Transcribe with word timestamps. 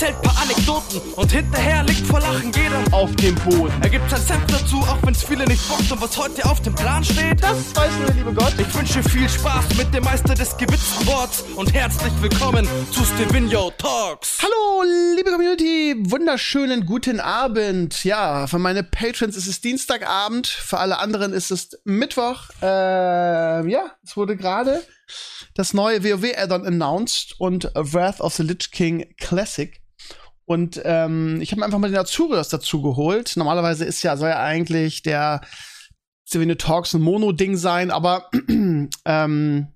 erzählt 0.00 0.22
paar 0.22 0.40
Anekdoten 0.40 0.98
und 1.16 1.30
hinterher 1.30 1.82
liegt 1.82 2.06
vor 2.06 2.20
Lachen 2.20 2.50
jeder 2.52 2.82
auf 2.90 3.14
dem 3.16 3.34
Boden. 3.34 3.74
Er 3.82 3.90
gibt 3.90 4.08
sein 4.08 4.20
Senf 4.20 4.46
dazu, 4.46 4.78
auch 4.78 4.96
wenn's 5.02 5.22
viele 5.22 5.44
nicht 5.44 5.68
bockt 5.68 5.92
und 5.92 6.00
was 6.00 6.16
heute 6.16 6.42
auf 6.46 6.62
dem 6.62 6.74
Plan 6.74 7.04
steht, 7.04 7.42
das 7.42 7.76
weiß 7.76 7.92
nur 7.98 8.06
der 8.06 8.14
liebe 8.14 8.32
Gott. 8.32 8.54
Ich 8.58 8.74
wünsche 8.74 9.02
viel 9.02 9.28
Spaß 9.28 9.76
mit 9.76 9.92
dem 9.92 10.02
Meister 10.04 10.34
des 10.34 10.56
gewitzten 10.56 11.06
Worts 11.06 11.44
und 11.54 11.74
herzlich 11.74 12.12
willkommen 12.22 12.66
zu 12.92 13.04
Stevino 13.04 13.72
Talks. 13.76 14.38
Hallo, 14.40 14.84
liebe 15.16 15.32
Community, 15.32 15.94
wunderschönen 15.98 16.86
guten 16.86 17.20
Abend. 17.20 18.02
Ja, 18.04 18.46
für 18.46 18.58
meine 18.58 18.82
Patrons 18.82 19.36
ist 19.36 19.48
es 19.48 19.60
Dienstagabend, 19.60 20.46
für 20.46 20.78
alle 20.78 20.98
anderen 20.98 21.34
ist 21.34 21.50
es 21.50 21.78
Mittwoch. 21.84 22.44
Äh, 22.62 23.68
ja, 23.68 23.90
es 24.02 24.16
wurde 24.16 24.36
gerade 24.38 24.82
das 25.54 25.74
neue 25.74 26.02
WoW-Addon 26.04 26.64
announced 26.64 27.34
und 27.38 27.70
Wrath 27.74 28.20
of 28.20 28.34
the 28.34 28.44
Lich 28.44 28.70
King 28.70 29.14
Classic. 29.18 29.79
Und 30.50 30.82
ähm, 30.84 31.40
ich 31.40 31.52
habe 31.52 31.60
mir 31.60 31.66
einfach 31.66 31.78
mal 31.78 31.92
den 31.92 32.00
Azurios 32.00 32.48
dazu 32.48 32.82
geholt. 32.82 33.36
Normalerweise 33.36 33.84
ist 33.84 34.02
ja, 34.02 34.16
soll 34.16 34.30
ja 34.30 34.42
eigentlich 34.42 35.00
der 35.02 35.42
Savine 36.24 36.56
Talks 36.56 36.92
ein 36.92 37.02
Mono-Ding 37.02 37.56
sein, 37.56 37.92
aber 37.92 38.28
ähm, 39.04 39.68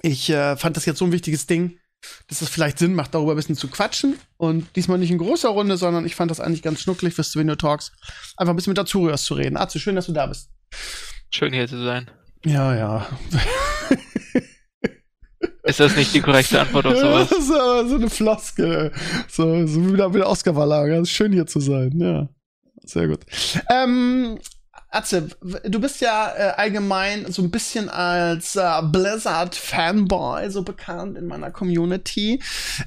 ich 0.00 0.30
äh, 0.30 0.56
fand 0.56 0.78
das 0.78 0.86
jetzt 0.86 0.96
so 0.96 1.04
ein 1.04 1.12
wichtiges 1.12 1.46
Ding, 1.46 1.78
dass 2.28 2.40
es 2.40 2.48
vielleicht 2.48 2.78
Sinn 2.78 2.94
macht, 2.94 3.14
darüber 3.14 3.34
ein 3.34 3.36
bisschen 3.36 3.56
zu 3.56 3.68
quatschen. 3.68 4.18
Und 4.38 4.74
diesmal 4.74 4.96
nicht 4.96 5.10
in 5.10 5.18
großer 5.18 5.50
Runde, 5.50 5.76
sondern 5.76 6.06
ich 6.06 6.14
fand 6.14 6.30
das 6.30 6.40
eigentlich 6.40 6.62
ganz 6.62 6.80
schnucklig 6.80 7.12
für 7.12 7.22
Savino 7.22 7.54
Talks, 7.54 7.92
einfach 8.38 8.54
ein 8.54 8.56
bisschen 8.56 8.70
mit 8.70 8.78
Azurios 8.78 9.26
zu 9.26 9.34
reden. 9.34 9.58
Azu, 9.58 9.78
schön, 9.78 9.96
dass 9.96 10.06
du 10.06 10.12
da 10.12 10.28
bist. 10.28 10.48
Schön 11.30 11.52
hier 11.52 11.68
zu 11.68 11.84
sein. 11.84 12.10
Ja, 12.42 12.74
ja. 12.74 13.06
Ist 15.68 15.80
das 15.80 15.96
nicht 15.96 16.14
die 16.14 16.22
korrekte 16.22 16.60
Antwort 16.60 16.86
auf 16.86 16.96
sowas? 16.96 17.28
das 17.28 17.38
ist 17.40 17.52
aber 17.52 17.86
so 17.86 17.96
eine 17.96 18.08
Floskel. 18.08 18.90
So, 19.28 19.66
so 19.66 19.92
wie 19.92 19.96
der 19.96 20.28
Oscar-Verlager. 20.28 21.04
Schön 21.04 21.30
hier 21.30 21.46
zu 21.46 21.60
sein, 21.60 21.92
ja. 22.00 22.28
Sehr 22.84 23.06
gut. 23.06 23.20
Ähm, 23.70 24.38
Atze, 24.90 25.28
du 25.42 25.78
bist 25.78 26.00
ja 26.00 26.32
äh, 26.34 26.52
allgemein 26.56 27.30
so 27.30 27.42
ein 27.42 27.50
bisschen 27.50 27.90
als 27.90 28.56
äh, 28.56 28.80
Blizzard-Fanboy 28.82 30.48
so 30.50 30.62
bekannt 30.62 31.18
in 31.18 31.26
meiner 31.26 31.50
Community. 31.50 32.42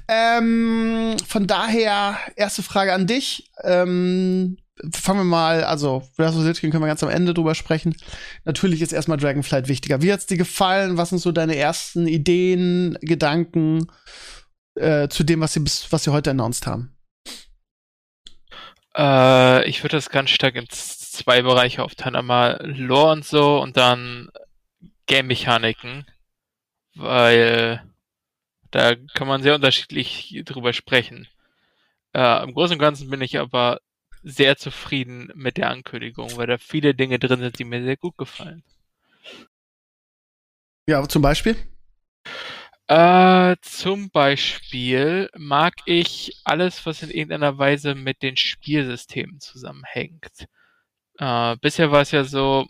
Ähm, 0.08 1.18
von 1.28 1.45
daher, 1.45 2.18
erste 2.36 2.64
Frage 2.64 2.94
an 2.94 3.06
dich. 3.06 3.52
Ähm, 3.64 4.58
fangen 4.94 5.20
wir 5.20 5.24
mal, 5.26 5.64
also 5.64 6.04
Breath 6.18 6.36
of 6.36 6.42
the 6.42 6.48
Lich 6.48 6.62
können 6.62 6.80
wir 6.80 6.88
ganz 6.88 7.04
am 7.04 7.10
Ende 7.10 7.34
drüber 7.34 7.56
sprechen. 7.56 7.96
Natürlich 8.46 8.82
ist 8.82 8.92
erstmal 8.92 9.18
Dragonflight 9.18 9.68
wichtiger. 9.68 10.02
Wie 10.02 10.12
hat's 10.12 10.26
dir 10.26 10.38
gefallen? 10.38 10.98
Was 10.98 11.10
sind 11.10 11.20
so 11.20 11.32
deine 11.32 11.56
ersten 11.56 12.08
Ideen, 12.08 12.98
Gedanken 13.02 13.88
äh, 14.76 15.08
zu 15.10 15.23
dem, 15.23 15.42
was 15.42 15.54
sie 15.54 15.60
bis, 15.60 15.92
was 15.92 16.04
sie 16.04 16.12
heute 16.12 16.32
announced 16.32 16.68
haben? 16.68 16.96
Äh, 18.96 19.68
ich 19.70 19.84
würde 19.84 19.98
das 19.98 20.10
ganz 20.10 20.30
stark 20.30 20.56
in 20.56 20.68
zwei 20.70 21.42
Bereiche 21.42 21.84
aufteilen. 21.84 22.16
Einmal 22.16 22.60
Lore 22.64 23.12
und 23.12 23.26
so 23.26 23.62
und 23.62 23.78
dann 23.78 24.30
Game-Mechaniken, 25.08 26.06
weil 26.95 27.84
da 28.72 28.95
kann 29.14 29.28
man 29.28 29.44
sehr 29.44 29.56
unterschiedlich 29.56 30.42
drüber 30.45 30.73
sprechen. 30.73 31.28
Äh, 32.14 32.44
Im 32.44 32.54
Großen 32.54 32.76
und 32.76 32.80
Ganzen 32.80 33.10
bin 33.10 33.22
ich 33.22 33.38
aber 33.40 33.80
sehr 34.23 34.58
zufrieden 34.58 35.31
mit 35.36 35.58
der 35.58 35.69
Ankündigung, 35.69 36.36
weil 36.38 36.47
da 36.47 36.58
viele 36.58 36.94
Dinge 36.94 37.19
drin 37.19 37.39
sind, 37.39 37.59
die 37.59 37.64
mir 37.64 37.83
sehr 37.83 37.97
gut 37.97 38.17
gefallen. 38.17 38.64
Ja, 40.88 41.08
zum 41.08 41.22
Beispiel? 41.22 41.55
Äh, 42.88 43.55
zum 43.61 44.09
Beispiel 44.09 45.30
mag 45.38 45.75
ich 45.86 46.33
alles, 46.44 46.86
was 46.86 47.02
in 47.03 47.09
irgendeiner 47.09 47.58
Weise 47.58 47.95
mit 47.95 48.21
den 48.21 48.36
Spielsystemen 48.36 49.39
zusammenhängt. 49.39 50.48
Äh, 51.17 51.55
bisher 51.61 51.92
war 51.92 52.02
es 52.02 52.11
ja 52.11 52.23
so, 52.26 52.67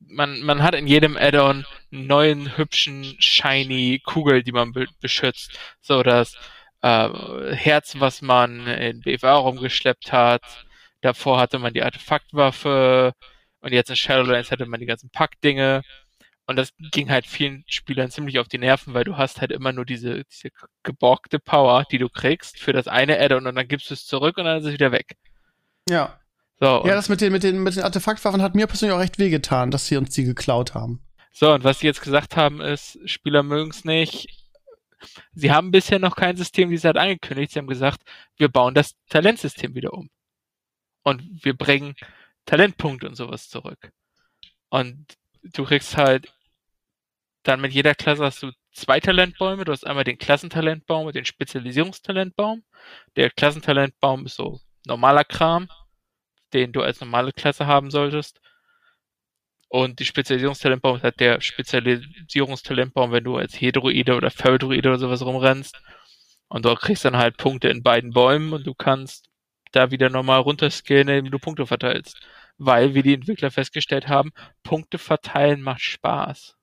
man, 0.00 0.40
man 0.40 0.62
hat 0.62 0.74
in 0.74 0.86
jedem 0.86 1.16
Add-on 1.16 1.66
einen 1.92 2.06
neuen, 2.06 2.56
hübschen, 2.56 3.16
shiny 3.18 4.00
Kugel, 4.04 4.42
die 4.42 4.52
man 4.52 4.72
be 4.72 4.86
beschützt. 5.00 5.58
So 5.80 6.02
das 6.02 6.34
äh, 6.82 7.54
Herz, 7.54 7.96
was 7.98 8.22
man 8.22 8.66
in 8.66 9.00
BFA 9.00 9.34
rumgeschleppt 9.36 10.12
hat, 10.12 10.66
Davor 11.00 11.38
hatte 11.38 11.58
man 11.58 11.74
die 11.74 11.82
Artefaktwaffe 11.82 13.12
und 13.60 13.72
jetzt 13.72 13.90
in 13.90 13.96
Shadowlands 13.96 14.50
hatte 14.50 14.66
man 14.66 14.80
die 14.80 14.86
ganzen 14.86 15.10
Packdinge. 15.10 15.82
Und 16.46 16.56
das 16.56 16.72
ging 16.92 17.10
halt 17.10 17.26
vielen 17.26 17.62
Spielern 17.66 18.10
ziemlich 18.10 18.38
auf 18.38 18.48
die 18.48 18.56
Nerven, 18.56 18.94
weil 18.94 19.04
du 19.04 19.18
hast 19.18 19.42
halt 19.42 19.52
immer 19.52 19.72
nur 19.72 19.84
diese, 19.84 20.24
diese 20.24 20.48
geborgte 20.82 21.38
Power, 21.38 21.84
die 21.90 21.98
du 21.98 22.08
kriegst 22.08 22.58
für 22.58 22.72
das 22.72 22.88
eine 22.88 23.20
Add-on 23.20 23.46
und 23.46 23.54
dann 23.54 23.68
gibst 23.68 23.90
du 23.90 23.94
es 23.94 24.06
zurück 24.06 24.38
und 24.38 24.46
dann 24.46 24.58
ist 24.58 24.64
es 24.64 24.72
wieder 24.72 24.90
weg. 24.90 25.16
Ja. 25.90 26.18
So, 26.58 26.82
ja, 26.86 26.94
das 26.94 27.10
mit 27.10 27.20
den, 27.20 27.32
mit, 27.32 27.42
den, 27.42 27.62
mit 27.62 27.76
den 27.76 27.82
Artefaktwaffen 27.82 28.40
hat 28.40 28.54
mir 28.54 28.66
persönlich 28.66 28.94
auch 28.94 29.00
recht 29.00 29.18
wehgetan, 29.18 29.70
dass 29.70 29.86
sie 29.86 29.96
uns 29.98 30.14
die 30.14 30.24
geklaut 30.24 30.74
haben. 30.74 31.02
So, 31.32 31.52
und 31.52 31.64
was 31.64 31.80
sie 31.80 31.86
jetzt 31.86 32.00
gesagt 32.00 32.34
haben 32.36 32.60
ist, 32.62 32.98
Spieler 33.04 33.42
mögen 33.42 33.70
es 33.70 33.84
nicht. 33.84 34.28
Sie 35.34 35.52
haben 35.52 35.70
bisher 35.70 35.98
noch 35.98 36.16
kein 36.16 36.36
System, 36.36 36.70
wie 36.70 36.78
sie 36.78 36.86
halt 36.86 36.96
angekündigt. 36.96 37.52
Sie 37.52 37.58
haben 37.58 37.68
gesagt, 37.68 38.00
wir 38.38 38.48
bauen 38.48 38.74
das 38.74 38.94
Talentsystem 39.10 39.74
wieder 39.74 39.92
um 39.92 40.08
und 41.08 41.44
wir 41.44 41.56
bringen 41.56 41.94
Talentpunkte 42.46 43.08
und 43.08 43.14
sowas 43.14 43.48
zurück. 43.48 43.92
Und 44.68 45.06
du 45.42 45.64
kriegst 45.64 45.96
halt 45.96 46.32
dann 47.42 47.60
mit 47.60 47.72
jeder 47.72 47.94
Klasse 47.94 48.24
hast 48.24 48.42
du 48.42 48.52
zwei 48.72 49.00
Talentbäume. 49.00 49.64
Du 49.64 49.72
hast 49.72 49.86
einmal 49.86 50.04
den 50.04 50.18
Klassentalentbaum 50.18 51.06
und 51.06 51.16
den 51.16 51.24
Spezialisierungstalentbaum. 51.24 52.62
Der 53.16 53.30
Klassentalentbaum 53.30 54.26
ist 54.26 54.36
so 54.36 54.60
normaler 54.86 55.24
Kram, 55.24 55.68
den 56.52 56.72
du 56.72 56.82
als 56.82 57.00
normale 57.00 57.32
Klasse 57.32 57.66
haben 57.66 57.90
solltest. 57.90 58.40
Und 59.68 59.98
die 60.00 60.04
Spezialisierungstalentbaum 60.04 60.96
ist 60.96 61.04
halt 61.04 61.20
der 61.20 61.40
Spezialisierungstalentbaum, 61.40 63.12
wenn 63.12 63.24
du 63.24 63.36
als 63.36 63.58
Hedroide 63.58 64.14
oder 64.14 64.30
Feldroide 64.30 64.88
oder 64.88 64.98
sowas 64.98 65.22
rumrennst. 65.22 65.74
Und 66.48 66.64
du 66.64 66.74
kriegst 66.74 67.04
dann 67.04 67.16
halt 67.16 67.36
Punkte 67.36 67.68
in 67.68 67.82
beiden 67.82 68.10
Bäumen 68.10 68.52
und 68.52 68.66
du 68.66 68.74
kannst 68.74 69.27
da 69.72 69.90
wieder 69.90 70.10
nochmal 70.10 70.40
runterskillen, 70.40 71.08
indem 71.08 71.30
du 71.30 71.38
Punkte 71.38 71.66
verteilst. 71.66 72.20
Weil, 72.58 72.94
wie 72.94 73.02
die 73.02 73.14
Entwickler 73.14 73.50
festgestellt 73.50 74.08
haben, 74.08 74.32
Punkte 74.62 74.98
verteilen 74.98 75.62
macht 75.62 75.82
Spaß. 75.82 76.56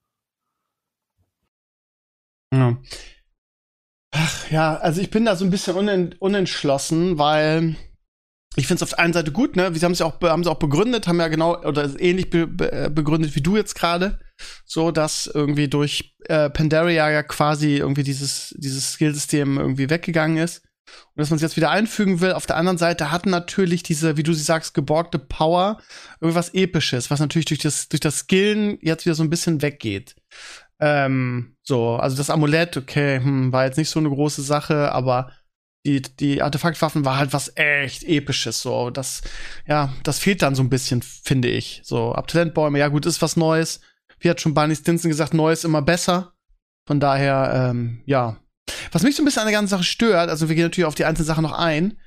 Ja. 2.54 2.78
Ach 4.12 4.50
ja, 4.50 4.76
also 4.78 5.02
ich 5.02 5.10
bin 5.10 5.26
da 5.26 5.36
so 5.36 5.44
ein 5.44 5.52
bisschen 5.52 5.76
unen 5.76 6.16
unentschlossen, 6.20 7.18
weil 7.18 7.76
ich 8.56 8.68
finde 8.68 8.76
es 8.76 8.84
auf 8.84 8.90
der 8.92 9.00
einen 9.00 9.14
Seite 9.14 9.32
gut, 9.34 9.58
ne? 9.58 9.74
Sie 9.76 9.84
haben 9.84 9.92
es 9.92 10.00
ja 10.00 10.06
auch, 10.06 10.22
haben 10.22 10.44
sie 10.44 10.50
auch 10.50 10.60
begründet, 10.60 11.08
haben 11.08 11.20
ja 11.20 11.28
genau 11.28 11.62
oder 11.64 11.90
ähnlich 12.00 12.30
be 12.30 12.48
be 12.48 12.90
begründet 12.90 13.36
wie 13.36 13.42
du 13.42 13.58
jetzt 13.58 13.76
gerade, 13.76 14.20
so 14.66 14.92
dass 14.92 15.28
irgendwie 15.28 15.68
durch 15.68 16.16
äh, 16.26 16.50
Pandaria 16.50 17.10
ja 17.10 17.24
quasi 17.24 17.78
irgendwie 17.78 18.04
dieses 18.04 18.56
dieses 18.58 18.94
Skillsystem 18.94 19.58
irgendwie 19.58 19.90
weggegangen 19.90 20.38
ist 20.38 20.65
und 20.86 21.20
dass 21.20 21.30
man 21.30 21.36
es 21.36 21.42
jetzt 21.42 21.58
wieder 21.58 21.72
einfügen 21.72 22.22
will. 22.22 22.34
Auf 22.34 22.46
der 22.46 22.58
anderen 22.58 22.78
Seite 22.78 23.12
hat 23.12 23.26
natürlich 23.26 23.84
diese, 23.84 24.18
wie 24.18 24.24
du 24.24 24.34
sie 24.34 24.44
sagst, 24.44 24.74
geborgte 24.74 25.20
Power 25.20 25.80
irgendwas 26.22 26.54
Episches, 26.54 27.10
was 27.10 27.20
natürlich 27.20 27.46
durch 27.46 27.60
das, 27.60 27.90
durch 27.90 28.02
das 28.02 28.20
Skillen 28.20 28.78
jetzt 28.82 29.06
wieder 29.06 29.16
so 29.16 29.24
ein 29.24 29.30
bisschen 29.30 29.62
weggeht. 29.62 30.16
Ähm, 30.80 31.56
so, 31.64 31.96
also 31.96 32.18
das 32.18 32.30
Amulett, 32.30 32.78
okay, 32.78 33.18
hm, 33.18 33.52
war 33.52 33.66
jetzt 33.66 33.78
nicht 33.78 33.90
so 33.90 34.00
eine 34.00 34.10
große 34.10 34.42
Sache, 34.42 34.92
aber 34.92 35.32
die, 35.86 36.02
die 36.02 36.42
Artefaktwaffen 36.42 37.06
war 37.06 37.18
halt 37.18 37.32
was 37.32 37.52
echt 37.56 38.04
Episches, 38.04 38.62
so. 38.62 38.90
Das, 38.90 39.22
ja, 39.68 39.94
das 40.04 40.20
fehlt 40.20 40.42
dann 40.42 40.56
so 40.56 40.64
ein 40.64 40.70
bisschen, 40.70 41.02
finde 41.02 41.48
ich. 41.48 41.82
So, 41.84 42.14
Abtalentbäume, 42.14 42.80
ja 42.80 42.88
gut, 42.88 43.06
ist 43.06 43.22
was 43.22 43.38
Neues. 43.38 43.82
Wie 44.20 44.30
hat 44.30 44.42
schon 44.42 44.54
Barney 44.54 44.76
Stinson 44.76 45.10
gesagt, 45.10 45.34
Neues 45.34 45.64
immer 45.64 45.82
besser. 45.82 46.34
Von 46.88 47.00
daher, 47.00 47.70
ähm, 47.72 48.02
ja, 48.06 48.38
was 48.96 49.04
mich 49.04 49.18
so 49.18 49.22
ein 49.22 49.26
bisschen 49.26 49.42
an 49.42 49.48
der 49.48 49.58
ganzen 49.58 49.72
Sache 49.72 49.84
stört, 49.84 50.30
also 50.30 50.48
wir 50.48 50.56
gehen 50.56 50.64
natürlich 50.64 50.88
auf 50.88 50.96
die 50.96 51.04
einzelnen 51.04 51.28
Sachen 51.28 51.42
noch 51.42 51.52
ein, 51.52 51.98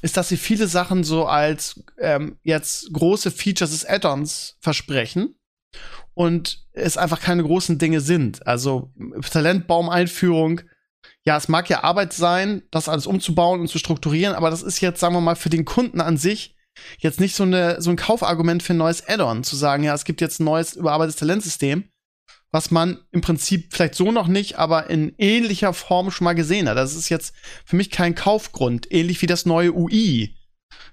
ist, 0.00 0.16
dass 0.16 0.30
sie 0.30 0.38
viele 0.38 0.68
Sachen 0.68 1.04
so 1.04 1.26
als 1.26 1.84
ähm, 1.98 2.38
jetzt 2.42 2.90
große 2.94 3.30
Features 3.30 3.72
des 3.72 3.84
Add-ons 3.84 4.56
versprechen 4.58 5.34
und 6.14 6.64
es 6.72 6.96
einfach 6.96 7.20
keine 7.20 7.42
großen 7.42 7.76
Dinge 7.76 8.00
sind. 8.00 8.46
Also 8.46 8.90
Talentbaum-Einführung, 9.30 10.62
ja, 11.26 11.36
es 11.36 11.48
mag 11.48 11.68
ja 11.68 11.84
Arbeit 11.84 12.14
sein, 12.14 12.62
das 12.70 12.88
alles 12.88 13.06
umzubauen 13.06 13.60
und 13.60 13.68
zu 13.68 13.78
strukturieren, 13.78 14.34
aber 14.34 14.48
das 14.48 14.62
ist 14.62 14.80
jetzt, 14.80 14.98
sagen 14.98 15.14
wir 15.14 15.20
mal, 15.20 15.36
für 15.36 15.50
den 15.50 15.66
Kunden 15.66 16.00
an 16.00 16.16
sich 16.16 16.56
jetzt 17.00 17.20
nicht 17.20 17.36
so, 17.36 17.42
eine, 17.42 17.82
so 17.82 17.90
ein 17.90 17.96
Kaufargument 17.96 18.62
für 18.62 18.72
ein 18.72 18.78
neues 18.78 19.06
Add-on, 19.06 19.44
zu 19.44 19.56
sagen, 19.56 19.84
ja, 19.84 19.92
es 19.92 20.06
gibt 20.06 20.22
jetzt 20.22 20.40
ein 20.40 20.44
neues 20.44 20.74
überarbeitetes 20.74 21.20
Talentsystem 21.20 21.84
was 22.52 22.70
man 22.70 22.98
im 23.12 23.20
Prinzip 23.20 23.72
vielleicht 23.72 23.94
so 23.94 24.10
noch 24.10 24.26
nicht, 24.26 24.58
aber 24.58 24.90
in 24.90 25.14
ähnlicher 25.18 25.72
Form 25.72 26.10
schon 26.10 26.24
mal 26.24 26.34
gesehen 26.34 26.68
hat. 26.68 26.76
Das 26.76 26.94
ist 26.94 27.08
jetzt 27.08 27.34
für 27.64 27.76
mich 27.76 27.90
kein 27.90 28.14
Kaufgrund, 28.14 28.90
ähnlich 28.90 29.22
wie 29.22 29.26
das 29.26 29.46
neue 29.46 29.74
UI. 29.74 30.36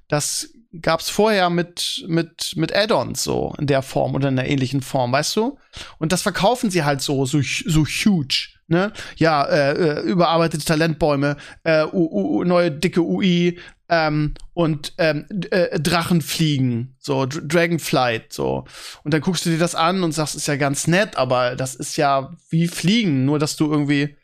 Das 0.08 0.50
gab's 0.82 1.10
vorher 1.10 1.50
mit 1.50 2.06
mit 2.08 2.54
mit 2.56 2.76
Add-ons 2.76 3.24
so 3.24 3.56
in 3.58 3.68
der 3.68 3.82
Form 3.82 4.16
oder 4.16 4.30
in 4.30 4.38
einer 4.38 4.48
ähnlichen 4.48 4.82
Form, 4.82 5.12
weißt 5.12 5.36
du? 5.36 5.58
Und 5.98 6.12
das 6.12 6.22
verkaufen 6.22 6.70
sie 6.70 6.84
halt 6.84 7.02
so 7.02 7.26
so 7.26 7.42
so 7.42 7.86
huge 7.86 8.58
Ne? 8.70 8.92
Ja, 9.16 9.46
äh, 9.46 9.72
äh 9.72 10.02
überarbeitete 10.02 10.66
Talentbäume, 10.66 11.38
äh, 11.64 11.86
U, 11.86 12.40
U, 12.40 12.44
neue 12.44 12.70
dicke 12.70 13.02
UI 13.02 13.60
ähm, 13.90 14.34
und 14.54 14.94
ähm, 14.98 15.26
äh, 15.52 15.80
Drachenfliegen, 15.80 16.96
so 17.00 17.26
Dragonflight, 17.26 18.34
so. 18.34 18.66
Und 19.04 19.14
dann 19.14 19.22
guckst 19.22 19.46
du 19.46 19.50
dir 19.50 19.60
das 19.60 19.76
an 19.76 20.04
und 20.04 20.12
sagst, 20.12 20.36
ist 20.36 20.48
ja 20.48 20.56
ganz 20.56 20.88
nett, 20.88 21.16
aber 21.16 21.56
das 21.56 21.76
ist 21.76 21.96
ja 21.98 22.36
wie 22.50 22.68
Fliegen, 22.68 23.26
nur 23.26 23.40
dass 23.40 23.56
du 23.56 23.72
irgendwie 23.72 24.18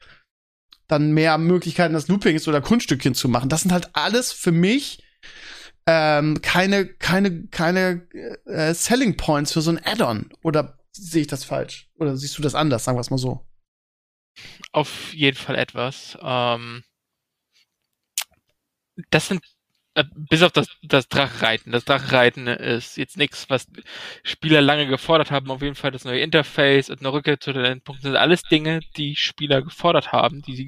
dann 0.87 1.11
mehr 1.13 1.37
Möglichkeiten 1.37 1.93
das 1.93 2.07
Loopings 2.07 2.47
oder 2.47 2.61
Kunststückchen 2.61 3.15
zu 3.15 3.29
machen. 3.29 3.49
Das 3.49 3.61
sind 3.61 3.71
halt 3.71 3.89
alles 3.93 4.31
für 4.31 4.51
mich 4.51 5.03
ähm, 5.85 6.41
keine, 6.41 6.87
keine, 6.87 7.47
keine 7.47 8.07
äh, 8.45 8.73
Selling 8.73 9.17
Points 9.17 9.51
für 9.53 9.61
so 9.61 9.71
ein 9.71 9.83
Add-on. 9.83 10.29
Oder 10.41 10.77
sehe 10.91 11.21
ich 11.21 11.27
das 11.27 11.43
falsch? 11.43 11.89
Oder 11.95 12.15
siehst 12.15 12.37
du 12.37 12.41
das 12.41 12.55
anders, 12.55 12.83
sagen 12.83 12.97
wir 12.97 13.01
es 13.01 13.09
mal 13.09 13.17
so? 13.17 13.45
Auf 14.71 15.13
jeden 15.13 15.37
Fall 15.37 15.55
etwas. 15.55 16.17
Ähm, 16.21 16.83
das 19.09 19.27
sind 19.27 19.41
bis 20.15 20.41
auf 20.41 20.51
das, 20.51 20.67
das 20.81 21.07
Drachreiten. 21.07 21.71
Das 21.71 21.85
Drachreiten 21.85 22.47
ist 22.47 22.97
jetzt 22.97 23.17
nichts, 23.17 23.49
was 23.49 23.67
Spieler 24.23 24.61
lange 24.61 24.87
gefordert 24.87 25.31
haben. 25.31 25.51
Auf 25.51 25.61
jeden 25.61 25.75
Fall 25.75 25.91
das 25.91 26.05
neue 26.05 26.21
Interface 26.21 26.89
und 26.89 26.99
eine 26.99 27.13
Rückkehr 27.13 27.39
zu 27.39 27.53
den 27.53 27.65
Endpunkten 27.65 28.11
sind 28.11 28.17
alles 28.17 28.41
Dinge, 28.43 28.79
die 28.97 29.15
Spieler 29.15 29.61
gefordert 29.61 30.11
haben, 30.11 30.41
die 30.41 30.55
sie 30.55 30.67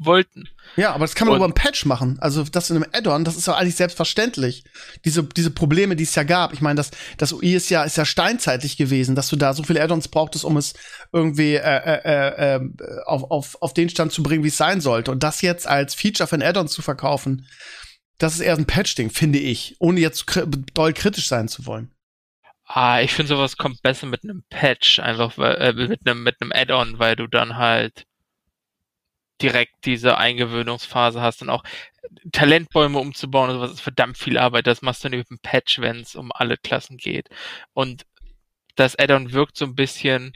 wollten. 0.00 0.48
Ja, 0.76 0.92
aber 0.92 1.04
das 1.04 1.14
kann 1.14 1.26
man 1.26 1.34
und, 1.34 1.38
über 1.38 1.44
einen 1.44 1.54
Patch 1.54 1.84
machen. 1.84 2.18
Also 2.20 2.42
das 2.44 2.70
in 2.70 2.76
einem 2.76 2.86
Add-on, 2.92 3.24
das 3.24 3.36
ist 3.36 3.46
ja 3.46 3.54
eigentlich 3.54 3.76
selbstverständlich. 3.76 4.64
Diese, 5.04 5.22
diese 5.24 5.50
Probleme, 5.50 5.94
die 5.94 6.04
es 6.04 6.14
ja 6.14 6.22
gab. 6.22 6.52
Ich 6.52 6.60
meine, 6.60 6.76
das, 6.76 6.90
das 7.18 7.32
UI 7.32 7.54
ist 7.54 7.70
ja, 7.70 7.84
ist 7.84 7.96
ja 7.96 8.04
steinzeitlich 8.04 8.76
gewesen, 8.76 9.14
dass 9.14 9.28
du 9.28 9.36
da 9.36 9.52
so 9.52 9.62
viele 9.62 9.82
Add-ons 9.82 10.08
brauchtest, 10.08 10.44
um 10.44 10.56
es 10.56 10.74
irgendwie 11.12 11.54
äh, 11.54 11.58
äh, 11.60 12.00
äh, 12.04 12.56
äh 12.56 12.60
auf, 13.04 13.30
auf, 13.30 13.56
auf 13.60 13.74
den 13.74 13.90
Stand 13.90 14.12
zu 14.12 14.22
bringen, 14.22 14.42
wie 14.42 14.48
es 14.48 14.56
sein 14.56 14.80
sollte. 14.80 15.10
Und 15.10 15.22
das 15.22 15.42
jetzt 15.42 15.66
als 15.66 15.94
Feature 15.94 16.26
für 16.26 16.36
ein 16.36 16.42
Add-on 16.42 16.68
zu 16.68 16.82
verkaufen, 16.82 17.46
das 18.20 18.34
ist 18.34 18.40
eher 18.40 18.54
ein 18.54 18.66
Patch-Ding, 18.66 19.10
finde 19.10 19.38
ich. 19.38 19.76
Ohne 19.78 19.98
jetzt 19.98 20.26
doll 20.74 20.92
kritisch 20.92 21.26
sein 21.26 21.48
zu 21.48 21.66
wollen. 21.66 21.90
Ah, 22.66 23.00
ich 23.00 23.12
finde 23.12 23.30
sowas 23.30 23.56
kommt 23.56 23.82
besser 23.82 24.06
mit 24.06 24.22
einem 24.22 24.44
Patch, 24.48 25.00
einfach 25.00 25.36
äh, 25.38 25.72
mit 25.72 26.06
einem 26.06 26.22
mit 26.22 26.36
einem 26.40 26.52
Add-on, 26.52 26.98
weil 27.00 27.16
du 27.16 27.26
dann 27.26 27.56
halt 27.56 28.04
direkt 29.42 29.86
diese 29.86 30.18
Eingewöhnungsphase 30.18 31.20
hast 31.20 31.40
und 31.42 31.48
auch 31.50 31.64
Talentbäume 32.30 32.98
umzubauen 32.98 33.50
und 33.50 33.56
sowas 33.56 33.72
ist 33.72 33.80
verdammt 33.80 34.18
viel 34.18 34.38
Arbeit. 34.38 34.66
Das 34.66 34.82
machst 34.82 35.02
du 35.02 35.08
nicht 35.08 35.18
mit 35.18 35.30
einem 35.30 35.40
Patch, 35.40 35.80
wenn 35.80 36.00
es 36.00 36.14
um 36.14 36.30
alle 36.32 36.58
Klassen 36.58 36.98
geht. 36.98 37.28
Und 37.72 38.04
das 38.76 38.98
Addon 38.98 39.32
wirkt 39.32 39.56
so 39.56 39.64
ein 39.64 39.74
bisschen 39.74 40.34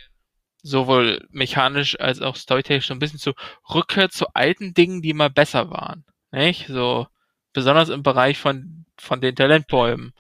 sowohl 0.63 1.27
mechanisch 1.31 2.01
als 2.01 2.23
auch 2.23 2.37
storytechnisch 2.37 2.87
so 2.87 2.95
ein 2.95 2.99
bisschen 2.99 3.19
zu 3.19 3.35
Rückkehr 3.73 4.09
zu 4.09 4.29
alten 4.35 4.73
Dingen, 4.73 5.03
die 5.03 5.13
mal 5.13 5.31
besser 5.31 5.71
waren. 5.71 6.05
Nicht? 6.33 6.67
So, 6.69 7.07
besonders 7.55 7.89
im 7.89 8.03
Bereich 8.03 8.39
von, 8.39 8.85
von 8.99 9.23
den 9.23 9.35
Talentbäumen 9.35 10.13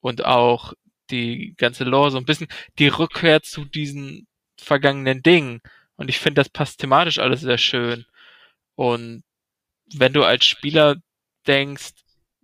und 0.00 0.24
auch 0.24 0.74
die 1.10 1.54
ganze 1.56 1.84
Lore, 1.84 2.12
so 2.12 2.18
ein 2.18 2.24
bisschen 2.24 2.48
die 2.78 2.88
Rückkehr 2.88 3.42
zu 3.42 3.64
diesen 3.64 4.28
vergangenen 4.58 5.22
Dingen. 5.22 5.60
Und 5.96 6.08
ich 6.08 6.18
finde, 6.20 6.40
das 6.40 6.48
passt 6.48 6.80
thematisch 6.80 7.18
alles 7.18 7.40
sehr 7.40 7.58
schön. 7.58 8.06
Und 8.76 9.24
wenn 9.94 10.12
du 10.12 10.24
als 10.24 10.44
Spieler 10.44 10.96
denkst, 11.46 11.92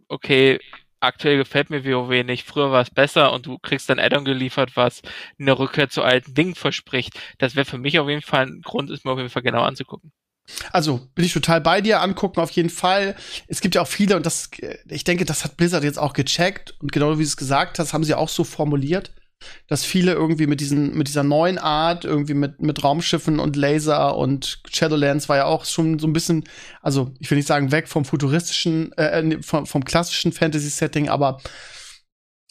okay, 0.08 0.61
aktuell 1.00 1.37
gefällt 1.38 1.70
mir 1.70 1.85
WoW 1.85 2.25
nicht, 2.25 2.46
früher 2.46 2.70
war 2.70 2.82
es 2.82 2.90
besser 2.90 3.32
und 3.32 3.46
du 3.46 3.58
kriegst 3.58 3.90
dann 3.90 3.99
Addon 3.99 4.25
geliefert, 4.25 4.76
was 4.76 5.02
eine 5.38 5.58
Rückkehr 5.58 5.88
zu 5.88 6.02
alten 6.02 6.35
Dingen 6.35 6.55
verspricht, 6.55 7.19
das 7.38 7.56
wäre 7.56 7.67
für 7.67 7.78
mich 7.78 7.99
auf 7.99 8.08
jeden 8.08 8.23
Fall 8.23 8.46
ein 8.46 8.62
Grund, 8.62 8.90
es 8.90 9.05
mir 9.05 9.12
auf 9.12 9.19
jeden 9.19 9.31
Fall 9.31 9.43
genau 9.43 9.62
anzugucken. 9.62 10.12
Also 10.73 11.09
bin 11.15 11.25
ich 11.25 11.33
total 11.33 11.61
bei 11.61 11.81
dir, 11.81 12.00
angucken 12.00 12.41
auf 12.41 12.50
jeden 12.50 12.71
Fall. 12.71 13.15
Es 13.47 13.61
gibt 13.61 13.75
ja 13.75 13.83
auch 13.83 13.89
viele, 13.89 14.17
und 14.17 14.27
das, 14.27 14.50
ich 14.89 15.05
denke, 15.05 15.25
das 15.25 15.44
hat 15.44 15.56
Blizzard 15.56 15.85
jetzt 15.85 15.99
auch 15.99 16.12
gecheckt 16.12 16.75
und 16.81 16.93
genau 16.93 17.12
wie 17.12 17.23
du 17.23 17.29
es 17.29 17.37
gesagt 17.37 17.79
hast, 17.79 17.93
haben 17.93 18.05
sie 18.05 18.15
auch 18.15 18.29
so 18.29 18.44
formuliert 18.44 19.12
dass 19.69 19.85
viele 19.85 20.12
irgendwie 20.12 20.47
mit 20.47 20.61
diesen, 20.61 20.94
mit 20.97 21.09
dieser 21.09 21.23
neuen 21.23 21.59
Art, 21.59 22.05
irgendwie 22.05 22.35
mit, 22.35 22.61
mit 22.61 22.83
Raumschiffen 22.83 23.39
und 23.39 23.56
Laser 23.56 24.17
und 24.17 24.61
Shadowlands 24.71 25.29
war 25.29 25.37
ja 25.37 25.44
auch 25.47 25.65
schon 25.65 25.99
so 25.99 26.06
ein 26.06 26.12
bisschen, 26.12 26.45
also 26.81 27.12
ich 27.19 27.31
will 27.31 27.37
nicht 27.37 27.49
sagen 27.49 27.73
weg 27.73 27.88
vom 27.88 28.05
futuristischen, 28.05 28.93
äh, 28.93 29.21
äh 29.21 29.43
vom, 29.43 29.67
vom 29.67 29.85
klassischen 29.85 30.33
Fantasy-Setting, 30.33 31.09
aber 31.09 31.41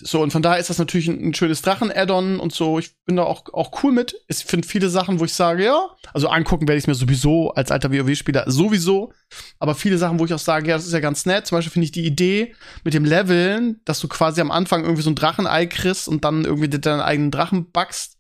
so, 0.04 0.22
und 0.22 0.32
von 0.32 0.42
daher 0.42 0.60
ist 0.60 0.70
das 0.70 0.78
natürlich 0.78 1.08
ein, 1.08 1.30
ein 1.30 1.34
schönes 1.34 1.62
Drachen-Add-on 1.62 2.40
und 2.40 2.54
so. 2.54 2.80
Ich 2.80 2.96
bin 3.06 3.16
da 3.16 3.24
auch, 3.24 3.44
auch 3.54 3.84
cool 3.84 3.92
mit. 3.92 4.16
Ich 4.28 4.38
finde 4.38 4.68
viele 4.68 4.90
Sachen, 4.90 5.20
wo 5.20 5.26
ich 5.26 5.34
sage, 5.34 5.64
ja, 5.64 5.90
also 6.14 6.28
angucken 6.28 6.68
werde 6.68 6.80
ich 6.80 6.88
mir 6.88 6.96
sowieso 6.96 7.52
als 7.52 7.72
alter 7.72 7.92
WoW-Spieler 7.92 8.50
sowieso. 8.50 9.14
Aber 9.60 9.76
viele 9.76 9.98
Sachen, 9.98 10.20
wo 10.20 10.26
ich 10.26 10.34
auch 10.34 10.40
sage, 10.40 10.70
ja, 10.70 10.76
das 10.76 10.86
ist 10.86 10.94
ja 10.94 11.00
ganz 11.00 11.26
nett. 11.26 11.48
Zum 11.48 11.58
Beispiel 11.58 11.72
finde 11.72 11.86
ich 11.86 11.92
die 11.92 12.06
Idee 12.06 12.56
mit 12.84 12.94
dem 12.94 13.06
Leveln, 13.06 13.80
dass 13.86 14.00
du 14.00 14.08
quasi 14.08 14.42
am 14.42 14.52
Anfang 14.52 14.84
irgendwie 14.84 15.04
so 15.04 15.10
ein 15.10 15.16
Drachenei 15.16 15.66
kriegst 15.68 16.08
und 16.08 16.26
dann 16.26 16.46
irgendwie 16.46 16.70
deinen 16.70 17.02
eigenen 17.02 17.32
Drachen 17.32 17.72
backst, 17.72 18.18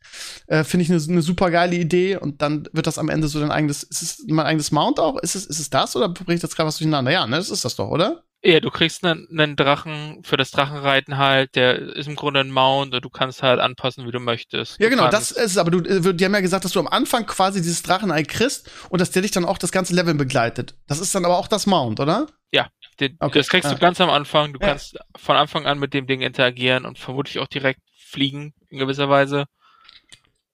äh, 0.47 0.63
finde 0.63 0.83
ich 0.83 0.91
eine 0.91 1.15
ne 1.15 1.21
super 1.21 1.51
geile 1.51 1.75
Idee. 1.75 2.17
Und 2.17 2.41
dann 2.41 2.67
wird 2.71 2.87
das 2.87 2.97
am 2.97 3.09
Ende 3.09 3.27
so 3.27 3.39
dein 3.39 3.51
eigenes, 3.51 3.83
ist 3.83 4.01
es 4.01 4.25
mein 4.27 4.45
eigenes 4.45 4.71
Mount 4.71 4.99
auch? 4.99 5.17
Ist 5.17 5.35
es, 5.35 5.45
ist 5.45 5.59
es 5.59 5.69
das 5.69 5.95
oder 5.95 6.09
bringe 6.09 6.35
ich 6.35 6.41
das 6.41 6.55
gerade 6.55 6.67
was 6.67 6.77
durcheinander? 6.77 7.11
Ja, 7.11 7.25
ne, 7.27 7.37
das 7.37 7.49
ist 7.49 7.65
das 7.65 7.75
doch, 7.75 7.89
oder? 7.89 8.23
Ja, 8.43 8.59
du 8.59 8.71
kriegst 8.71 9.05
einen, 9.05 9.27
einen 9.31 9.55
Drachen 9.55 10.23
für 10.23 10.35
das 10.35 10.49
Drachenreiten 10.49 11.17
halt, 11.17 11.55
der 11.55 11.77
ist 11.77 12.07
im 12.07 12.15
Grunde 12.15 12.39
ein 12.39 12.49
Mount 12.49 12.95
und 12.95 13.05
du 13.05 13.09
kannst 13.09 13.43
halt 13.43 13.59
anpassen, 13.59 14.07
wie 14.07 14.11
du 14.11 14.19
möchtest. 14.19 14.79
Ja, 14.79 14.89
genau, 14.89 15.09
das 15.09 15.29
ist 15.29 15.59
aber 15.59 15.69
du, 15.69 15.79
äh, 15.79 16.13
die 16.15 16.25
haben 16.25 16.33
ja 16.33 16.39
gesagt, 16.39 16.65
dass 16.65 16.71
du 16.71 16.79
am 16.79 16.87
Anfang 16.87 17.27
quasi 17.27 17.61
dieses 17.61 17.83
Drachenei 17.83 18.23
kriegst 18.23 18.71
und 18.89 18.99
dass 18.99 19.11
der 19.11 19.21
dich 19.21 19.29
dann 19.29 19.45
auch 19.45 19.59
das 19.59 19.71
ganze 19.71 19.93
Level 19.93 20.15
begleitet. 20.15 20.75
Das 20.87 20.99
ist 20.99 21.13
dann 21.13 21.23
aber 21.23 21.37
auch 21.37 21.47
das 21.47 21.67
Mount, 21.67 21.99
oder? 21.99 22.25
Ja, 22.51 22.69
den, 22.99 23.15
okay. 23.19 23.39
das 23.39 23.47
kriegst 23.47 23.71
du 23.71 23.77
ganz 23.77 24.01
am 24.01 24.09
Anfang. 24.09 24.53
Du 24.53 24.59
ja. 24.59 24.69
kannst 24.69 24.97
von 25.15 25.35
Anfang 25.35 25.67
an 25.67 25.77
mit 25.77 25.93
dem 25.93 26.07
Ding 26.07 26.21
interagieren 26.21 26.85
und 26.85 26.97
vermutlich 26.97 27.37
auch 27.37 27.47
direkt 27.47 27.81
fliegen 27.95 28.53
in 28.69 28.79
gewisser 28.79 29.07
Weise. 29.07 29.45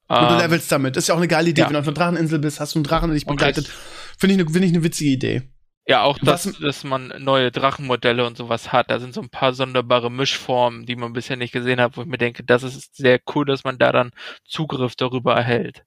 Und 0.09 0.21
du 0.21 0.25
ähm, 0.25 0.37
levelst 0.39 0.71
damit. 0.71 0.95
Ist 0.97 1.07
ja 1.07 1.15
auch 1.15 1.19
eine 1.19 1.27
geile 1.27 1.49
Idee. 1.49 1.61
Ja. 1.61 1.67
Wenn 1.67 1.73
du 1.73 1.79
auf 1.79 1.87
einer 1.87 1.95
Dracheninsel 1.95 2.39
bist, 2.39 2.59
hast 2.59 2.75
du 2.75 2.79
einen 2.79 2.83
Drachen, 2.83 3.09
der 3.09 3.15
dich 3.15 3.25
begleitet. 3.25 3.67
Finde 4.17 4.35
ich, 4.35 4.41
eine, 4.41 4.49
find 4.49 4.65
ich 4.65 4.73
eine 4.73 4.83
witzige 4.83 5.09
Idee. 5.09 5.41
Ja, 5.87 6.03
auch 6.03 6.17
das, 6.21 6.51
dass 6.59 6.83
man 6.83 7.13
neue 7.19 7.49
Drachenmodelle 7.49 8.25
und 8.25 8.35
sowas 8.35 8.73
hat. 8.73 8.91
Da 8.91 8.99
sind 8.99 9.13
so 9.13 9.21
ein 9.21 9.29
paar 9.29 9.53
sonderbare 9.53 10.11
Mischformen, 10.11 10.85
die 10.85 10.97
man 10.97 11.13
bisher 11.13 11.37
nicht 11.37 11.53
gesehen 11.53 11.79
hat, 11.79 11.95
wo 11.95 12.01
ich 12.01 12.07
mir 12.07 12.17
denke, 12.17 12.43
das 12.43 12.63
ist 12.63 12.97
sehr 12.97 13.21
cool, 13.33 13.45
dass 13.45 13.63
man 13.63 13.77
da 13.77 13.93
dann 13.93 14.11
Zugriff 14.45 14.95
darüber 14.95 15.35
erhält. 15.35 15.83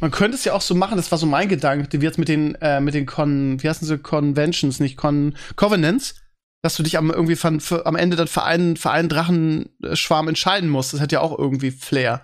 Man 0.00 0.10
könnte 0.10 0.36
es 0.36 0.44
ja 0.44 0.52
auch 0.52 0.60
so 0.60 0.74
machen, 0.74 0.96
das 0.96 1.10
war 1.10 1.18
so 1.18 1.26
mein 1.26 1.48
Gedanke, 1.48 2.00
wie 2.00 2.04
jetzt 2.04 2.18
mit 2.18 2.28
den, 2.28 2.54
äh, 2.56 2.80
mit 2.80 2.94
den 2.94 3.06
Con, 3.06 3.62
wie 3.62 3.68
heißen 3.68 3.86
sie, 3.86 3.98
Conventions, 3.98 4.80
nicht 4.80 4.96
Con, 4.96 5.36
Covenants, 5.56 6.14
dass 6.62 6.74
du 6.74 6.82
dich 6.82 6.98
am 6.98 7.10
irgendwie 7.10 7.36
von, 7.36 7.60
für, 7.60 7.86
am 7.86 7.94
Ende 7.94 8.16
dann 8.16 8.26
für 8.26 8.42
einen, 8.42 8.76
für 8.76 8.90
einen 8.90 9.08
Drachenschwarm 9.08 10.28
entscheiden 10.28 10.68
musst. 10.68 10.92
Das 10.92 11.00
hat 11.00 11.12
ja 11.12 11.20
auch 11.20 11.38
irgendwie 11.38 11.70
Flair. 11.70 12.22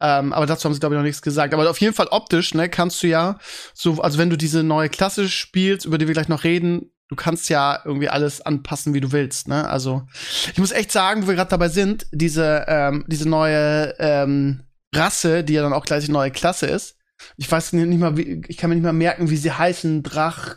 Ähm, 0.00 0.32
aber 0.32 0.46
dazu 0.46 0.64
haben 0.64 0.74
sie, 0.74 0.80
glaube 0.80 0.94
ich, 0.94 0.98
noch 0.98 1.04
nichts 1.04 1.22
gesagt. 1.22 1.54
Aber 1.54 1.68
auf 1.70 1.80
jeden 1.80 1.94
Fall 1.94 2.08
optisch, 2.10 2.54
ne, 2.54 2.68
kannst 2.68 3.02
du 3.02 3.06
ja 3.06 3.38
so, 3.74 4.00
also 4.00 4.18
wenn 4.18 4.30
du 4.30 4.36
diese 4.36 4.62
neue 4.62 4.88
Klasse 4.88 5.28
spielst, 5.28 5.86
über 5.86 5.98
die 5.98 6.08
wir 6.08 6.14
gleich 6.14 6.28
noch 6.28 6.42
reden, 6.42 6.90
du 7.08 7.14
kannst 7.14 7.48
ja 7.48 7.80
irgendwie 7.84 8.08
alles 8.08 8.40
anpassen, 8.40 8.92
wie 8.92 9.00
du 9.00 9.12
willst, 9.12 9.46
ne? 9.46 9.68
Also, 9.68 10.06
ich 10.52 10.58
muss 10.58 10.72
echt 10.72 10.90
sagen, 10.90 11.22
wo 11.22 11.28
wir 11.28 11.36
gerade 11.36 11.50
dabei 11.50 11.68
sind, 11.68 12.06
diese, 12.10 12.64
ähm, 12.66 13.04
diese 13.06 13.28
neue 13.28 13.94
ähm, 14.00 14.64
Rasse, 14.92 15.44
die 15.44 15.52
ja 15.52 15.62
dann 15.62 15.72
auch 15.72 15.84
gleich 15.84 16.04
die 16.06 16.12
neue 16.12 16.32
Klasse 16.32 16.66
ist. 16.66 16.96
Ich 17.36 17.50
weiß 17.50 17.72
nicht 17.72 18.00
mal, 18.00 18.16
wie, 18.16 18.42
ich 18.48 18.56
kann 18.56 18.70
mir 18.70 18.76
nicht 18.76 18.84
mal 18.84 18.92
merken, 18.92 19.30
wie 19.30 19.36
sie 19.36 19.52
heißen. 19.52 20.02
Drach 20.02 20.56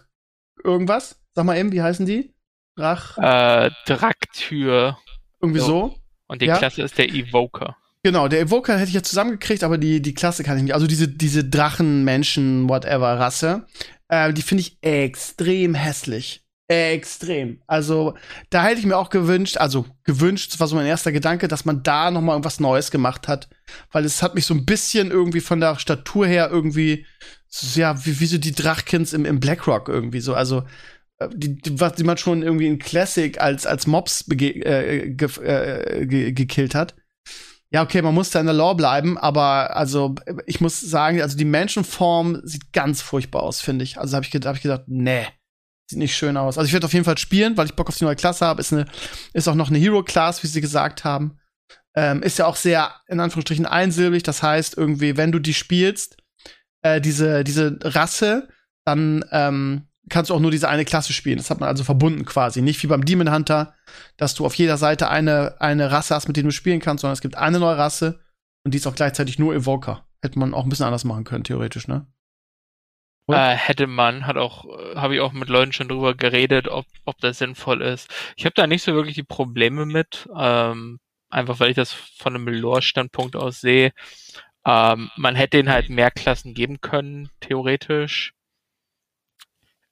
irgendwas? 0.63 1.21
Sag 1.35 1.45
mal 1.45 1.57
eben, 1.57 1.71
wie 1.71 1.81
heißen 1.81 2.05
die? 2.05 2.33
Drach. 2.79 3.17
Äh, 3.17 3.71
Draktür. 3.85 4.97
Irgendwie 5.41 5.59
so. 5.59 5.65
so. 5.65 5.95
Und 6.27 6.41
die 6.41 6.45
ja. 6.45 6.57
Klasse 6.57 6.83
ist 6.83 6.97
der 6.97 7.09
Evoker. 7.09 7.75
Genau, 8.03 8.27
der 8.29 8.41
Evoker 8.41 8.77
hätte 8.77 8.87
ich 8.87 8.95
ja 8.95 9.03
zusammengekriegt, 9.03 9.63
aber 9.63 9.77
die, 9.77 10.01
die 10.01 10.13
Klasse 10.13 10.43
kann 10.43 10.57
ich 10.57 10.63
nicht. 10.63 10.73
Also 10.73 10.87
diese, 10.87 11.07
diese 11.07 11.43
Drachen, 11.43 12.05
Menschen, 12.05 12.69
whatever 12.69 13.19
Rasse, 13.19 13.65
äh, 14.07 14.31
die 14.31 14.41
finde 14.41 14.61
ich 14.61 14.77
extrem 14.81 15.75
hässlich. 15.75 16.45
Extrem. 16.69 17.61
Also, 17.65 18.13
da 18.51 18.63
hätte 18.63 18.79
ich 18.79 18.85
mir 18.85 18.95
auch 18.95 19.09
gewünscht, 19.09 19.57
also 19.57 19.87
gewünscht, 20.03 20.53
das 20.53 20.59
war 20.59 20.67
so 20.67 20.75
mein 20.75 20.85
erster 20.85 21.11
Gedanke, 21.11 21.47
dass 21.47 21.65
man 21.65 21.81
da 21.81 22.11
noch 22.11 22.21
mal 22.21 22.33
irgendwas 22.33 22.59
Neues 22.59 22.91
gemacht 22.91 23.27
hat. 23.27 23.49
Weil 23.91 24.05
es 24.05 24.21
hat 24.21 24.35
mich 24.35 24.45
so 24.45 24.53
ein 24.53 24.65
bisschen 24.65 25.09
irgendwie 25.09 25.41
von 25.41 25.59
der 25.59 25.79
Statur 25.79 26.27
her 26.27 26.49
irgendwie, 26.51 27.07
so, 27.47 27.79
ja, 27.79 28.05
wie, 28.05 28.19
wie 28.19 28.25
so 28.27 28.37
die 28.37 28.51
Drachkins 28.51 29.13
im, 29.13 29.25
im 29.25 29.39
Blackrock 29.39 29.89
irgendwie 29.89 30.21
so. 30.21 30.35
Also, 30.35 30.63
die, 31.33 31.55
die, 31.55 31.79
was 31.79 31.93
die 31.93 32.03
man 32.03 32.17
schon 32.17 32.43
irgendwie 32.43 32.67
in 32.67 32.79
Classic 32.79 33.39
als, 33.39 33.65
als 33.65 33.87
Mobs 33.87 34.25
äh, 34.29 35.09
ge 35.09 35.27
äh, 35.43 36.05
ge 36.05 36.31
gekillt 36.31 36.75
hat. 36.75 36.95
Ja, 37.71 37.83
okay, 37.83 38.01
man 38.01 38.15
muss 38.15 38.31
da 38.31 38.39
in 38.39 38.47
der 38.47 38.55
Lore 38.55 38.75
bleiben, 38.75 39.17
aber 39.17 39.75
also 39.75 40.15
ich 40.47 40.59
muss 40.59 40.79
sagen, 40.79 41.21
also 41.21 41.37
die 41.37 41.45
Menschenform 41.45 42.41
sieht 42.43 42.73
ganz 42.73 43.01
furchtbar 43.01 43.43
aus, 43.43 43.61
finde 43.61 43.83
ich. 43.83 43.99
Also 43.99 44.15
habe 44.15 44.25
ich, 44.25 44.33
hab 44.33 44.55
ich 44.55 44.63
gedacht, 44.63 44.85
nee, 44.87 45.27
sieht 45.87 45.99
nicht 45.99 46.15
schön 46.15 46.35
aus. 46.35 46.57
Also 46.57 46.65
ich 46.65 46.73
werde 46.73 46.87
auf 46.87 46.93
jeden 46.93 47.05
Fall 47.05 47.19
spielen, 47.19 47.57
weil 47.57 47.67
ich 47.67 47.75
Bock 47.75 47.89
auf 47.89 47.97
die 47.97 48.05
neue 48.05 48.15
Klasse 48.15 48.45
habe. 48.45 48.61
Ist, 48.61 48.73
eine, 48.73 48.85
ist 49.33 49.47
auch 49.47 49.55
noch 49.55 49.69
eine 49.69 49.77
Hero-Class, 49.77 50.41
wie 50.41 50.47
sie 50.47 50.61
gesagt 50.61 51.03
haben. 51.03 51.37
Ähm, 51.95 52.23
ist 52.23 52.39
ja 52.39 52.47
auch 52.47 52.55
sehr, 52.55 52.95
in 53.07 53.19
Anführungsstrichen, 53.19 53.67
einsilbig. 53.67 54.23
Das 54.23 54.41
heißt, 54.41 54.75
irgendwie, 54.75 55.15
wenn 55.17 55.31
du 55.31 55.37
die 55.37 55.53
spielst, 55.53 56.17
äh, 56.81 56.99
diese, 56.99 57.43
diese 57.43 57.77
Rasse, 57.83 58.47
dann 58.85 59.23
ähm, 59.31 59.88
kannst 60.09 60.29
du 60.29 60.35
auch 60.35 60.39
nur 60.39 60.51
diese 60.51 60.67
eine 60.69 60.85
Klasse 60.85 61.13
spielen. 61.13 61.37
Das 61.37 61.49
hat 61.49 61.59
man 61.59 61.69
also 61.69 61.83
verbunden 61.83 62.25
quasi. 62.25 62.61
Nicht 62.61 62.81
wie 62.83 62.87
beim 62.87 63.05
Demon 63.05 63.31
Hunter, 63.31 63.75
dass 64.17 64.35
du 64.35 64.45
auf 64.45 64.55
jeder 64.55 64.77
Seite 64.77 65.09
eine, 65.09 65.55
eine 65.59 65.91
Rasse 65.91 66.15
hast, 66.15 66.27
mit 66.27 66.37
der 66.37 66.43
du 66.43 66.51
spielen 66.51 66.79
kannst, 66.79 67.01
sondern 67.01 67.13
es 67.13 67.21
gibt 67.21 67.37
eine 67.37 67.59
neue 67.59 67.77
Rasse 67.77 68.19
und 68.63 68.73
die 68.73 68.77
ist 68.77 68.87
auch 68.87 68.95
gleichzeitig 68.95 69.39
nur 69.39 69.53
Evoker. 69.53 70.05
Hätte 70.21 70.39
man 70.39 70.53
auch 70.53 70.63
ein 70.63 70.69
bisschen 70.69 70.85
anders 70.85 71.05
machen 71.05 71.23
können, 71.23 71.43
theoretisch, 71.43 71.87
ne? 71.87 72.07
Äh, 73.29 73.55
hätte 73.55 73.85
man, 73.85 74.25
hat 74.25 74.37
auch, 74.37 74.65
äh, 74.65 74.95
habe 74.95 75.15
ich 75.15 75.21
auch 75.21 75.33
mit 75.33 75.49
Leuten 75.49 75.71
schon 75.71 75.87
drüber 75.87 76.15
geredet, 76.15 76.67
ob, 76.67 76.85
ob 77.05 77.19
das 77.19 77.37
sinnvoll 77.37 77.81
ist. 77.81 78.09
Ich 78.35 78.45
habe 78.45 78.55
da 78.55 78.65
nicht 78.65 78.81
so 78.81 78.93
wirklich 78.95 79.15
die 79.15 79.23
Probleme 79.23 79.85
mit, 79.85 80.27
ähm, 80.35 80.99
einfach 81.29 81.59
weil 81.59 81.69
ich 81.69 81.75
das 81.75 81.93
von 81.93 82.35
einem 82.35 82.47
Lore-Standpunkt 82.47 83.35
aus 83.35 83.61
sehe. 83.61 83.91
Ähm, 84.65 85.11
man 85.15 85.35
hätte 85.35 85.59
ihnen 85.59 85.69
halt 85.69 85.89
mehr 85.89 86.11
Klassen 86.11 86.53
geben 86.55 86.81
können, 86.81 87.29
theoretisch. 87.39 88.33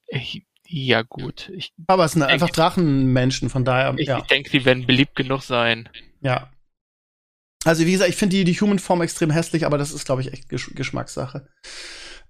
Ich, 0.08 0.42
ja, 0.66 1.02
gut. 1.02 1.50
Ich 1.54 1.72
Aber 1.86 2.04
es 2.04 2.12
sind 2.12 2.20
denke, 2.20 2.34
einfach 2.34 2.50
Drachenmenschen, 2.50 3.48
von 3.48 3.64
daher. 3.64 3.94
Ich, 3.96 4.08
ja. 4.08 4.18
ich 4.18 4.24
denke, 4.24 4.50
die 4.50 4.64
werden 4.64 4.86
beliebt 4.86 5.16
genug 5.16 5.42
sein. 5.42 5.88
Ja. 6.20 6.50
Also, 7.64 7.86
wie 7.86 7.92
gesagt, 7.92 8.10
ich 8.10 8.16
finde 8.16 8.36
die, 8.36 8.44
die 8.44 8.60
Human-Form 8.60 9.02
extrem 9.02 9.30
hässlich, 9.30 9.66
aber 9.66 9.78
das 9.78 9.92
ist, 9.92 10.04
glaube 10.04 10.22
ich, 10.22 10.32
echt 10.32 10.48
Gesch 10.48 10.74
Geschmackssache. 10.74 11.48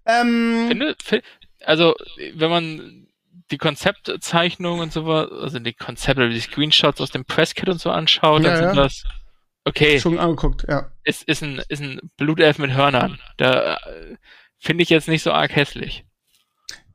Ähm, 0.07 0.67
finde, 0.69 0.97
find, 1.03 1.23
also, 1.65 1.95
wenn 2.35 2.51
man 2.51 3.09
die 3.51 3.59
Konzeptzeichnungen 3.59 4.81
und 4.81 4.93
sowas, 4.93 5.31
also 5.31 5.59
die 5.59 5.73
Konzepte, 5.73 6.29
die 6.29 6.41
Screenshots 6.41 7.01
aus 7.01 7.11
dem 7.11 7.25
Presskit 7.25 7.69
und 7.69 7.81
so 7.81 7.91
anschaut, 7.91 8.43
ja, 8.43 8.51
dann 8.51 8.57
sind 8.57 8.77
ja. 8.77 8.83
das 8.83 9.05
okay. 9.65 10.01
Schon 10.01 10.19
angeguckt, 10.19 10.65
ja. 10.69 10.91
Ist, 11.05 11.25
ist 11.25 11.43
ein, 11.43 11.63
ist 11.69 11.83
ein 11.83 12.01
Blutelf 12.17 12.59
mit 12.59 12.73
Hörnern. 12.73 13.19
Da 13.37 13.75
äh, 13.75 14.17
finde 14.59 14.83
ich 14.83 14.91
jetzt 14.91 15.09
nicht 15.09 15.23
so 15.23 15.33
arg 15.33 15.55
hässlich. 15.55 16.05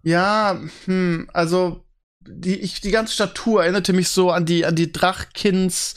Ja, 0.03 0.62
hm, 0.86 1.29
also 1.33 1.86
die, 2.19 2.60
ich, 2.60 2.81
die 2.81 2.91
ganze 2.91 3.13
Statur 3.13 3.63
erinnerte 3.63 3.93
mich 3.93 4.10
so 4.10 4.31
an 4.31 4.45
die, 4.45 4.65
an 4.65 4.75
die 4.75 4.91
Drachkins 4.91 5.95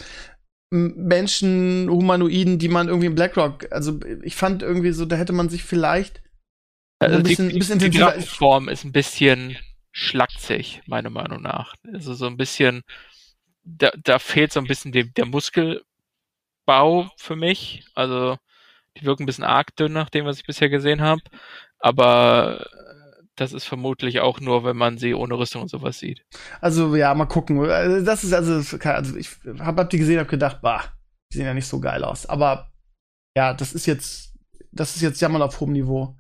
Menschen, 0.71 1.89
Humanoiden, 1.89 2.59
die 2.59 2.69
man 2.69 2.89
irgendwie 2.89 3.07
in 3.07 3.15
Blackrock, 3.15 3.71
also 3.71 4.01
ich 4.23 4.35
fand 4.35 4.63
irgendwie 4.63 4.93
so, 4.93 5.05
da 5.05 5.17
hätte 5.17 5.33
man 5.33 5.49
sich 5.49 5.63
vielleicht 5.63 6.23
also 6.99 7.17
ein 7.17 7.23
bisschen, 7.23 7.49
die, 7.51 7.59
bisschen 7.59 7.79
die 7.79 7.91
Drachenform 7.91 8.69
ist 8.69 8.85
ein 8.85 8.93
bisschen 8.93 9.57
schlaksig, 9.93 10.83
meiner 10.87 11.11
Meinung 11.11 11.43
nach. 11.43 11.75
Also 11.93 12.15
so 12.15 12.27
ein 12.27 12.37
bisschen, 12.37 12.83
da, 13.65 13.91
da 14.03 14.19
fehlt 14.19 14.53
so 14.53 14.61
ein 14.61 14.67
bisschen 14.67 14.93
die, 14.93 15.13
der 15.13 15.27
Muskelbau 15.27 15.83
für 17.17 17.37
mich. 17.37 17.85
Also 17.95 18.39
die 18.97 19.05
wirken 19.05 19.25
ein 19.25 19.27
bisschen 19.27 19.45
arg 19.45 19.77
dünn 19.77 19.93
nach 19.93 20.09
dem, 20.11 20.25
was 20.25 20.39
ich 20.39 20.47
bisher 20.47 20.71
gesehen 20.71 21.03
habe. 21.03 21.23
Aber 21.79 22.67
das 23.37 23.53
ist 23.53 23.65
vermutlich 23.65 24.21
auch 24.21 24.41
nur, 24.41 24.65
wenn 24.65 24.77
man 24.77 24.99
sie 24.99 25.15
ohne 25.15 25.39
Rüstung 25.39 25.63
und 25.63 25.69
sowas 25.69 25.99
sieht. 25.99 26.25
Also 26.61 26.97
ja, 26.97 27.15
mal 27.15 27.27
gucken. 27.27 27.61
Also, 27.61 28.05
das 28.05 28.25
ist 28.25 28.33
also, 28.33 28.55
also 28.89 29.17
ich 29.17 29.31
habe 29.61 29.83
hab 29.83 29.91
die 29.91 29.99
gesehen, 29.99 30.19
habe 30.19 30.29
gedacht, 30.29 30.61
bah, 30.63 30.85
die 31.33 31.39
sehen 31.39 31.47
ja 31.47 31.55
nicht 31.55 31.69
so 31.69 31.79
geil 31.79 32.03
aus. 32.03 32.27
Aber 32.27 32.73
ja, 33.37 33.53
das 33.53 33.73
ist 33.75 33.87
jetzt, 33.87 34.35
das 34.73 34.97
ist 34.97 35.03
jetzt 35.03 35.21
Jammern 35.21 35.43
auf 35.43 35.61
hohem 35.61 35.73
Niveau. 35.73 36.17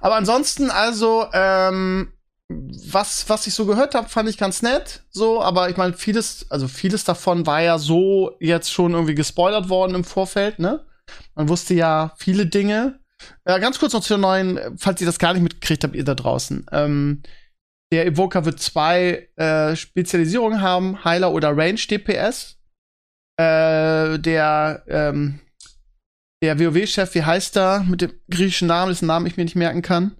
Aber 0.00 0.16
ansonsten 0.16 0.70
also, 0.70 1.26
ähm, 1.32 2.12
was, 2.48 3.28
was 3.28 3.46
ich 3.46 3.54
so 3.54 3.64
gehört 3.64 3.94
habe, 3.94 4.08
fand 4.08 4.28
ich 4.28 4.36
ganz 4.36 4.60
nett. 4.60 5.04
So, 5.10 5.42
aber 5.42 5.70
ich 5.70 5.76
meine, 5.76 5.94
vieles, 5.94 6.50
also 6.50 6.68
vieles 6.68 7.04
davon 7.04 7.46
war 7.46 7.62
ja 7.62 7.78
so 7.78 8.36
jetzt 8.40 8.72
schon 8.72 8.92
irgendwie 8.92 9.14
gespoilert 9.14 9.68
worden 9.68 9.94
im 9.94 10.04
Vorfeld, 10.04 10.58
ne? 10.58 10.84
Man 11.34 11.48
wusste 11.48 11.74
ja 11.74 12.12
viele 12.16 12.46
Dinge. 12.46 12.99
Ja, 13.46 13.58
ganz 13.58 13.78
kurz 13.78 13.92
noch 13.92 14.02
zu 14.02 14.14
den 14.14 14.20
neuen, 14.20 14.58
falls 14.78 15.00
ihr 15.00 15.06
das 15.06 15.18
gar 15.18 15.32
nicht 15.32 15.42
mitgekriegt 15.42 15.84
habt, 15.84 15.94
ihr 15.94 16.04
da 16.04 16.14
draußen. 16.14 16.66
Ähm, 16.72 17.22
der 17.92 18.06
Evoker 18.06 18.44
wird 18.44 18.60
zwei 18.60 19.28
äh, 19.36 19.74
Spezialisierungen 19.74 20.60
haben, 20.60 21.04
Heiler 21.04 21.32
oder 21.32 21.56
Range 21.56 21.80
DPS. 21.80 22.56
Äh, 23.36 24.18
der 24.18 24.84
ähm, 24.86 25.40
der 26.42 26.58
WoW-Chef, 26.58 27.14
wie 27.14 27.22
heißt 27.22 27.56
er 27.56 27.84
mit 27.84 28.00
dem 28.00 28.12
griechischen 28.30 28.68
Namen, 28.68 28.90
dessen 28.90 29.06
Namen 29.06 29.26
ich 29.26 29.36
mir 29.36 29.44
nicht 29.44 29.56
merken 29.56 29.82
kann? 29.82 30.16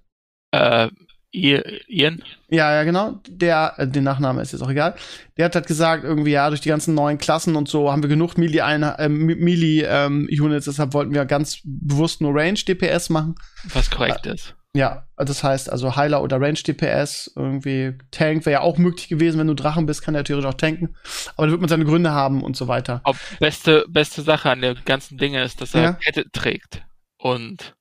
Äh, 0.52 0.88
Ian? 1.32 2.22
Ja, 2.48 2.74
ja, 2.74 2.82
genau. 2.82 3.20
Der, 3.28 3.74
äh, 3.76 3.86
den 3.86 4.04
Nachname 4.04 4.42
ist 4.42 4.52
jetzt 4.52 4.62
auch 4.62 4.70
egal. 4.70 4.96
Der 5.36 5.44
hat 5.44 5.54
halt 5.54 5.66
gesagt, 5.66 6.02
irgendwie, 6.04 6.32
ja, 6.32 6.48
durch 6.48 6.60
die 6.60 6.68
ganzen 6.68 6.94
neuen 6.94 7.18
Klassen 7.18 7.54
und 7.56 7.68
so 7.68 7.90
haben 7.90 8.02
wir 8.02 8.08
genug 8.08 8.36
Melee-Units, 8.36 8.98
äh, 8.98 9.08
Melee, 9.08 9.82
ähm, 9.82 10.28
deshalb 10.30 10.92
wollten 10.92 11.14
wir 11.14 11.24
ganz 11.26 11.60
bewusst 11.64 12.20
nur 12.20 12.34
Range-DPS 12.34 13.10
machen. 13.10 13.36
Was 13.72 13.90
korrekt 13.90 14.26
äh, 14.26 14.34
ist. 14.34 14.56
Ja, 14.72 15.08
das 15.16 15.42
heißt 15.42 15.70
also 15.70 15.96
Heiler 15.96 16.22
oder 16.22 16.40
Range 16.40 16.54
DPS, 16.54 17.32
irgendwie 17.34 17.98
Tank 18.12 18.46
wäre 18.46 18.52
ja 18.52 18.60
auch 18.60 18.78
möglich 18.78 19.08
gewesen, 19.08 19.38
wenn 19.40 19.48
du 19.48 19.54
Drachen 19.54 19.84
bist, 19.84 20.02
kann 20.02 20.14
der 20.14 20.22
theoretisch 20.22 20.48
auch 20.48 20.56
tanken. 20.56 20.94
Aber 21.36 21.46
da 21.46 21.50
wird 21.50 21.60
man 21.60 21.68
seine 21.68 21.84
Gründe 21.84 22.12
haben 22.12 22.44
und 22.44 22.56
so 22.56 22.68
weiter. 22.68 23.00
Ob 23.02 23.16
beste, 23.40 23.84
beste 23.88 24.22
Sache 24.22 24.48
an 24.48 24.60
der 24.60 24.76
ganzen 24.76 25.18
Dinge 25.18 25.42
ist, 25.42 25.60
dass 25.60 25.74
er 25.74 25.82
ja. 25.82 25.92
Kette 25.94 26.30
trägt 26.30 26.82
und 27.18 27.74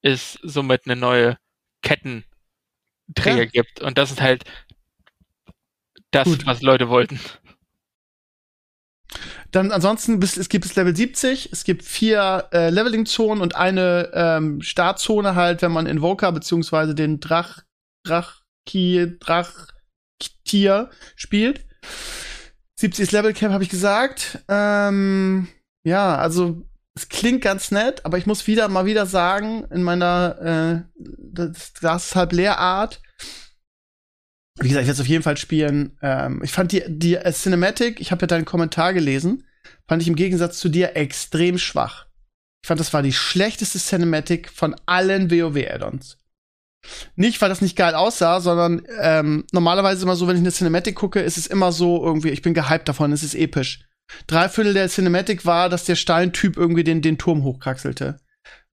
es 0.00 0.38
somit 0.42 0.86
eine 0.86 0.96
neue 0.96 1.36
Ketten 1.82 2.24
Träger 3.14 3.44
ja. 3.44 3.50
gibt. 3.50 3.80
Und 3.80 3.98
das 3.98 4.10
ist 4.10 4.20
halt 4.20 4.44
das, 6.10 6.28
Gut. 6.28 6.46
was 6.46 6.62
Leute 6.62 6.88
wollten. 6.88 7.18
Dann 9.50 9.70
ansonsten, 9.72 10.20
bis, 10.20 10.36
es 10.36 10.48
gibt 10.48 10.62
bis 10.64 10.76
Level 10.76 10.96
70, 10.96 11.50
es 11.52 11.64
gibt 11.64 11.84
vier 11.84 12.48
äh, 12.52 12.70
Leveling-Zonen 12.70 13.42
und 13.42 13.54
eine 13.54 14.10
ähm, 14.14 14.62
Startzone 14.62 15.34
halt, 15.34 15.60
wenn 15.60 15.72
man 15.72 15.86
Invoker 15.86 16.32
beziehungsweise 16.32 16.94
den 16.94 17.20
Drach, 17.20 17.62
Drachki, 18.04 19.18
Drachtier 19.20 20.90
spielt. 21.16 21.66
70 22.76 23.12
Level 23.12 23.34
Cap 23.34 23.52
habe 23.52 23.62
ich 23.62 23.70
gesagt. 23.70 24.42
Ähm, 24.48 25.48
ja, 25.84 26.16
also 26.16 26.62
es 26.94 27.08
klingt 27.08 27.42
ganz 27.42 27.70
nett, 27.70 28.04
aber 28.04 28.18
ich 28.18 28.26
muss 28.26 28.46
wieder 28.46 28.68
mal 28.68 28.84
wieder 28.84 29.06
sagen, 29.06 29.64
in 29.70 29.82
meiner 29.82 30.84
äh, 30.84 31.02
das, 31.32 32.04
ist 32.04 32.14
halb 32.14 32.32
Leerart. 32.32 33.00
Wie 34.60 34.68
gesagt, 34.68 34.82
ich 34.82 34.88
werde 34.88 34.92
es 34.92 35.00
auf 35.00 35.08
jeden 35.08 35.22
Fall 35.22 35.38
spielen. 35.38 35.96
Ähm, 36.02 36.42
ich 36.44 36.52
fand 36.52 36.72
die, 36.72 36.82
die 36.86 37.16
äh, 37.16 37.32
Cinematic, 37.32 38.00
ich 38.00 38.12
habe 38.12 38.22
ja 38.22 38.26
deinen 38.26 38.44
Kommentar 38.44 38.92
gelesen, 38.92 39.46
fand 39.88 40.02
ich 40.02 40.08
im 40.08 40.16
Gegensatz 40.16 40.58
zu 40.58 40.68
dir 40.68 40.94
extrem 40.94 41.56
schwach. 41.56 42.06
Ich 42.62 42.68
fand, 42.68 42.78
das 42.78 42.92
war 42.92 43.02
die 43.02 43.14
schlechteste 43.14 43.78
Cinematic 43.78 44.50
von 44.50 44.76
allen 44.86 45.30
WoW-Add-ons. 45.30 46.18
Nicht, 47.16 47.40
weil 47.40 47.48
das 47.48 47.60
nicht 47.60 47.76
geil 47.76 47.94
aussah, 47.94 48.40
sondern 48.40 48.82
ähm, 49.00 49.44
normalerweise 49.52 50.02
immer 50.02 50.16
so, 50.16 50.26
wenn 50.26 50.36
ich 50.36 50.42
eine 50.42 50.52
Cinematic 50.52 50.96
gucke, 50.96 51.20
ist 51.20 51.38
es 51.38 51.46
immer 51.46 51.72
so 51.72 52.04
irgendwie, 52.04 52.30
ich 52.30 52.42
bin 52.42 52.54
gehypt 52.54 52.88
davon, 52.88 53.12
es 53.12 53.22
ist 53.22 53.34
episch. 53.34 53.84
Drei 54.26 54.48
Viertel 54.48 54.74
der 54.74 54.88
Cinematic 54.88 55.44
war, 55.46 55.68
dass 55.68 55.84
der 55.84 55.96
Steintyp 55.96 56.56
irgendwie 56.56 56.84
den, 56.84 57.02
den 57.02 57.18
Turm 57.18 57.42
hochkraxelte. 57.42 58.20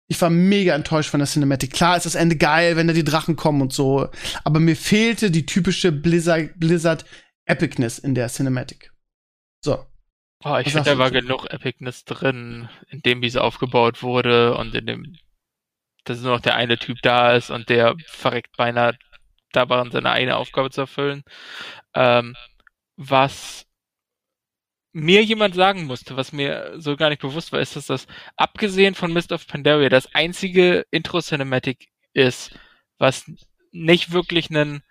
Ich 0.09 0.21
war 0.23 0.31
mega 0.31 0.75
enttäuscht 0.75 1.11
von 1.11 1.21
der 1.21 1.27
Cinematic. 1.27 1.73
Klar 1.73 1.97
ist 1.97 2.07
das 2.07 2.15
Ende 2.15 2.37
geil, 2.37 2.77
wenn 2.77 2.87
da 2.87 2.93
die 2.93 3.05
Drachen 3.05 3.35
kommen 3.35 3.61
und 3.61 3.73
so. 3.73 4.09
Aber 4.45 4.61
mir 4.61 4.77
fehlte 4.77 5.31
die 5.31 5.47
typische 5.47 5.91
Blizzard, 5.91 6.59
Blizzard 6.59 7.05
Epicness 7.45 7.99
in 7.99 8.15
der 8.15 8.29
Cinematic. 8.29 8.93
So. 9.65 9.85
Oh, 10.45 10.57
ich 10.59 10.71
finde, 10.71 10.91
da 10.91 10.99
war 10.99 11.11
genug 11.11 11.51
Epicness 11.51 12.05
drin, 12.05 12.69
in 12.89 13.01
dem, 13.03 13.23
wie 13.23 13.31
sie 13.31 13.43
aufgebaut 13.43 14.03
wurde 14.03 14.57
und 14.57 14.75
in 14.75 14.87
dem, 14.87 15.17
dass 16.05 16.21
nur 16.21 16.35
noch 16.35 16.41
der 16.41 16.55
eine 16.55 16.79
Typ 16.79 16.99
da 17.03 17.35
ist 17.35 17.51
und 17.51 17.69
der 17.69 17.97
verreckt 18.07 18.57
beinahe 18.57 18.97
da 19.53 19.69
waren, 19.69 19.91
seine 19.91 20.11
eine 20.11 20.37
Aufgabe 20.37 20.71
zu 20.71 20.83
erfüllen. 20.83 21.25
Ähm, 21.95 22.37
was 22.97 23.66
mir 24.97 25.23
jemand 25.23 25.55
sagen 25.55 25.85
musste, 25.85 26.17
was 26.17 26.33
mir 26.33 26.73
so 26.79 26.97
gar 26.97 27.11
nicht 27.11 27.21
bewusst 27.21 27.53
war, 27.53 27.61
ist, 27.61 27.77
dass 27.77 27.87
das 27.87 28.07
abgesehen 28.37 28.95
von 28.95 29.13
Mist 29.13 29.31
of 29.31 29.47
Pandaria 29.47 29.91
das 29.91 30.15
einzige 30.15 30.87
Intro-Cinematic 30.91 31.89
ist, 32.15 32.59
was 32.97 33.31
nicht 33.73 34.13
wirklich 34.13 34.49
einen 34.49 34.83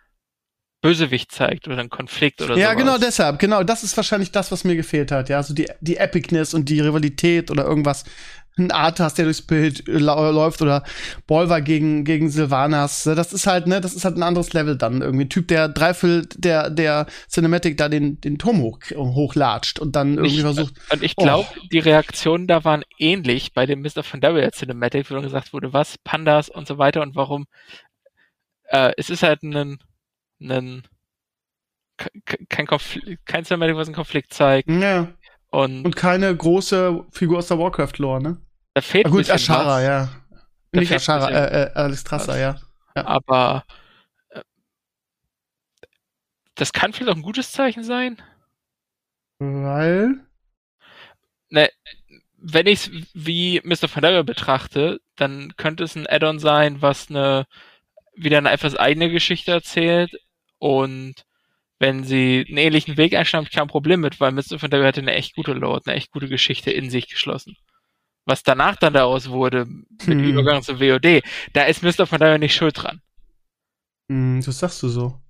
Bösewicht 0.86 1.32
zeigt 1.32 1.68
oder 1.68 1.80
einen 1.80 1.90
Konflikt 1.90 2.42
oder 2.42 2.54
so. 2.54 2.60
Ja, 2.60 2.72
sowas. 2.72 2.78
genau 2.78 2.98
deshalb. 2.98 3.40
Genau, 3.40 3.64
das 3.64 3.84
ist 3.84 3.98
wahrscheinlich 3.98 4.32
das, 4.32 4.52
was 4.52 4.64
mir 4.64 4.76
gefehlt 4.76 5.12
hat. 5.12 5.30
Ja, 5.30 5.42
so 5.42 5.54
die, 5.54 5.68
die 5.82 5.98
Epicness 5.98 6.54
und 6.54 6.70
die 6.70 6.80
Rivalität 6.80 7.50
oder 7.50 7.66
irgendwas, 7.66 8.06
ein 8.58 8.72
Arthas, 8.72 9.16
der 9.16 9.26
durchs 9.26 9.42
Bild 9.42 9.84
läuft 9.88 10.62
oder 10.62 10.84
Bolver 11.26 11.60
gegen, 11.62 12.06
gegen 12.06 12.30
Sylvanas. 12.30 13.04
Das 13.04 13.34
ist 13.34 13.48
halt, 13.48 13.68
ne, 13.68 13.82
das 13.82 13.94
ist 13.94 14.06
halt 14.06 14.16
ein 14.16 14.24
anderes 14.24 14.54
Level 14.54 14.78
dann 14.78 15.02
irgendwie. 15.02 15.26
Ein 15.26 15.30
Typ, 15.30 15.48
der 15.48 15.68
dreiviertel 15.70 16.30
der, 16.38 16.70
der 16.70 17.08
Cinematic 17.30 17.78
da 17.78 17.90
den, 17.90 18.22
den 18.22 18.38
Turm 18.38 18.62
hoch, 18.62 18.80
hochlatscht 18.96 19.80
und 19.80 19.96
dann 19.96 20.16
irgendwie 20.16 20.36
ich, 20.36 20.42
versucht. 20.42 20.76
Und 20.92 21.04
ich 21.04 21.16
glaube, 21.16 21.48
oh. 21.52 21.68
die 21.72 21.80
Reaktionen 21.80 22.48
da 22.48 22.64
waren 22.64 22.84
ähnlich 23.00 23.54
bei 23.54 23.66
dem 23.66 23.82
Mr. 23.82 24.04
von 24.04 24.22
Daria 24.22 24.52
Cinematic, 24.52 25.10
wo 25.10 25.16
dann 25.16 25.24
gesagt 25.24 25.52
wurde, 25.52 25.74
was, 25.74 25.98
Pandas 25.98 26.48
und 26.48 26.68
so 26.68 26.78
weiter 26.78 27.02
und 27.02 27.16
warum. 27.16 27.48
Äh, 28.68 28.94
es 28.98 29.10
ist 29.10 29.24
halt 29.24 29.44
ein, 29.44 29.80
ein 30.40 30.84
kein 32.50 32.68
Konflikt, 32.68 33.26
kein 33.26 33.46
Cinematic, 33.46 33.76
was 33.76 33.88
einen 33.88 33.96
Konflikt 33.96 34.34
zeigt. 34.34 34.70
Ja. 34.70 35.14
Und, 35.50 35.86
und 35.86 35.96
keine 35.96 36.36
große 36.36 37.06
Figur 37.12 37.38
aus 37.38 37.48
der 37.48 37.60
Warcraft-Lore, 37.60 38.22
ne? 38.22 38.42
Da 38.74 38.82
fehlt 38.82 39.06
ah, 39.06 39.10
gut, 39.10 39.30
Ashara, 39.30 39.82
ja. 39.82 40.10
Nicht 40.74 40.92
Ashara, 40.92 41.30
äh, 41.30 41.64
äh, 41.64 41.72
Alistrasza, 41.74 42.38
ja. 42.38 42.60
ja. 42.96 43.06
Aber 43.06 43.64
äh, 44.30 44.42
das 46.56 46.74
kann 46.74 46.92
vielleicht 46.92 47.12
auch 47.12 47.16
ein 47.16 47.22
gutes 47.22 47.52
Zeichen 47.54 47.86
sein. 47.86 48.22
Weil? 49.40 50.16
Ne, 51.50 51.70
wenn 52.38 52.68
ich 52.68 52.88
es 52.88 52.92
wie 53.14 53.62
Mr. 53.64 53.88
Fandango 53.88 54.24
betrachte, 54.24 55.00
dann 55.16 55.56
könnte 55.56 55.86
es 55.86 55.96
ein 55.96 56.08
Add-on 56.08 56.40
sein, 56.40 56.82
was 56.82 57.10
eine 57.10 57.46
wieder 58.18 58.38
eine 58.38 58.52
etwas 58.52 58.76
eigene 58.76 59.10
Geschichte 59.10 59.52
erzählt 59.52 60.12
und 60.60 61.26
wenn 61.80 62.04
sie 62.04 62.46
einen 62.48 62.58
ähnlichen 62.58 62.98
Weg 62.98 63.14
einschlagen, 63.14 63.46
habe 63.46 63.52
ich 63.52 63.56
kein 63.56 63.68
Problem 63.68 64.00
mit, 64.00 64.20
weil 64.20 64.32
Mr. 64.32 64.60
Fandango 64.60 64.86
hatte 64.86 65.02
eine 65.02 65.14
echt 65.14 65.36
gute 65.36 65.54
Lore, 65.54 65.82
eine 65.86 65.96
echt 65.96 66.12
gute 66.12 66.30
Geschichte 66.30 66.72
in 66.72 66.90
sich 66.90 67.10
geschlossen. 67.10 67.58
Was 68.26 68.44
danach 68.44 68.76
dann 68.78 68.94
daraus 68.94 69.30
wurde, 69.30 69.66
mit 69.66 70.08
hm. 70.08 70.24
Übergang 70.24 70.64
zu 70.64 70.80
WOD, 70.80 71.22
da 71.54 71.64
ist 71.64 71.84
Mr. 71.84 72.08
Fandango 72.08 72.38
nicht 72.38 72.56
schuld 72.56 72.82
dran. 72.82 73.02
Hm, 74.10 74.42
das 74.44 74.60
sagst 74.60 74.82
du 74.84 74.90
so. 74.90 75.22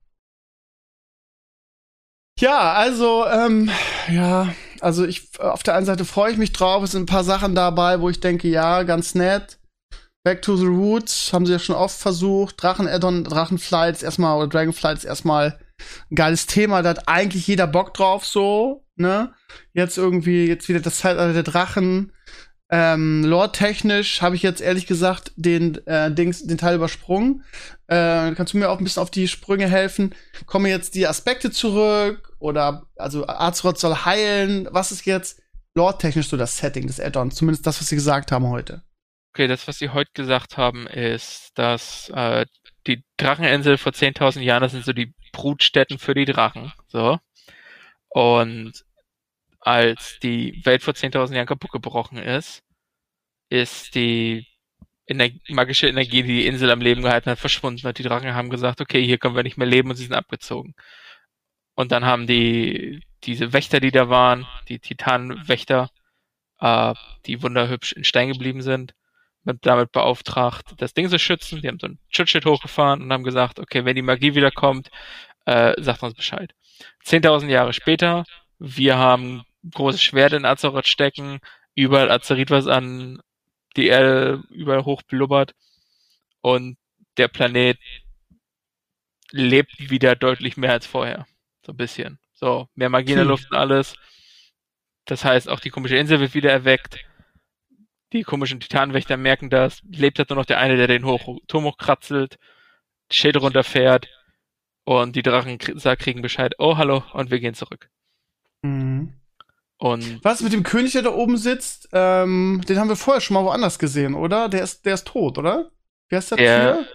Ja, 2.38 2.74
also, 2.74 3.26
ähm, 3.28 3.72
ja, 4.10 4.54
also 4.82 5.06
ich, 5.06 5.40
auf 5.40 5.64
der 5.64 5.76
einen 5.76 5.86
Seite 5.86 6.04
freue 6.04 6.34
ich 6.34 6.38
mich 6.38 6.52
drauf, 6.52 6.84
es 6.84 6.92
sind 6.92 7.04
ein 7.04 7.06
paar 7.08 7.24
Sachen 7.24 7.56
dabei, 7.56 8.02
wo 8.02 8.10
ich 8.10 8.20
denke, 8.20 8.50
ja, 8.50 8.84
ganz 8.84 9.16
nett. 9.16 9.58
Back 10.26 10.42
to 10.42 10.58
the 10.58 10.66
Roots 10.66 11.32
haben 11.32 11.46
sie 11.46 11.52
ja 11.52 11.60
schon 11.60 11.76
oft 11.76 12.00
versucht. 12.00 12.56
Drachen-Addon, 12.62 13.26
Drachenflights 13.26 14.02
erstmal, 14.02 14.38
oder 14.38 14.48
Dragonflights 14.48 15.06
erstmal 15.06 15.60
ein 16.10 16.16
geiles 16.16 16.48
Thema, 16.48 16.82
da 16.82 16.90
hat 16.90 17.08
eigentlich 17.08 17.46
jeder 17.46 17.68
Bock 17.68 17.94
drauf, 17.94 18.26
so, 18.26 18.84
ne? 18.96 19.34
Jetzt 19.74 20.00
irgendwie, 20.00 20.48
jetzt 20.48 20.68
wieder 20.68 20.80
das 20.80 20.98
Zeitalter 20.98 21.34
der 21.34 21.44
Drachen. 21.44 22.12
Ähm, 22.72 23.24
Lore-technisch 23.24 24.24
habe 24.24 24.36
ich 24.36 24.42
jetzt 24.42 24.62
ehrlich 24.62 24.88
gesagt 24.88 25.32
den 25.36 25.86
äh, 25.86 26.12
Dings, 26.12 26.48
den 26.48 26.58
Teil 26.58 26.78
übersprungen. 26.78 27.44
Äh, 27.86 28.32
kannst 28.32 28.54
du 28.54 28.58
mir 28.58 28.72
auch 28.72 28.80
ein 28.80 28.84
bisschen 28.84 29.04
auf 29.04 29.12
die 29.12 29.28
Sprünge 29.28 29.70
helfen? 29.70 30.16
Kommen 30.48 30.66
jetzt 30.66 30.96
die 30.96 31.06
Aspekte 31.06 31.52
zurück 31.52 32.34
oder 32.40 32.88
also 32.96 33.28
Azeroth 33.28 33.78
soll 33.78 33.94
heilen? 33.94 34.68
Was 34.72 34.92
ist 34.92 35.06
jetzt 35.06 35.40
lore-technisch 35.76 36.30
so 36.30 36.38
das 36.38 36.58
Setting 36.58 36.88
des 36.88 37.00
Add-ons? 37.00 37.36
Zumindest 37.36 37.68
das, 37.68 37.80
was 37.80 37.90
sie 37.90 37.96
gesagt 37.96 38.32
haben 38.32 38.50
heute. 38.50 38.82
Okay, 39.36 39.48
das, 39.48 39.68
was 39.68 39.80
sie 39.80 39.90
heute 39.90 40.12
gesagt 40.14 40.56
haben, 40.56 40.88
ist, 40.88 41.52
dass 41.56 42.08
äh, 42.12 42.46
die 42.88 43.04
Dracheninsel 43.18 43.78
vor 43.78 43.92
10.000 43.92 44.40
Jahren, 44.40 44.62
das 44.62 44.72
sind 44.72 44.86
so 44.86 44.94
die 44.94 45.14
Brutstätten 45.34 46.00
für 46.00 46.14
die 46.14 46.24
Drachen. 46.24 46.72
So. 46.88 47.20
Und 48.08 48.86
als 49.60 50.20
die 50.24 50.62
Welt 50.64 50.84
vor 50.84 50.94
10.000 50.94 51.36
Jahren 51.36 51.48
kaputt 51.48 51.72
gebrochen 51.74 52.18
ist, 52.18 52.64
ist 53.50 53.96
die 53.96 54.48
Ener 55.06 55.28
magische 55.50 55.90
Energie, 55.90 56.24
die 56.24 56.40
die 56.40 56.48
Insel 56.48 56.72
am 56.72 56.80
Leben 56.80 57.02
gehalten 57.02 57.30
hat, 57.30 57.40
verschwunden. 57.40 57.86
Und 57.86 57.98
die 58.00 58.04
Drachen 58.04 58.34
haben 58.36 58.50
gesagt, 58.50 58.80
okay, 58.80 59.04
hier 59.06 59.18
können 59.18 59.36
wir 59.36 59.44
nicht 59.44 59.58
mehr 59.58 59.68
leben 59.68 59.90
und 59.90 59.98
sie 59.98 60.06
sind 60.06 60.14
abgezogen. 60.16 60.76
Und 61.76 61.92
dann 61.92 62.06
haben 62.06 62.26
die, 62.26 63.02
diese 63.26 63.52
Wächter, 63.52 63.82
die 63.82 63.92
da 63.92 64.08
waren, 64.08 64.48
die 64.70 64.80
Titanwächter, 64.80 65.90
äh, 66.62 66.94
die 67.26 67.44
wunderhübsch 67.44 67.92
in 67.92 68.06
Stein 68.06 68.30
geblieben 68.30 68.62
sind, 68.62 68.96
damit 69.46 69.92
beauftragt, 69.92 70.74
das 70.78 70.94
Ding 70.94 71.10
zu 71.10 71.20
schützen. 71.20 71.62
Die 71.62 71.68
haben 71.68 71.80
so 71.80 71.88
ein 71.88 72.00
Schutzschild 72.10 72.46
hochgefahren 72.46 73.02
und 73.02 73.14
haben 73.14 73.24
gesagt, 73.24 73.60
okay, 73.60 73.86
wenn 73.86 73.96
die 73.96 74.02
Magie 74.02 74.36
wiederkommt, 74.36 74.90
äh, 75.46 75.74
sagt 75.82 76.04
uns 76.04 76.16
Bescheid. 76.16 76.54
10.000 77.06 77.48
Jahre 77.48 77.74
später, 77.74 78.26
wir 78.60 78.98
haben 78.98 79.44
großes 79.72 80.02
Schwert 80.02 80.34
in 80.34 80.46
Azeroth 80.46 80.88
stecken, 80.88 81.40
überall 81.76 82.12
Azerit 82.12 82.50
was 82.50 82.68
an 82.68 83.22
die 83.76 83.88
Erde 83.88 84.44
überall 84.50 84.86
hoch 84.86 85.02
blubbert 85.04 85.54
und 86.42 86.78
der 87.18 87.28
Planet 87.28 87.78
lebt 89.32 89.90
wieder 89.90 90.16
deutlich 90.16 90.58
mehr 90.58 90.72
als 90.72 90.86
vorher. 90.86 91.26
So 91.66 91.74
ein 91.74 91.78
bisschen. 91.78 92.20
So, 92.34 92.70
mehr 92.76 92.90
Magie 92.90 93.12
in 93.12 93.18
der 93.18 93.26
hm. 93.26 93.32
Luft 93.32 93.52
und 93.52 93.58
alles. 93.58 93.96
Das 95.06 95.24
heißt, 95.24 95.50
auch 95.50 95.60
die 95.60 95.70
komische 95.70 95.98
Insel 95.98 96.20
wird 96.20 96.34
wieder 96.34 96.52
erweckt. 96.52 97.00
Die 98.14 98.24
komischen 98.24 98.60
Titanwächter 98.60 99.18
merken 99.18 99.50
das. 99.50 99.82
Lebt 99.90 100.20
halt 100.20 100.30
nur 100.30 100.38
noch 100.38 100.46
der 100.46 100.60
eine, 100.60 100.78
der 100.78 100.88
den 100.88 101.06
hoch, 101.06 101.40
Turm 101.48 101.66
hochkratzelt, 101.66 102.38
Schilde 103.12 103.40
runterfährt 103.40 104.08
und 104.84 105.16
die 105.16 105.24
Drachen 105.24 105.58
kriegen 105.58 106.22
Bescheid. 106.22 106.54
Oh, 106.60 106.78
hallo, 106.78 107.04
und 107.14 107.32
wir 107.32 107.40
gehen 107.40 107.56
zurück. 107.56 107.90
Mhm. 108.62 109.14
Und 109.78 110.24
Was 110.24 110.42
mit 110.42 110.54
dem 110.54 110.64
König, 110.64 110.94
der 110.94 111.02
da 111.02 111.12
oben 111.12 111.38
sitzt? 111.38 111.90
Ähm, 111.92 112.62
den 112.68 112.80
haben 112.80 112.88
wir 112.88 112.96
vorher 112.96 113.22
schon 113.22 113.34
mal 113.34 113.44
woanders 113.44 113.78
gesehen, 113.78 114.16
oder? 114.16 114.48
Der 114.48 114.64
ist, 114.64 114.86
der 114.86 114.94
ist 114.94 115.08
tot, 115.08 115.38
oder? 115.38 115.72
Wer 116.08 116.20
ist 116.20 116.32
der, 116.32 116.38
der 116.38 116.74
Tür? 116.76 116.86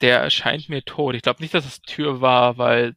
Der 0.00 0.20
erscheint 0.20 0.68
mir 0.68 0.84
tot. 0.84 1.16
Ich 1.16 1.22
glaube 1.22 1.42
nicht, 1.42 1.54
dass 1.54 1.66
es 1.66 1.82
Tür 1.82 2.20
war, 2.20 2.58
weil 2.58 2.94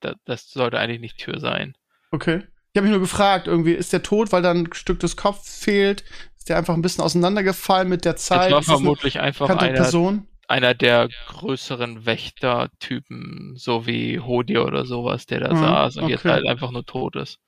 da, 0.00 0.14
das 0.24 0.50
sollte 0.50 0.78
eigentlich 0.78 1.00
nicht 1.00 1.18
Tür 1.18 1.40
sein. 1.40 1.76
Okay. 2.12 2.44
Ich 2.72 2.78
habe 2.78 2.86
mich 2.86 2.92
nur 2.92 3.00
gefragt, 3.00 3.48
irgendwie, 3.48 3.72
ist 3.72 3.92
der 3.92 4.02
tot, 4.02 4.30
weil 4.30 4.42
da 4.42 4.52
ein 4.52 4.72
Stück 4.72 5.00
des 5.00 5.16
Kopfes 5.16 5.58
fehlt? 5.58 6.04
Der 6.50 6.58
einfach 6.58 6.74
ein 6.74 6.82
bisschen 6.82 7.04
auseinandergefallen 7.04 7.88
mit 7.88 8.04
der 8.04 8.16
Zeit? 8.16 8.50
Das 8.50 8.68
war 8.68 8.76
vermutlich 8.76 9.20
einfach 9.20 9.48
eine 9.48 9.72
Person? 9.72 10.26
einer 10.50 10.74
der 10.74 11.08
größeren 11.28 12.06
Wächtertypen, 12.06 13.54
so 13.56 13.86
wie 13.86 14.18
Hodir 14.18 14.64
oder 14.64 14.84
sowas, 14.84 15.26
der 15.26 15.38
da 15.38 15.54
mhm, 15.54 15.60
saß 15.60 15.96
und 15.98 16.02
okay. 16.04 16.12
jetzt 16.12 16.24
halt 16.24 16.48
einfach 16.48 16.72
nur 16.72 16.84
tot 16.84 17.14
ist. 17.14 17.38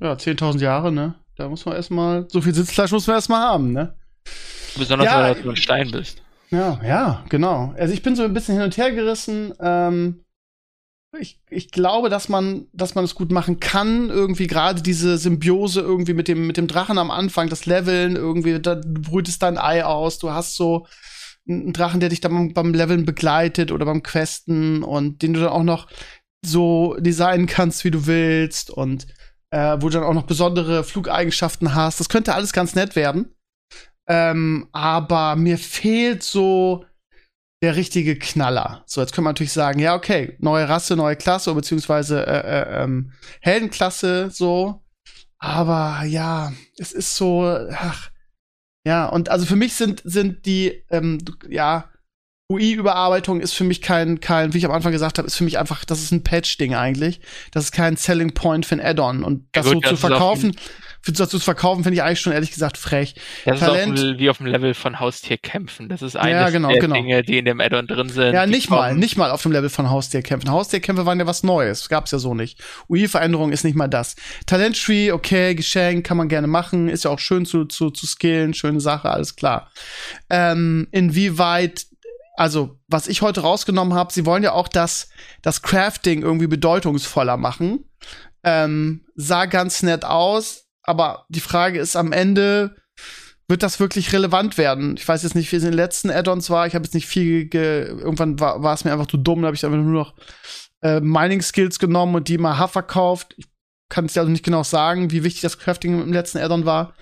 Ja, 0.00 0.12
10.000 0.12 0.60
Jahre, 0.60 0.92
ne? 0.92 1.16
Da 1.34 1.48
muss 1.48 1.66
man 1.66 1.74
erstmal, 1.74 2.28
so 2.30 2.40
viel 2.40 2.54
Sitzfleisch 2.54 2.92
muss 2.92 3.08
man 3.08 3.16
erstmal 3.16 3.40
haben, 3.40 3.72
ne? 3.72 3.96
Besonders, 4.76 5.06
ja, 5.06 5.22
weil 5.22 5.42
du 5.42 5.50
ein 5.50 5.56
Stein 5.56 5.90
bist. 5.90 6.22
Ja, 6.50 6.80
ja, 6.84 7.24
genau. 7.28 7.74
Also 7.76 7.92
ich 7.92 8.02
bin 8.02 8.14
so 8.14 8.22
ein 8.22 8.32
bisschen 8.32 8.54
hin 8.54 8.64
und 8.64 8.76
her 8.76 8.92
gerissen. 8.92 9.52
Ähm, 9.58 10.21
ich, 11.18 11.40
ich 11.50 11.70
glaube, 11.70 12.08
dass 12.08 12.28
man, 12.28 12.66
dass 12.72 12.94
man 12.94 13.04
es 13.04 13.14
gut 13.14 13.30
machen 13.30 13.60
kann. 13.60 14.08
Irgendwie 14.08 14.46
gerade 14.46 14.82
diese 14.82 15.18
Symbiose 15.18 15.80
irgendwie 15.80 16.14
mit 16.14 16.28
dem, 16.28 16.46
mit 16.46 16.56
dem 16.56 16.66
Drachen 16.66 16.98
am 16.98 17.10
Anfang, 17.10 17.48
das 17.48 17.66
Leveln, 17.66 18.16
irgendwie, 18.16 18.60
da, 18.60 18.76
du 18.76 19.02
brütest 19.02 19.42
dein 19.42 19.58
Ei 19.58 19.84
aus, 19.84 20.18
du 20.18 20.30
hast 20.30 20.56
so 20.56 20.86
einen 21.46 21.72
Drachen, 21.72 22.00
der 22.00 22.08
dich 22.08 22.20
dann 22.20 22.54
beim 22.54 22.72
Leveln 22.72 23.04
begleitet 23.04 23.72
oder 23.72 23.84
beim 23.84 24.02
Questen 24.02 24.82
und 24.82 25.22
den 25.22 25.34
du 25.34 25.40
dann 25.40 25.50
auch 25.50 25.64
noch 25.64 25.88
so 26.44 26.96
designen 26.98 27.46
kannst, 27.46 27.84
wie 27.84 27.90
du 27.90 28.06
willst 28.06 28.70
und 28.70 29.06
äh, 29.50 29.76
wo 29.80 29.88
du 29.88 29.98
dann 29.98 30.04
auch 30.04 30.14
noch 30.14 30.26
besondere 30.26 30.82
Flugeigenschaften 30.82 31.74
hast. 31.74 32.00
Das 32.00 32.08
könnte 32.08 32.34
alles 32.34 32.52
ganz 32.52 32.74
nett 32.74 32.96
werden. 32.96 33.34
Ähm, 34.08 34.68
aber 34.72 35.36
mir 35.36 35.58
fehlt 35.58 36.22
so 36.22 36.84
der 37.62 37.76
richtige 37.76 38.16
Knaller. 38.16 38.82
So, 38.86 39.00
jetzt 39.00 39.14
können 39.14 39.24
wir 39.24 39.30
natürlich 39.30 39.52
sagen, 39.52 39.78
ja, 39.78 39.94
okay, 39.94 40.36
neue 40.40 40.68
Rasse, 40.68 40.96
neue 40.96 41.16
Klasse, 41.16 41.54
beziehungsweise 41.54 42.26
äh, 42.26 42.40
äh, 42.40 42.82
ähm, 42.82 43.12
Heldenklasse, 43.40 44.30
so. 44.30 44.82
Aber 45.38 46.04
ja, 46.04 46.52
es 46.78 46.92
ist 46.92 47.14
so, 47.14 47.46
ach, 47.72 48.10
ja, 48.84 49.06
und 49.06 49.28
also 49.28 49.46
für 49.46 49.56
mich 49.56 49.74
sind, 49.74 50.02
sind 50.04 50.44
die, 50.44 50.84
ähm, 50.90 51.18
ja, 51.48 51.88
UI-Überarbeitung 52.50 53.40
ist 53.40 53.54
für 53.54 53.64
mich 53.64 53.80
kein, 53.80 54.20
kein, 54.20 54.52
wie 54.52 54.58
ich 54.58 54.66
am 54.66 54.72
Anfang 54.72 54.92
gesagt 54.92 55.18
habe, 55.18 55.26
ist 55.26 55.36
für 55.36 55.44
mich 55.44 55.58
einfach, 55.58 55.84
das 55.84 56.02
ist 56.02 56.12
ein 56.12 56.22
Patch-Ding 56.22 56.74
eigentlich. 56.74 57.20
Das 57.52 57.64
ist 57.64 57.72
kein 57.72 57.96
Selling 57.96 58.34
Point 58.34 58.66
für 58.66 58.74
ein 58.74 58.80
Add-on. 58.80 59.24
Und 59.24 59.46
das 59.52 59.66
ja, 59.66 59.72
gut, 59.72 59.84
so 59.84 59.90
das 59.90 60.00
zu 60.00 60.06
verkaufen, 60.08 60.56
für 61.02 61.12
dazu 61.12 61.38
zu 61.38 61.44
verkaufen, 61.44 61.82
finde 61.82 61.96
ich 61.96 62.02
eigentlich 62.02 62.20
schon 62.20 62.32
ehrlich 62.32 62.52
gesagt 62.52 62.78
frech. 62.78 63.14
Das 63.44 63.60
Talent, 63.60 63.98
ist 63.98 64.04
auch 64.04 64.18
wie 64.18 64.30
auf 64.30 64.38
dem 64.38 64.46
Level 64.46 64.72
von 64.74 65.00
Haustierkämpfen. 65.00 65.88
Das 65.88 66.00
ist 66.00 66.16
eines 66.16 66.40
ja, 66.40 66.50
genau, 66.50 66.68
der 66.68 66.78
genau. 66.78 66.94
Dinge, 66.94 67.22
die 67.22 67.38
in 67.38 67.44
dem 67.44 67.60
Add-on 67.60 67.86
drin 67.86 68.08
sind. 68.08 68.32
Ja, 68.32 68.46
nicht 68.46 68.70
mal, 68.70 68.94
nicht 68.94 69.16
mal 69.16 69.30
auf 69.30 69.42
dem 69.42 69.52
Level 69.52 69.68
von 69.68 69.90
Haustierkämpfen. 69.90 70.50
Haustierkämpfe 70.50 71.04
waren 71.04 71.18
ja 71.18 71.26
was 71.26 71.42
Neues. 71.42 71.88
Gab's 71.88 72.12
ja 72.12 72.18
so 72.18 72.34
nicht. 72.34 72.62
UI-Veränderung 72.88 73.50
ist 73.52 73.64
nicht 73.64 73.74
mal 73.74 73.88
das. 73.88 74.14
Talent-Tree, 74.46 75.12
okay, 75.12 75.54
Geschenk, 75.54 76.06
kann 76.06 76.16
man 76.16 76.28
gerne 76.28 76.46
machen. 76.46 76.88
Ist 76.88 77.04
ja 77.04 77.10
auch 77.10 77.18
schön 77.18 77.46
zu, 77.46 77.64
zu, 77.64 77.90
zu 77.90 78.06
skillen, 78.06 78.54
schöne 78.54 78.80
Sache, 78.80 79.10
alles 79.10 79.34
klar. 79.34 79.70
Ähm, 80.30 80.86
inwieweit 80.92 81.86
also 82.34 82.78
was 82.88 83.08
ich 83.08 83.20
heute 83.20 83.42
rausgenommen 83.42 83.94
habe, 83.94 84.12
sie 84.12 84.24
wollen 84.24 84.42
ja 84.42 84.52
auch 84.52 84.68
das, 84.68 85.10
das 85.42 85.62
Crafting 85.62 86.22
irgendwie 86.22 86.46
bedeutungsvoller 86.46 87.36
machen. 87.36 87.84
Ähm, 88.42 89.04
sah 89.14 89.46
ganz 89.46 89.82
nett 89.82 90.04
aus, 90.04 90.64
aber 90.82 91.26
die 91.28 91.40
Frage 91.40 91.78
ist 91.78 91.96
am 91.96 92.12
Ende, 92.12 92.76
wird 93.48 93.62
das 93.62 93.80
wirklich 93.80 94.12
relevant 94.12 94.58
werden? 94.58 94.96
Ich 94.96 95.06
weiß 95.06 95.22
jetzt 95.22 95.34
nicht, 95.34 95.50
wie 95.52 95.56
es 95.56 95.62
in 95.62 95.70
den 95.70 95.76
letzten 95.76 96.10
Add-ons 96.10 96.48
war. 96.50 96.66
Ich 96.66 96.74
habe 96.74 96.84
jetzt 96.84 96.94
nicht 96.94 97.06
viel, 97.06 97.46
ge 97.46 97.86
irgendwann 97.86 98.40
war, 98.40 98.62
war 98.62 98.74
es 98.74 98.84
mir 98.84 98.92
einfach 98.92 99.06
zu 99.06 99.16
dumm, 99.16 99.42
da 99.42 99.46
habe 99.46 99.56
ich 99.56 99.64
einfach 99.64 99.78
nur 99.78 99.92
noch 99.92 100.14
äh, 100.82 101.00
Mining-Skills 101.00 101.78
genommen 101.78 102.14
und 102.14 102.28
die 102.28 102.38
mal 102.38 102.58
H 102.58 102.68
verkauft. 102.68 103.34
Ich 103.36 103.46
kann 103.88 104.06
es 104.06 104.14
dir 104.14 104.20
also 104.20 104.32
nicht 104.32 104.44
genau 104.44 104.62
sagen, 104.62 105.10
wie 105.10 105.22
wichtig 105.22 105.42
das 105.42 105.58
Crafting 105.58 106.00
im 106.00 106.12
letzten 106.12 106.38
Add-on 106.38 106.64
war. 106.64 106.94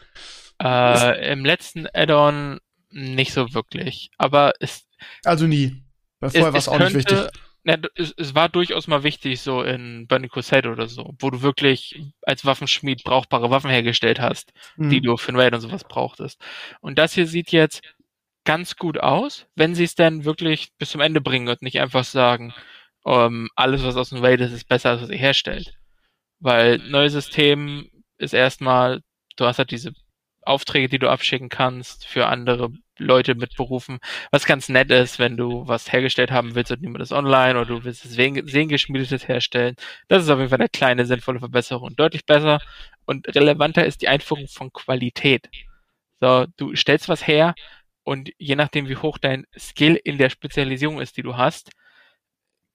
Äh, 0.61 1.33
Im 1.33 1.45
letzten 1.45 1.87
Add-on 1.87 2.59
nicht 2.91 3.33
so 3.33 3.55
wirklich. 3.55 4.11
Aber 4.19 4.53
es 4.61 4.87
also 5.25 5.47
nie. 5.47 5.85
Weil 6.19 6.31
vorher 6.31 6.53
war 6.53 6.59
es 6.59 6.69
auch 6.69 6.79
könnte, 6.79 6.97
nicht 6.97 7.11
wichtig. 7.11 7.31
Ja, 7.65 7.77
es, 7.95 8.15
es, 8.17 8.35
war 8.35 8.49
durchaus 8.49 8.87
mal 8.87 9.03
wichtig, 9.03 9.41
so 9.41 9.63
in 9.63 10.07
Burning 10.07 10.31
Crusade 10.31 10.71
oder 10.71 10.89
so, 10.89 11.15
wo 11.19 11.31
du 11.31 11.43
wirklich 11.43 12.01
als 12.23 12.45
Waffenschmied 12.47 13.05
brauchbare 13.05 13.51
Waffen 13.51 13.71
hergestellt 13.71 14.19
hast, 14.19 14.53
mhm. 14.77 14.89
die 14.89 15.01
du 15.03 15.17
für 15.19 15.33
ein 15.33 15.37
Raid 15.37 15.53
und 15.53 15.61
sowas 15.61 15.85
brauchtest. 15.85 16.41
Und 16.81 16.99
das 16.99 17.13
hier 17.13 17.27
sieht 17.27 17.53
jetzt 17.53 17.83
ganz 18.45 18.77
gut 18.77 18.99
aus, 18.99 19.47
wenn 19.57 19.75
sie 19.75 19.85
es 19.85 19.95
dann 19.95 20.25
wirklich 20.25 20.71
bis 20.79 20.91
zum 20.91 21.03
Ende 21.03 21.21
bringen 21.21 21.49
und 21.49 21.61
nicht 21.61 21.81
einfach 21.81 22.05
sagen, 22.05 22.55
ähm, 23.05 23.49
alles, 23.57 23.85
was 23.85 23.97
aus 23.97 24.11
dem 24.11 24.25
Raid 24.25 24.41
ist, 24.41 24.53
ist 24.53 24.69
besser, 24.69 24.91
als 24.91 25.03
was 25.03 25.11
ihr 25.11 25.19
herstellt. 25.19 25.75
Weil 26.39 26.79
neues 26.79 27.13
System 27.13 27.91
ist 28.17 28.33
erstmal, 28.33 29.03
du 29.37 29.45
hast 29.45 29.59
halt 29.59 29.71
diese 29.71 29.93
Aufträge, 30.43 30.89
die 30.89 30.99
du 30.99 31.11
abschicken 31.11 31.51
kannst 31.51 32.07
für 32.07 32.27
andere 32.27 32.71
Leute 33.01 33.35
mit 33.35 33.57
Berufen, 33.57 33.99
was 34.31 34.47
ganz 34.47 34.69
nett 34.69 34.91
ist, 34.91 35.19
wenn 35.19 35.37
du 35.37 35.67
was 35.67 35.93
hergestellt 35.93 36.31
haben 36.31 36.55
willst 36.55 36.71
und 36.71 36.83
niemand 36.83 37.03
ist 37.03 37.13
online 37.13 37.59
oder 37.59 37.67
du 37.67 37.85
willst 37.85 38.05
es 38.05 38.13
sehengeschmiedetes 38.13 39.27
herstellen. 39.29 39.75
Das 40.09 40.23
ist 40.23 40.31
auf 40.31 40.39
jeden 40.39 40.51
Fall 40.51 40.61
eine 40.61 40.69
kleine, 40.69 41.07
sinnvolle 41.07 41.41
Verbesserung. 41.41 41.97
Deutlich 41.97 42.27
besser 42.27 42.61
und 43.07 43.35
relevanter 43.35 43.85
ist 43.87 44.03
die 44.03 44.09
Einführung 44.09 44.47
von 44.49 44.73
Qualität. 44.73 45.49
So, 46.21 46.47
du 46.57 46.77
stellst 46.77 47.09
was 47.09 47.27
her 47.27 47.55
und 48.05 48.31
je 48.39 48.57
nachdem, 48.57 48.89
wie 48.89 48.97
hoch 48.97 49.19
dein 49.19 49.47
Skill 49.59 50.01
in 50.03 50.19
der 50.19 50.31
Spezialisierung 50.31 51.01
ist, 51.01 51.17
die 51.17 51.23
du 51.23 51.37
hast, 51.37 51.71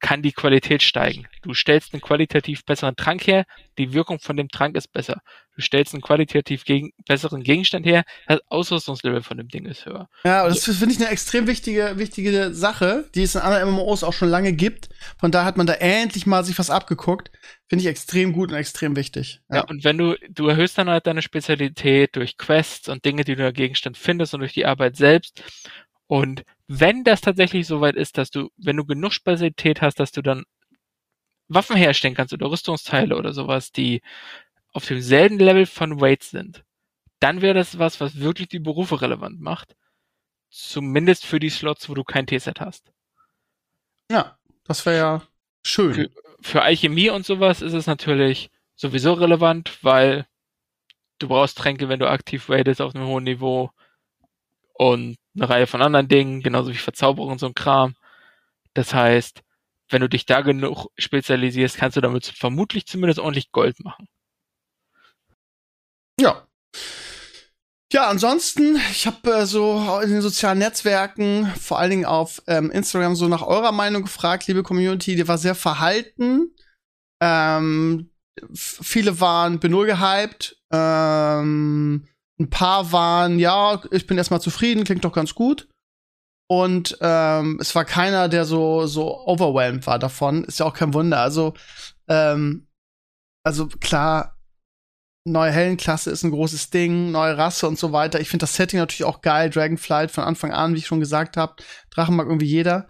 kann 0.05 0.21
die 0.21 0.33
Qualität 0.33 0.83
steigen. 0.83 1.25
Du 1.41 1.55
stellst 1.55 1.91
einen 1.91 2.01
qualitativ 2.01 2.63
besseren 2.63 2.95
Trank 2.95 3.25
her, 3.25 3.43
die 3.79 3.91
Wirkung 3.91 4.19
von 4.19 4.37
dem 4.37 4.49
Trank 4.49 4.77
ist 4.77 4.93
besser. 4.93 5.23
Du 5.55 5.63
stellst 5.63 5.95
einen 5.95 6.03
qualitativ 6.03 6.63
gegen, 6.63 6.91
besseren 7.07 7.41
Gegenstand 7.41 7.87
her, 7.87 8.03
das 8.27 8.39
Ausrüstungslevel 8.49 9.23
von 9.23 9.37
dem 9.37 9.47
Ding 9.47 9.65
ist 9.65 9.87
höher. 9.87 10.07
Ja, 10.23 10.47
das 10.47 10.63
finde 10.63 10.93
ich 10.93 10.99
eine 10.99 11.09
extrem 11.09 11.47
wichtige, 11.47 11.97
wichtige 11.97 12.53
Sache, 12.53 13.09
die 13.15 13.23
es 13.23 13.33
in 13.33 13.41
anderen 13.41 13.71
MMOs 13.71 14.03
auch 14.03 14.13
schon 14.13 14.29
lange 14.29 14.53
gibt. 14.53 14.89
Von 15.17 15.31
daher 15.31 15.45
hat 15.45 15.57
man 15.57 15.65
da 15.65 15.73
endlich 15.73 16.27
mal 16.27 16.43
sich 16.43 16.59
was 16.59 16.69
abgeguckt. 16.69 17.31
Finde 17.67 17.81
ich 17.81 17.89
extrem 17.89 18.31
gut 18.31 18.51
und 18.51 18.57
extrem 18.57 18.95
wichtig. 18.95 19.41
Ja. 19.49 19.55
ja, 19.55 19.63
und 19.63 19.83
wenn 19.83 19.97
du, 19.97 20.15
du 20.29 20.47
erhöhst 20.47 20.77
dann 20.77 20.87
halt 20.87 21.07
deine 21.07 21.23
Spezialität 21.23 22.15
durch 22.15 22.37
Quests 22.37 22.89
und 22.89 23.05
Dinge, 23.05 23.23
die 23.23 23.33
du 23.33 23.41
in 23.41 23.45
der 23.45 23.53
Gegenstand 23.53 23.97
findest 23.97 24.35
und 24.35 24.41
durch 24.41 24.53
die 24.53 24.67
Arbeit 24.67 24.97
selbst. 24.97 25.41
Und 26.07 26.45
wenn 26.67 27.03
das 27.03 27.21
tatsächlich 27.21 27.67
so 27.67 27.81
weit 27.81 27.95
ist, 27.95 28.17
dass 28.17 28.29
du, 28.29 28.49
wenn 28.57 28.77
du 28.77 28.85
genug 28.85 29.13
Spezialität 29.13 29.81
hast, 29.81 29.99
dass 29.99 30.11
du 30.11 30.21
dann 30.21 30.45
Waffen 31.47 31.75
herstellen 31.75 32.15
kannst 32.15 32.33
oder 32.33 32.49
Rüstungsteile 32.49 33.17
oder 33.17 33.33
sowas, 33.33 33.71
die 33.71 34.01
auf 34.73 34.85
demselben 34.85 35.39
Level 35.39 35.65
von 35.65 36.01
Weight 36.01 36.23
sind, 36.23 36.63
dann 37.19 37.41
wäre 37.41 37.53
das 37.53 37.79
was, 37.79 37.99
was 38.01 38.19
wirklich 38.19 38.49
die 38.49 38.59
Berufe 38.59 39.01
relevant 39.01 39.39
macht. 39.39 39.75
Zumindest 40.49 41.25
für 41.25 41.39
die 41.39 41.49
Slots, 41.49 41.89
wo 41.89 41.93
du 41.93 42.03
kein 42.03 42.27
T-Set 42.27 42.59
hast. 42.59 42.91
Ja, 44.11 44.37
das 44.63 44.85
wäre 44.85 44.97
ja 44.97 45.27
schön. 45.63 45.93
Für, 45.93 46.09
für 46.41 46.61
Alchemie 46.61 47.09
und 47.09 47.25
sowas 47.25 47.61
ist 47.61 47.73
es 47.73 47.87
natürlich 47.87 48.51
sowieso 48.75 49.13
relevant, 49.13 49.83
weil 49.83 50.27
du 51.19 51.27
brauchst 51.27 51.57
Tränke, 51.57 51.89
wenn 51.89 51.99
du 51.99 52.09
aktiv 52.09 52.49
raidest 52.49 52.81
auf 52.81 52.95
einem 52.95 53.07
hohen 53.07 53.23
Niveau 53.23 53.71
und 54.73 55.17
eine 55.35 55.49
Reihe 55.49 55.67
von 55.67 55.81
anderen 55.81 56.07
Dingen, 56.07 56.41
genauso 56.41 56.71
wie 56.71 56.77
Verzauberung 56.77 57.31
und 57.33 57.39
so 57.39 57.47
ein 57.47 57.55
Kram. 57.55 57.95
Das 58.73 58.93
heißt, 58.93 59.41
wenn 59.89 60.01
du 60.01 60.09
dich 60.09 60.25
da 60.25 60.41
genug 60.41 60.87
spezialisierst, 60.97 61.77
kannst 61.77 61.97
du 61.97 62.01
damit 62.01 62.25
vermutlich 62.25 62.85
zumindest 62.87 63.19
ordentlich 63.19 63.51
Gold 63.51 63.83
machen. 63.83 64.07
Ja. 66.19 66.47
Ja, 67.93 68.07
ansonsten, 68.07 68.77
ich 68.91 69.05
habe 69.05 69.31
äh, 69.31 69.45
so 69.45 69.99
in 70.01 70.09
den 70.09 70.21
sozialen 70.21 70.57
Netzwerken, 70.57 71.47
vor 71.55 71.79
allen 71.79 71.91
Dingen 71.91 72.05
auf 72.05 72.41
ähm, 72.47 72.71
Instagram, 72.71 73.15
so 73.15 73.27
nach 73.27 73.43
eurer 73.43 73.71
Meinung 73.71 74.01
gefragt, 74.01 74.47
liebe 74.47 74.63
Community, 74.63 75.15
die 75.15 75.27
war 75.27 75.37
sehr 75.37 75.55
verhalten. 75.55 76.55
Ähm, 77.21 78.09
viele 78.53 79.19
waren 79.19 79.59
benul 79.59 79.85
gehypt. 79.85 80.57
Ähm, 80.71 82.07
ein 82.39 82.49
paar 82.49 82.91
waren, 82.91 83.39
ja, 83.39 83.81
ich 83.91 84.07
bin 84.07 84.17
erstmal 84.17 84.41
zufrieden, 84.41 84.83
klingt 84.83 85.05
doch 85.05 85.13
ganz 85.13 85.35
gut. 85.35 85.67
Und 86.47 86.97
ähm, 87.01 87.57
es 87.59 87.73
war 87.73 87.85
keiner, 87.85 88.29
der 88.29 88.45
so, 88.45 88.85
so 88.85 89.25
overwhelmed 89.25 89.87
war 89.87 89.97
davon. 89.97 90.43
Ist 90.43 90.59
ja 90.59 90.65
auch 90.65 90.73
kein 90.73 90.93
Wunder. 90.93 91.19
Also, 91.19 91.53
ähm, 92.07 92.67
also 93.43 93.67
klar, 93.67 94.37
neue 95.27 95.51
Heldenklasse 95.51 96.11
ist 96.11 96.23
ein 96.23 96.31
großes 96.31 96.69
Ding, 96.69 97.11
neue 97.11 97.37
Rasse 97.37 97.67
und 97.67 97.79
so 97.79 97.91
weiter. 97.91 98.19
Ich 98.19 98.29
finde 98.29 98.43
das 98.43 98.55
Setting 98.55 98.79
natürlich 98.79 99.05
auch 99.05 99.21
geil. 99.21 99.49
Dragonflight 99.49 100.11
von 100.11 100.23
Anfang 100.23 100.51
an, 100.51 100.73
wie 100.73 100.79
ich 100.79 100.87
schon 100.87 100.99
gesagt 100.99 101.35
habe. 101.35 101.55
Drachen 101.89 102.15
mag 102.15 102.27
irgendwie 102.27 102.45
jeder. 102.45 102.89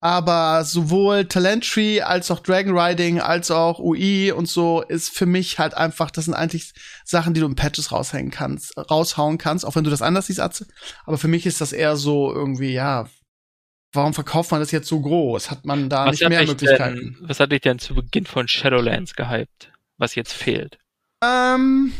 Aber 0.00 0.64
sowohl 0.64 1.26
Talenttree 1.26 2.00
als 2.00 2.30
auch 2.30 2.40
Dragon 2.40 2.76
Riding 2.76 3.20
als 3.20 3.50
auch 3.50 3.78
UI 3.78 4.32
und 4.32 4.46
so 4.46 4.82
ist 4.82 5.16
für 5.16 5.26
mich 5.26 5.58
halt 5.58 5.74
einfach, 5.74 6.10
das 6.10 6.26
sind 6.26 6.34
eigentlich 6.34 6.72
Sachen, 7.04 7.34
die 7.34 7.40
du 7.40 7.46
in 7.46 7.54
Patches 7.54 7.92
raushängen 7.92 8.30
kannst, 8.30 8.76
raushauen 8.76 9.38
kannst, 9.38 9.64
auch 9.64 9.76
wenn 9.76 9.84
du 9.84 9.90
das 9.90 10.02
anders 10.02 10.26
siehst, 10.26 10.40
Atze. 10.40 10.66
Aber 11.04 11.18
für 11.18 11.28
mich 11.28 11.46
ist 11.46 11.60
das 11.60 11.72
eher 11.72 11.96
so 11.96 12.32
irgendwie, 12.32 12.72
ja, 12.72 13.06
warum 13.92 14.12
verkauft 14.12 14.50
man 14.50 14.60
das 14.60 14.72
jetzt 14.72 14.88
so 14.88 15.00
groß? 15.00 15.50
Hat 15.50 15.64
man 15.64 15.88
da 15.88 16.06
was 16.06 16.20
nicht 16.20 16.28
mehr 16.28 16.44
Möglichkeiten? 16.44 17.16
Denn, 17.18 17.28
was 17.28 17.40
hatte 17.40 17.54
ich 17.54 17.62
denn 17.62 17.78
zu 17.78 17.94
Beginn 17.94 18.26
von 18.26 18.48
Shadowlands 18.48 19.14
gehypt, 19.14 19.72
was 19.96 20.14
jetzt 20.14 20.32
fehlt? 20.32 20.78
Ähm, 21.22 21.92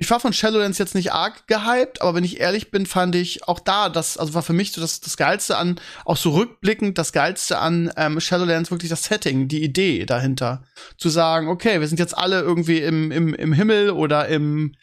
ich 0.00 0.10
war 0.10 0.18
von 0.18 0.32
Shadowlands 0.32 0.78
jetzt 0.78 0.94
nicht 0.94 1.12
arg 1.12 1.46
gehypt, 1.46 2.00
aber 2.00 2.14
wenn 2.14 2.24
ich 2.24 2.40
ehrlich 2.40 2.70
bin, 2.70 2.86
fand 2.86 3.14
ich 3.14 3.46
auch 3.46 3.60
da, 3.60 3.90
das, 3.90 4.16
also 4.16 4.32
war 4.32 4.42
für 4.42 4.54
mich 4.54 4.72
so 4.72 4.80
das, 4.80 5.02
das 5.02 5.18
Geilste 5.18 5.58
an, 5.58 5.78
auch 6.06 6.16
so 6.16 6.30
rückblickend, 6.30 6.96
das 6.96 7.12
Geilste 7.12 7.58
an 7.58 7.92
ähm, 7.98 8.18
Shadowlands 8.18 8.70
wirklich 8.70 8.88
das 8.88 9.04
Setting, 9.04 9.46
die 9.46 9.62
Idee 9.62 10.06
dahinter. 10.06 10.64
Zu 10.96 11.10
sagen, 11.10 11.48
okay, 11.48 11.80
wir 11.80 11.86
sind 11.86 11.98
jetzt 11.98 12.16
alle 12.16 12.40
irgendwie 12.40 12.78
im, 12.78 13.12
im, 13.12 13.34
im 13.34 13.52
Himmel 13.52 13.90
oder 13.90 14.26
im, 14.28 14.74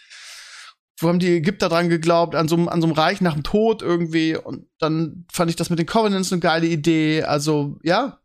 wo 1.00 1.08
haben 1.08 1.18
die 1.18 1.38
Ägypter 1.38 1.68
dran 1.68 1.90
geglaubt, 1.90 2.36
an 2.36 2.48
so, 2.48 2.56
an 2.56 2.80
so 2.80 2.86
einem 2.86 2.96
Reich 2.96 3.20
nach 3.20 3.34
dem 3.34 3.44
Tod 3.44 3.82
irgendwie. 3.82 4.38
Und 4.38 4.68
dann 4.78 5.26
fand 5.32 5.50
ich 5.50 5.56
das 5.56 5.72
mit 5.72 5.80
den 5.80 5.88
Covenants 5.88 6.32
eine 6.32 6.42
geile 6.42 6.68
Idee. 6.68 7.24
Also, 7.24 7.80
ja, 7.82 8.20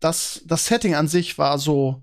das, 0.00 0.40
das 0.46 0.64
Setting 0.64 0.94
an 0.94 1.08
sich 1.08 1.36
war 1.36 1.58
so 1.58 2.02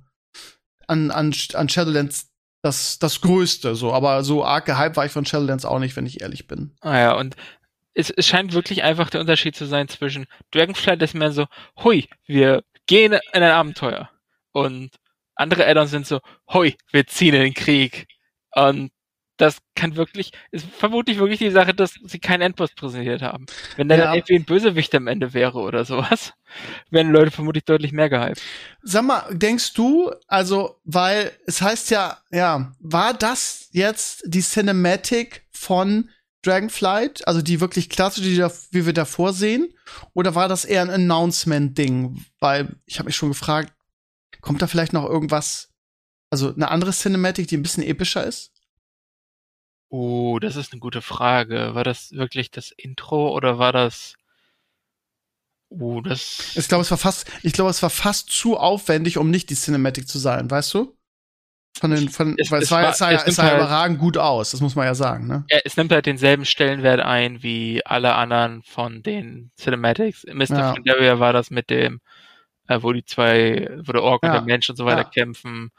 an, 0.85 1.09
an, 1.09 1.33
an 1.55 1.67
Shadowlands 1.67 2.28
das, 2.61 2.99
das 2.99 3.21
Größte, 3.21 3.75
so. 3.75 3.93
Aber 3.93 4.23
so 4.23 4.43
arg 4.43 4.65
gehypt 4.65 4.97
war 4.97 5.05
ich 5.05 5.11
von 5.11 5.25
Shadowlands 5.25 5.65
auch 5.65 5.79
nicht, 5.79 5.95
wenn 5.95 6.05
ich 6.05 6.21
ehrlich 6.21 6.47
bin. 6.47 6.75
Ah 6.81 6.97
ja, 6.97 7.13
und 7.15 7.35
es, 7.93 8.09
es 8.09 8.27
scheint 8.27 8.53
wirklich 8.53 8.83
einfach 8.83 9.09
der 9.09 9.21
Unterschied 9.21 9.55
zu 9.55 9.65
sein 9.65 9.87
zwischen 9.87 10.25
Dragonflight 10.51 11.01
ist 11.01 11.15
mehr 11.15 11.31
so, 11.31 11.45
hui, 11.83 12.07
wir 12.25 12.63
gehen 12.87 13.13
in 13.13 13.43
ein 13.43 13.51
Abenteuer. 13.51 14.09
Und 14.51 14.91
andere 15.35 15.67
Addons 15.67 15.91
sind 15.91 16.07
so, 16.07 16.19
hui, 16.51 16.75
wir 16.91 17.07
ziehen 17.07 17.33
in 17.33 17.41
den 17.41 17.53
Krieg. 17.53 18.07
Und 18.53 18.91
das 19.39 19.59
kann 19.73 19.95
wirklich, 19.95 20.33
ist 20.51 20.65
vermutlich 20.65 21.17
wirklich 21.17 21.39
die 21.39 21.49
Sache, 21.49 21.73
dass 21.73 21.93
sie 22.03 22.19
keinen 22.19 22.41
Endboss 22.41 22.71
präsentiert 22.71 23.21
haben. 23.21 23.45
Wenn 23.77 23.87
da 23.87 23.95
ja. 23.95 24.03
dann 24.03 24.15
irgendwie 24.15 24.35
ein 24.35 24.43
Bösewicht 24.43 24.93
am 24.95 25.07
Ende 25.07 25.33
wäre 25.33 25.59
oder 25.59 25.85
sowas, 25.85 26.33
wären 26.91 27.11
Leute 27.11 27.31
vermutlich 27.31 27.63
deutlich 27.63 27.93
mehr 27.93 28.09
gehypt. 28.09 28.41
Sag 28.83 29.05
mal, 29.05 29.23
denkst 29.31 29.73
du, 29.73 30.11
also, 30.27 30.81
weil 30.83 31.31
es 31.47 31.61
heißt 31.61 31.89
ja, 31.89 32.17
ja, 32.31 32.73
war 32.79 33.13
das 33.13 33.69
jetzt 33.71 34.23
die 34.25 34.41
Cinematic 34.41 35.45
von 35.51 36.09
Dragonflight, 36.41 37.25
also 37.25 37.41
die 37.41 37.61
wirklich 37.61 37.89
klassische, 37.89 38.29
die 38.29 38.37
da, 38.37 38.51
wie 38.71 38.85
wir 38.85 38.93
davor 38.93 39.31
sehen, 39.31 39.73
oder 40.13 40.35
war 40.35 40.49
das 40.49 40.65
eher 40.65 40.81
ein 40.81 40.89
Announcement-Ding? 40.89 42.25
Weil 42.39 42.75
ich 42.85 42.99
habe 42.99 43.07
mich 43.07 43.15
schon 43.15 43.29
gefragt, 43.29 43.73
kommt 44.41 44.61
da 44.61 44.67
vielleicht 44.67 44.91
noch 44.91 45.05
irgendwas, 45.05 45.69
also 46.29 46.53
eine 46.53 46.71
andere 46.71 46.91
Cinematic, 46.91 47.47
die 47.47 47.55
ein 47.55 47.63
bisschen 47.63 47.83
epischer 47.83 48.25
ist? 48.25 48.51
Oh, 49.89 50.39
das 50.39 50.55
ist 50.55 50.71
eine 50.71 50.79
gute 50.79 51.01
Frage. 51.01 51.73
War 51.73 51.83
das 51.83 52.11
wirklich 52.11 52.51
das 52.51 52.71
Intro 52.71 53.35
oder 53.35 53.57
war 53.57 53.71
das 53.71 54.15
Oh, 55.71 56.01
das 56.01 56.55
Ich 56.55 56.67
glaube, 56.67 56.81
es 56.81 56.89
war 56.89 56.97
fast 56.97 57.29
ich 57.43 57.53
glaube, 57.53 57.69
es 57.69 57.83
war 57.83 57.91
fast 57.91 58.31
zu 58.31 58.57
aufwendig, 58.57 59.17
um 59.17 59.29
nicht 59.29 59.49
die 59.51 59.55
Cinematic 59.55 60.07
zu 60.07 60.17
sein, 60.17 60.49
weißt 60.49 60.73
du? 60.73 60.95
Von 61.79 61.91
den 61.91 62.09
von 62.09 62.35
es, 62.39 62.51
weil 62.51 62.59
es, 62.59 62.65
es 62.65 62.71
war, 62.71 62.89
es 62.89 62.97
sah, 62.97 63.11
es 63.11 63.35
sah 63.35 63.43
halt, 63.43 63.57
überragend 63.57 63.99
gut 63.99 64.17
aus, 64.17 64.49
das 64.51 64.61
muss 64.61 64.75
man 64.75 64.85
ja 64.85 64.95
sagen, 64.95 65.27
ne? 65.27 65.45
Ja, 65.49 65.59
es 65.63 65.77
nimmt 65.77 65.91
halt 65.91 66.07
denselben 66.07 66.43
Stellenwert 66.45 66.99
ein 66.99 67.43
wie 67.43 67.85
alle 67.85 68.15
anderen 68.15 68.63
von 68.63 69.03
den 69.03 69.51
Cinematics. 69.55 70.25
Mr. 70.25 70.49
Ja. 70.49 70.73
Pandaria 70.73 71.19
war 71.19 71.33
das 71.33 71.51
mit 71.51 71.69
dem 71.69 72.01
äh, 72.67 72.81
wo 72.81 72.91
die 72.91 73.05
zwei, 73.05 73.69
wo 73.83 73.91
der 73.91 74.01
Ork 74.01 74.23
ja. 74.23 74.29
und 74.29 74.35
der 74.35 74.41
Mensch 74.41 74.69
und 74.69 74.75
so 74.75 74.85
weiter 74.85 75.03
ja. 75.03 75.09
kämpfen 75.09 75.71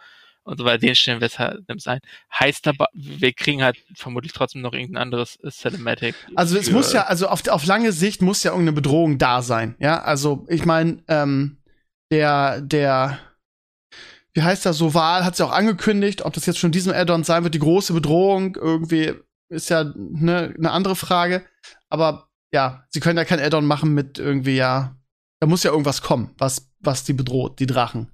und 0.43 0.59
so 0.59 0.65
weiter, 0.65 0.79
den 0.79 0.95
stellen 0.95 1.21
wir 1.21 1.27
es 1.27 1.39
halt 1.39 1.63
ein. 1.69 2.01
Heißt 2.33 2.67
aber, 2.67 2.89
wir 2.93 3.33
kriegen 3.33 3.63
halt 3.63 3.77
vermutlich 3.95 4.33
trotzdem 4.33 4.63
noch 4.63 4.73
irgendein 4.73 5.03
anderes 5.03 5.39
Cinematic. 5.49 6.15
Also 6.35 6.57
es 6.57 6.71
muss 6.71 6.93
ja, 6.93 7.05
also 7.05 7.29
auf, 7.29 7.47
auf 7.49 7.67
lange 7.67 7.93
Sicht 7.93 8.23
muss 8.23 8.43
ja 8.43 8.53
irgendeine 8.53 8.75
Bedrohung 8.75 9.19
da 9.19 9.43
sein, 9.43 9.77
ja. 9.79 10.03
Also 10.03 10.47
ich 10.49 10.65
meine, 10.65 11.03
ähm, 11.09 11.59
der, 12.11 12.61
der, 12.61 13.19
wie 14.33 14.43
heißt 14.43 14.67
das, 14.67 14.79
so 14.79 14.95
Wahl 14.95 15.25
hat 15.25 15.35
es 15.35 15.39
ja 15.39 15.47
auch 15.47 15.53
angekündigt, 15.53 16.23
ob 16.23 16.33
das 16.33 16.47
jetzt 16.47 16.59
schon 16.59 16.73
diesem 16.73 16.93
Addon 16.93 17.25
sein 17.25 17.45
wird, 17.45 17.55
die 17.55 17.61
große 17.61 17.93
Bedrohung 17.93 18.57
irgendwie 18.57 19.15
ist 19.51 19.69
ja 19.69 19.85
ne, 19.95 20.55
eine 20.57 20.71
andere 20.71 20.97
Frage. 20.97 21.45
Aber 21.89 22.29
ja, 22.53 22.85
sie 22.89 23.01
können 23.01 23.19
ja 23.19 23.25
kein 23.25 23.41
Addon 23.41 23.67
machen 23.67 23.95
mit 23.95 24.19
irgendwie, 24.19 24.57
ja, 24.57 24.97
da 25.41 25.47
muss 25.47 25.63
ja 25.63 25.71
irgendwas 25.71 26.03
kommen, 26.03 26.35
was, 26.39 26.71
was 26.81 27.05
die 27.05 27.13
bedroht, 27.13 27.59
die 27.59 27.67
Drachen. 27.67 28.11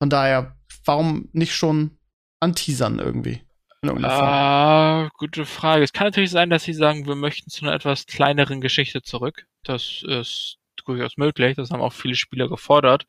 Von 0.00 0.10
daher 0.10 0.56
warum 0.84 1.28
nicht 1.32 1.54
schon 1.54 1.98
anteasern 2.40 2.98
irgendwie? 2.98 3.42
Ah, 3.82 5.10
gute 5.18 5.44
Frage. 5.44 5.84
Es 5.84 5.92
kann 5.92 6.06
natürlich 6.06 6.30
sein, 6.30 6.48
dass 6.48 6.64
sie 6.64 6.72
sagen, 6.72 7.06
wir 7.06 7.16
möchten 7.16 7.50
zu 7.50 7.64
einer 7.64 7.74
etwas 7.74 8.06
kleineren 8.06 8.60
Geschichte 8.60 9.02
zurück. 9.02 9.46
Das 9.62 10.02
ist 10.06 10.56
durchaus 10.84 11.16
möglich. 11.16 11.56
Das 11.56 11.70
haben 11.70 11.82
auch 11.82 11.92
viele 11.92 12.14
Spieler 12.14 12.48
gefordert. 12.48 13.06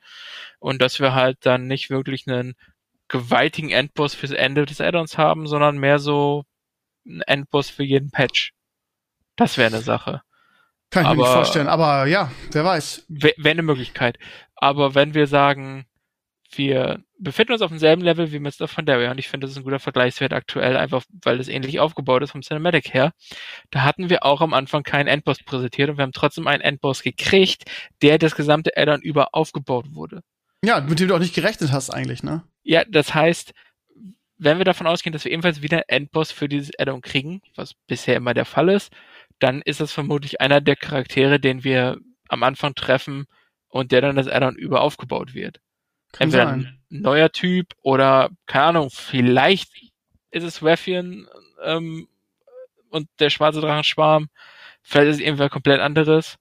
Und 0.59 0.81
dass 0.81 0.99
wir 0.99 1.13
halt 1.13 1.37
dann 1.45 1.67
nicht 1.67 1.89
wirklich 1.89 2.27
einen 2.27 2.55
gewaltigen 3.07 3.69
Endboss 3.69 4.15
fürs 4.15 4.31
Ende 4.31 4.65
des 4.65 4.81
Addons 4.81 5.17
haben, 5.17 5.47
sondern 5.47 5.77
mehr 5.77 5.99
so 5.99 6.43
ein 7.05 7.21
Endboss 7.21 7.69
für 7.69 7.83
jeden 7.83 8.11
Patch. 8.11 8.51
Das 9.35 9.57
wäre 9.57 9.67
eine 9.67 9.81
Sache. 9.81 10.21
Kann 10.89 11.03
ich 11.03 11.09
aber, 11.09 11.15
mir 11.15 11.23
nicht 11.23 11.33
vorstellen, 11.33 11.67
aber 11.67 12.05
ja, 12.05 12.31
wer 12.51 12.63
weiß. 12.63 13.05
Wäre 13.07 13.33
wär 13.37 13.51
eine 13.51 13.63
Möglichkeit. 13.63 14.17
Aber 14.55 14.95
wenn 14.95 15.13
wir 15.13 15.27
sagen, 15.27 15.85
wir 16.57 17.03
befinden 17.17 17.53
uns 17.53 17.61
auf 17.61 17.69
demselben 17.69 18.01
Level 18.01 18.31
wie 18.31 18.39
Mr. 18.39 18.67
von 18.67 18.85
Derry 18.85 19.07
und 19.07 19.17
ich 19.17 19.29
finde, 19.29 19.45
das 19.45 19.51
ist 19.51 19.57
ein 19.57 19.63
guter 19.63 19.79
Vergleichswert 19.79 20.33
aktuell, 20.33 20.77
einfach 20.77 21.03
weil 21.23 21.39
es 21.39 21.47
ähnlich 21.47 21.79
aufgebaut 21.79 22.23
ist 22.23 22.31
vom 22.31 22.41
Cinematic 22.41 22.93
her. 22.93 23.13
Da 23.71 23.83
hatten 23.83 24.09
wir 24.09 24.23
auch 24.23 24.41
am 24.41 24.53
Anfang 24.53 24.83
keinen 24.83 25.07
Endboss 25.07 25.43
präsentiert 25.43 25.89
und 25.89 25.97
wir 25.97 26.03
haben 26.03 26.11
trotzdem 26.11 26.47
einen 26.47 26.61
Endboss 26.61 27.03
gekriegt, 27.03 27.69
der 28.01 28.17
das 28.17 28.35
gesamte 28.35 28.71
Addon 28.75 29.01
über 29.01 29.29
aufgebaut 29.33 29.93
wurde. 29.93 30.21
Ja, 30.63 30.81
mit 30.81 30.99
dem 30.99 31.07
du 31.07 31.15
auch 31.15 31.19
nicht 31.19 31.35
gerechnet 31.35 31.71
hast 31.71 31.89
eigentlich, 31.89 32.23
ne? 32.23 32.43
Ja, 32.63 32.83
das 32.85 33.13
heißt, 33.13 33.53
wenn 34.37 34.57
wir 34.57 34.65
davon 34.65 34.87
ausgehen, 34.87 35.13
dass 35.13 35.25
wir 35.25 35.31
ebenfalls 35.31 35.61
wieder 35.61 35.77
einen 35.77 36.03
Endboss 36.03 36.31
für 36.31 36.49
dieses 36.49 36.77
Addon 36.77 37.01
kriegen, 37.01 37.41
was 37.55 37.73
bisher 37.87 38.15
immer 38.15 38.33
der 38.33 38.45
Fall 38.45 38.69
ist, 38.69 38.91
dann 39.39 39.61
ist 39.61 39.79
das 39.79 39.91
vermutlich 39.91 40.41
einer 40.41 40.61
der 40.61 40.75
Charaktere, 40.75 41.39
den 41.39 41.63
wir 41.63 41.97
am 42.29 42.43
Anfang 42.43 42.75
treffen 42.75 43.25
und 43.69 43.91
der 43.91 44.01
dann 44.01 44.15
das 44.15 44.27
Addon 44.27 44.55
über 44.55 44.81
aufgebaut 44.81 45.33
wird. 45.33 45.59
Kann 46.15 46.27
Entweder 46.27 46.45
sein. 46.45 46.79
ein 46.91 47.01
neuer 47.01 47.29
Typ 47.29 47.73
oder, 47.81 48.29
keine 48.45 48.65
Ahnung, 48.65 48.89
vielleicht 48.89 49.69
ist 50.31 50.43
es 50.43 50.63
Raffian 50.63 51.27
ähm, 51.61 52.07
und 52.89 53.09
der 53.19 53.29
schwarze 53.29 53.59
Drachenschwarm. 53.59 54.29
Vielleicht 54.81 55.09
ist 55.09 55.15
es 55.17 55.21
irgendwer 55.21 55.49
komplett 55.49 55.81
anderes. 55.81 56.37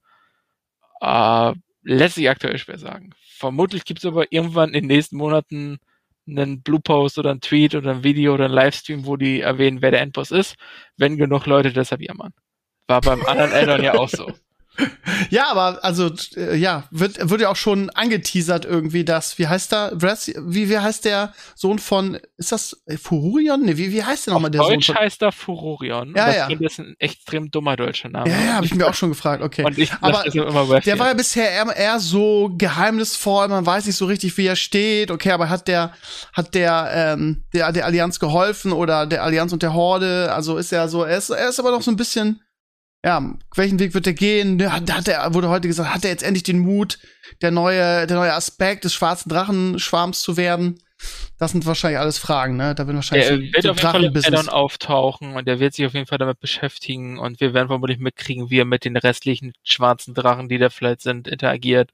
Äh, 1.01 1.53
lässt 1.83 2.15
sich 2.15 2.29
aktuell 2.29 2.57
schwer 2.57 2.77
sagen. 2.77 3.11
Vermutlich 3.19 3.83
gibt 3.83 3.99
es 3.99 4.05
aber 4.05 4.31
irgendwann 4.31 4.69
in 4.69 4.83
den 4.83 4.87
nächsten 4.87 5.17
Monaten 5.17 5.79
einen 6.25 6.61
Blue 6.61 6.79
Post 6.79 7.19
oder 7.19 7.31
ein 7.31 7.41
Tweet 7.41 7.75
oder 7.75 7.91
ein 7.91 8.03
Video 8.03 8.33
oder 8.33 8.45
ein 8.45 8.51
Livestream, 8.51 9.05
wo 9.05 9.17
die 9.17 9.41
erwähnen, 9.41 9.81
wer 9.81 9.91
der 9.91 10.01
Endboss 10.01 10.31
ist, 10.31 10.55
wenn 10.95 11.17
genug 11.17 11.47
Leute 11.47 11.73
deshalb 11.73 12.01
jammern. 12.01 12.33
War 12.87 13.01
beim 13.01 13.25
anderen 13.25 13.51
Addon 13.51 13.83
ja 13.83 13.95
auch 13.95 14.09
so. 14.09 14.31
Ja, 15.29 15.51
aber 15.51 15.83
also 15.83 16.11
äh, 16.35 16.55
ja, 16.55 16.83
wird 16.91 17.29
wird 17.29 17.41
ja 17.41 17.49
auch 17.49 17.55
schon 17.55 17.89
angeteasert 17.89 18.65
irgendwie, 18.65 19.05
dass 19.05 19.37
wie 19.37 19.47
heißt 19.47 19.71
da 19.71 19.91
wie 19.93 20.69
wie 20.69 20.77
heißt 20.77 21.05
der 21.05 21.33
Sohn 21.55 21.79
von 21.79 22.19
ist 22.37 22.51
das 22.51 22.81
Fururion? 23.01 23.63
Nee, 23.63 23.77
wie 23.77 23.91
wie 23.91 24.03
heißt 24.03 24.27
der 24.27 24.33
nochmal 24.33 24.51
der 24.51 24.61
Deutsch 24.61 24.87
Sohn 24.87 24.95
von 24.95 25.03
heißt 25.03 25.21
er 25.21 25.31
Fururion. 25.31 26.13
Ja, 26.15 26.25
das 26.27 26.35
ja. 26.35 26.47
ist 26.59 26.79
ein 26.79 26.95
extrem 26.99 27.51
dummer 27.51 27.75
deutscher 27.75 28.09
Name. 28.09 28.29
Ja, 28.29 28.37
ja, 28.39 28.53
habe 28.53 28.65
ich 28.65 28.75
mir 28.75 28.87
auch 28.87 28.93
schon 28.93 29.09
gefragt, 29.09 29.43
okay. 29.43 29.63
Und 29.63 29.77
ich 29.77 29.91
aber 30.01 30.25
immer 30.25 30.79
der 30.79 30.99
war 30.99 31.07
ja 31.07 31.13
bisher 31.13 31.49
eher, 31.51 31.75
eher 31.75 31.99
so 31.99 32.51
geheimnisvoll, 32.57 33.47
man 33.47 33.65
weiß 33.65 33.85
nicht 33.85 33.95
so 33.95 34.05
richtig, 34.05 34.37
wie 34.37 34.47
er 34.47 34.55
steht. 34.55 35.11
Okay, 35.11 35.31
aber 35.31 35.49
hat 35.49 35.67
der 35.67 35.93
hat 36.33 36.53
der 36.53 36.89
ähm, 36.93 37.43
der 37.53 37.71
der 37.71 37.85
Allianz 37.85 38.19
geholfen 38.19 38.71
oder 38.71 39.05
der 39.05 39.23
Allianz 39.23 39.53
und 39.53 39.63
der 39.63 39.73
Horde, 39.73 40.31
also 40.33 40.57
ist 40.57 40.71
er 40.71 40.89
so 40.89 41.03
er 41.03 41.17
ist, 41.17 41.29
er 41.29 41.49
ist 41.49 41.59
aber 41.59 41.71
noch 41.71 41.81
so 41.81 41.91
ein 41.91 41.97
bisschen 41.97 42.41
ja, 43.05 43.21
welchen 43.53 43.77
Weg 43.77 43.93
wird 43.93 44.07
er 44.07 44.13
gehen? 44.13 44.57
Da 44.57 44.71
hat 44.71 45.07
er, 45.07 45.31
wurde 45.35 45.49
heute 45.49 45.67
gesagt, 45.67 45.93
hat 45.93 46.03
er 46.03 46.09
jetzt 46.09 46.23
endlich 46.23 46.41
den 46.41 46.57
Mut, 46.57 46.97
der 47.43 47.51
neue, 47.51 48.07
der 48.07 48.17
neue 48.17 48.33
Aspekt 48.33 48.83
des 48.83 48.95
schwarzen 48.95 49.29
Drachenschwarms 49.29 50.21
zu 50.21 50.37
werden? 50.37 50.81
Das 51.37 51.51
sind 51.51 51.67
wahrscheinlich 51.67 51.99
alles 51.99 52.17
Fragen, 52.17 52.57
ne? 52.57 52.73
Da 52.73 52.87
wird 52.87 52.95
wahrscheinlich 52.95 53.27
er 53.27 53.37
wird 53.37 53.61
so 53.61 53.69
auf 53.69 53.77
jeden 53.77 54.21
Fall 54.21 54.33
im 54.33 54.49
auftauchen 54.49 55.35
und 55.35 55.47
er 55.47 55.59
wird 55.59 55.75
sich 55.75 55.85
auf 55.85 55.93
jeden 55.93 56.07
Fall 56.07 56.17
damit 56.17 56.39
beschäftigen 56.39 57.19
und 57.19 57.39
wir 57.41 57.53
werden 57.53 57.67
vermutlich 57.67 57.99
mitkriegen, 57.99 58.49
wie 58.49 58.61
er 58.61 58.65
mit 58.65 58.85
den 58.85 58.97
restlichen 58.97 59.53
schwarzen 59.63 60.15
Drachen, 60.15 60.49
die 60.49 60.57
da 60.57 60.71
vielleicht 60.71 61.01
sind, 61.01 61.27
interagiert. 61.27 61.91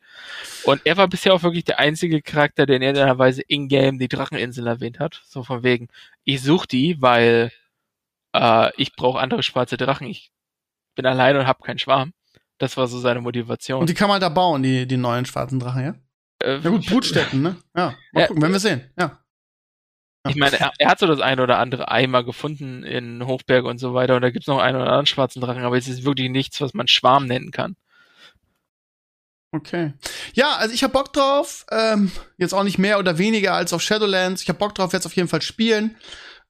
Und 0.63 0.79
er 0.85 0.95
war 0.95 1.09
bisher 1.09 1.33
auch 1.33 1.43
wirklich 1.43 1.65
der 1.65 1.79
einzige 1.79 2.21
Charakter, 2.21 2.65
der 2.65 2.77
in 2.77 2.83
irgendeiner 2.83 3.17
Weise 3.17 3.41
in-game 3.41 3.99
die 3.99 4.07
Dracheninsel 4.07 4.65
erwähnt 4.65 4.99
hat. 4.99 5.21
So 5.27 5.43
von 5.43 5.61
wegen, 5.61 5.89
ich 6.23 6.41
suche 6.41 6.67
die, 6.67 7.01
weil 7.01 7.51
äh, 8.33 8.69
ich 8.77 8.95
brauche 8.95 9.19
andere 9.19 9.43
schwarze 9.43 9.75
Drachen. 9.75 10.07
Ich 10.07 10.31
bin 11.01 11.11
allein 11.11 11.35
und 11.35 11.47
habe 11.47 11.63
keinen 11.63 11.79
Schwarm. 11.79 12.13
Das 12.59 12.77
war 12.77 12.87
so 12.87 12.99
seine 12.99 13.21
Motivation. 13.21 13.81
Und 13.81 13.89
die 13.89 13.95
kann 13.95 14.07
man 14.07 14.21
da 14.21 14.29
bauen, 14.29 14.61
die, 14.61 14.85
die 14.85 14.97
neuen 14.97 15.25
schwarzen 15.25 15.59
Drachen, 15.59 15.83
ja? 15.83 15.95
Äh, 16.43 16.59
ja 16.59 16.69
gut, 16.69 16.85
Brutstätten, 16.85 17.41
ne? 17.41 17.55
Ja, 17.75 17.95
mal 18.11 18.21
ja, 18.21 18.27
gucken, 18.27 18.41
werden 18.41 18.53
wir 18.53 18.59
sehen, 18.59 18.91
ja. 18.99 19.17
Ich 20.29 20.35
meine, 20.35 20.59
er, 20.59 20.71
er, 20.77 20.89
hat 20.89 20.99
so 20.99 21.07
das 21.07 21.19
eine 21.19 21.41
oder 21.41 21.57
andere 21.57 21.89
Eimer 21.89 22.23
gefunden 22.23 22.83
in 22.83 23.25
Hochberg 23.25 23.65
und 23.65 23.79
so 23.79 23.95
weiter 23.95 24.15
und 24.15 24.21
da 24.21 24.29
gibt's 24.29 24.47
noch 24.47 24.59
einen 24.59 24.75
oder 24.75 24.85
anderen 24.85 25.07
schwarzen 25.07 25.41
Drachen, 25.41 25.63
aber 25.63 25.75
es 25.75 25.87
ist 25.87 26.05
wirklich 26.05 26.29
nichts, 26.29 26.61
was 26.61 26.75
man 26.75 26.87
Schwarm 26.87 27.25
nennen 27.25 27.49
kann. 27.49 27.75
Okay. 29.51 29.93
Ja, 30.33 30.57
also 30.57 30.75
ich 30.75 30.83
hab 30.83 30.93
Bock 30.93 31.11
drauf. 31.11 31.65
Ähm, 31.71 32.11
jetzt 32.37 32.53
auch 32.53 32.63
nicht 32.63 32.77
mehr 32.77 32.99
oder 32.99 33.17
weniger 33.17 33.53
als 33.53 33.73
auf 33.73 33.81
Shadowlands. 33.81 34.43
Ich 34.43 34.49
hab 34.49 34.59
Bock 34.59 34.75
drauf, 34.75 34.93
jetzt 34.93 35.07
auf 35.07 35.15
jeden 35.15 35.27
Fall 35.27 35.41
spielen. 35.41 35.97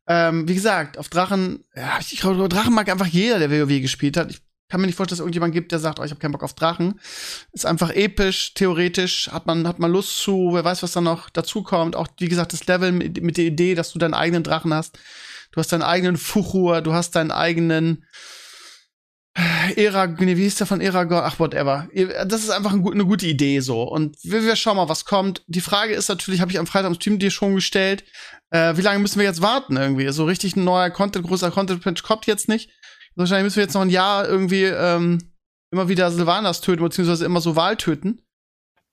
Ähm, 0.08 0.48
wie 0.48 0.56
gesagt, 0.56 0.98
auf 0.98 1.10
Drachen, 1.10 1.64
ja, 1.76 2.00
ich 2.00 2.20
glaube, 2.20 2.50
Drachen 2.50 2.74
mag 2.74 2.90
einfach 2.90 3.08
jeder, 3.08 3.40
der 3.40 3.52
WoW 3.52 3.82
gespielt 3.82 4.18
hat. 4.18 4.32
Ich 4.32 4.42
kann 4.70 4.80
mir 4.80 4.88
nicht 4.88 4.96
vorstellen, 4.96 5.18
dass 5.18 5.22
irgendjemand 5.22 5.54
gibt, 5.54 5.72
der 5.72 5.80
sagt, 5.80 6.00
oh, 6.00 6.04
ich 6.04 6.12
habe 6.12 6.20
keinen 6.20 6.32
Bock 6.32 6.44
auf 6.44 6.54
Drachen. 6.54 7.00
Ist 7.52 7.66
einfach 7.66 7.92
episch, 7.92 8.54
theoretisch, 8.54 9.30
hat 9.30 9.46
man, 9.46 9.68
hat 9.68 9.80
man 9.80 9.92
Lust 9.92 10.18
zu, 10.18 10.52
wer 10.54 10.64
weiß, 10.64 10.82
was 10.82 10.94
da 10.94 11.02
noch 11.02 11.30
dazu 11.30 11.62
kommt. 11.62 11.96
Auch, 11.96 12.08
wie 12.20 12.30
gesagt, 12.30 12.54
das 12.54 12.66
Level 12.68 12.92
mit, 12.94 13.22
mit 13.22 13.38
der 13.38 13.46
Idee, 13.46 13.76
dass 13.76 13.92
du 13.92 14.00
deinen 14.00 14.14
eigenen 14.14 14.44
Drachen 14.44 14.74
hast. 14.74 14.98
Du 15.52 15.60
hast 15.60 15.74
deinen 15.74 15.82
eigenen 15.82 16.16
Fuchur, 16.16 16.82
du 16.82 16.94
hast 16.94 17.16
deinen 17.18 17.32
eigenen 17.32 18.06
Ära, 19.34 20.08
nee, 20.08 20.36
wie 20.36 20.44
hieß 20.44 20.56
der 20.56 20.68
von 20.68 20.82
Eragon? 20.82 21.22
Ach, 21.24 21.40
whatever. 21.40 21.88
Das 22.26 22.44
ist 22.44 22.50
einfach 22.50 22.74
ein, 22.74 22.86
eine 22.86 23.06
gute 23.06 23.26
Idee 23.26 23.62
so. 23.62 23.84
Und 23.84 24.18
wir, 24.24 24.44
wir 24.44 24.56
schauen 24.58 24.76
mal, 24.76 24.90
was 24.90 25.06
kommt. 25.06 25.42
Die 25.48 25.62
Frage 25.62 25.94
ist 25.94 26.10
natürlich, 26.10 26.42
habe 26.42 26.52
ich 26.52 26.60
am 26.60 26.68
Freitag 26.68 26.90
im 26.90 26.96
Stream 26.96 27.18
dir 27.18 27.32
schon 27.32 27.56
gestellt, 27.56 28.04
äh, 28.50 28.76
wie 28.76 28.82
lange 28.82 29.00
müssen 29.00 29.20
wir 29.20 29.26
jetzt 29.26 29.42
warten 29.42 29.78
irgendwie? 29.78 30.10
So 30.10 30.26
richtig 30.26 30.56
ein 30.58 30.66
neuer 30.66 30.90
Content, 30.90 31.26
großer 31.26 31.52
Content 31.52 32.04
kommt 32.04 32.28
jetzt 32.28 32.50
nicht. 32.50 32.70
Wahrscheinlich 33.16 33.46
müssen 33.46 33.58
wir 33.58 33.64
jetzt 33.64 33.74
noch 33.74 33.82
ein 33.82 33.90
Jahr 33.90 34.28
irgendwie 34.28 34.64
ähm, 34.64 35.32
immer 35.72 35.88
wieder 35.88 36.12
Silvanas 36.12 36.60
töten, 36.60 36.84
beziehungsweise 36.84 37.24
immer 37.26 37.40
so 37.40 37.56
Wahl 37.56 37.78
töten. 37.78 38.22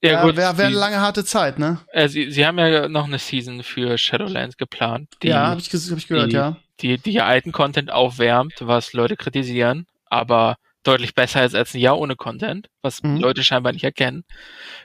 Ja, 0.00 0.22
gut. 0.22 0.36
Wäre 0.36 0.56
wär 0.56 0.66
eine 0.66 0.76
lange 0.76 1.00
harte 1.00 1.24
Zeit, 1.24 1.58
ne? 1.58 1.80
Äh, 1.92 2.08
sie, 2.08 2.30
sie 2.30 2.46
haben 2.46 2.58
ja 2.58 2.88
noch 2.88 3.06
eine 3.06 3.18
Season 3.18 3.64
für 3.64 3.98
Shadowlands 3.98 4.56
geplant. 4.56 5.08
Die, 5.24 5.28
ja, 5.28 5.48
habe 5.48 5.60
ich, 5.60 5.72
hab 5.72 5.98
ich 5.98 6.06
gehört, 6.06 6.30
die, 6.30 6.36
ja. 6.36 6.56
Die, 6.80 6.98
die 6.98 7.20
alten 7.20 7.50
Content 7.50 7.90
aufwärmt, 7.90 8.54
was 8.60 8.92
Leute 8.92 9.16
kritisieren 9.16 9.86
aber 10.10 10.56
deutlich 10.82 11.14
besser 11.14 11.44
ist 11.44 11.54
als 11.54 11.74
ein 11.74 11.80
Jahr 11.80 11.98
ohne 11.98 12.16
Content, 12.16 12.68
was 12.82 13.02
mhm. 13.02 13.18
Leute 13.18 13.42
scheinbar 13.42 13.72
nicht 13.72 13.84
erkennen. 13.84 14.24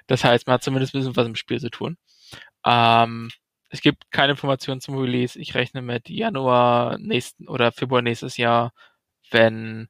Das 0.08 0.24
heißt, 0.24 0.48
man 0.48 0.56
hat 0.56 0.64
zumindest 0.64 0.94
ein 0.94 1.00
bisschen 1.00 1.16
was 1.16 1.28
im 1.28 1.36
Spiel 1.36 1.60
zu 1.60 1.70
tun. 1.70 1.98
Ähm, 2.66 3.30
es 3.70 3.82
gibt 3.82 4.12
keine 4.12 4.32
Informationen 4.32 4.82
zum 4.82 4.98
Release. 4.98 5.40
Ich 5.40 5.56
rechne 5.56 5.82
mit 5.82 6.10
Januar 6.10 6.98
nächsten 7.00 7.48
oder 7.48 7.72
Februar 7.72 8.02
nächstes 8.02 8.38
Jahr, 8.38 8.74
wenn 9.32 9.88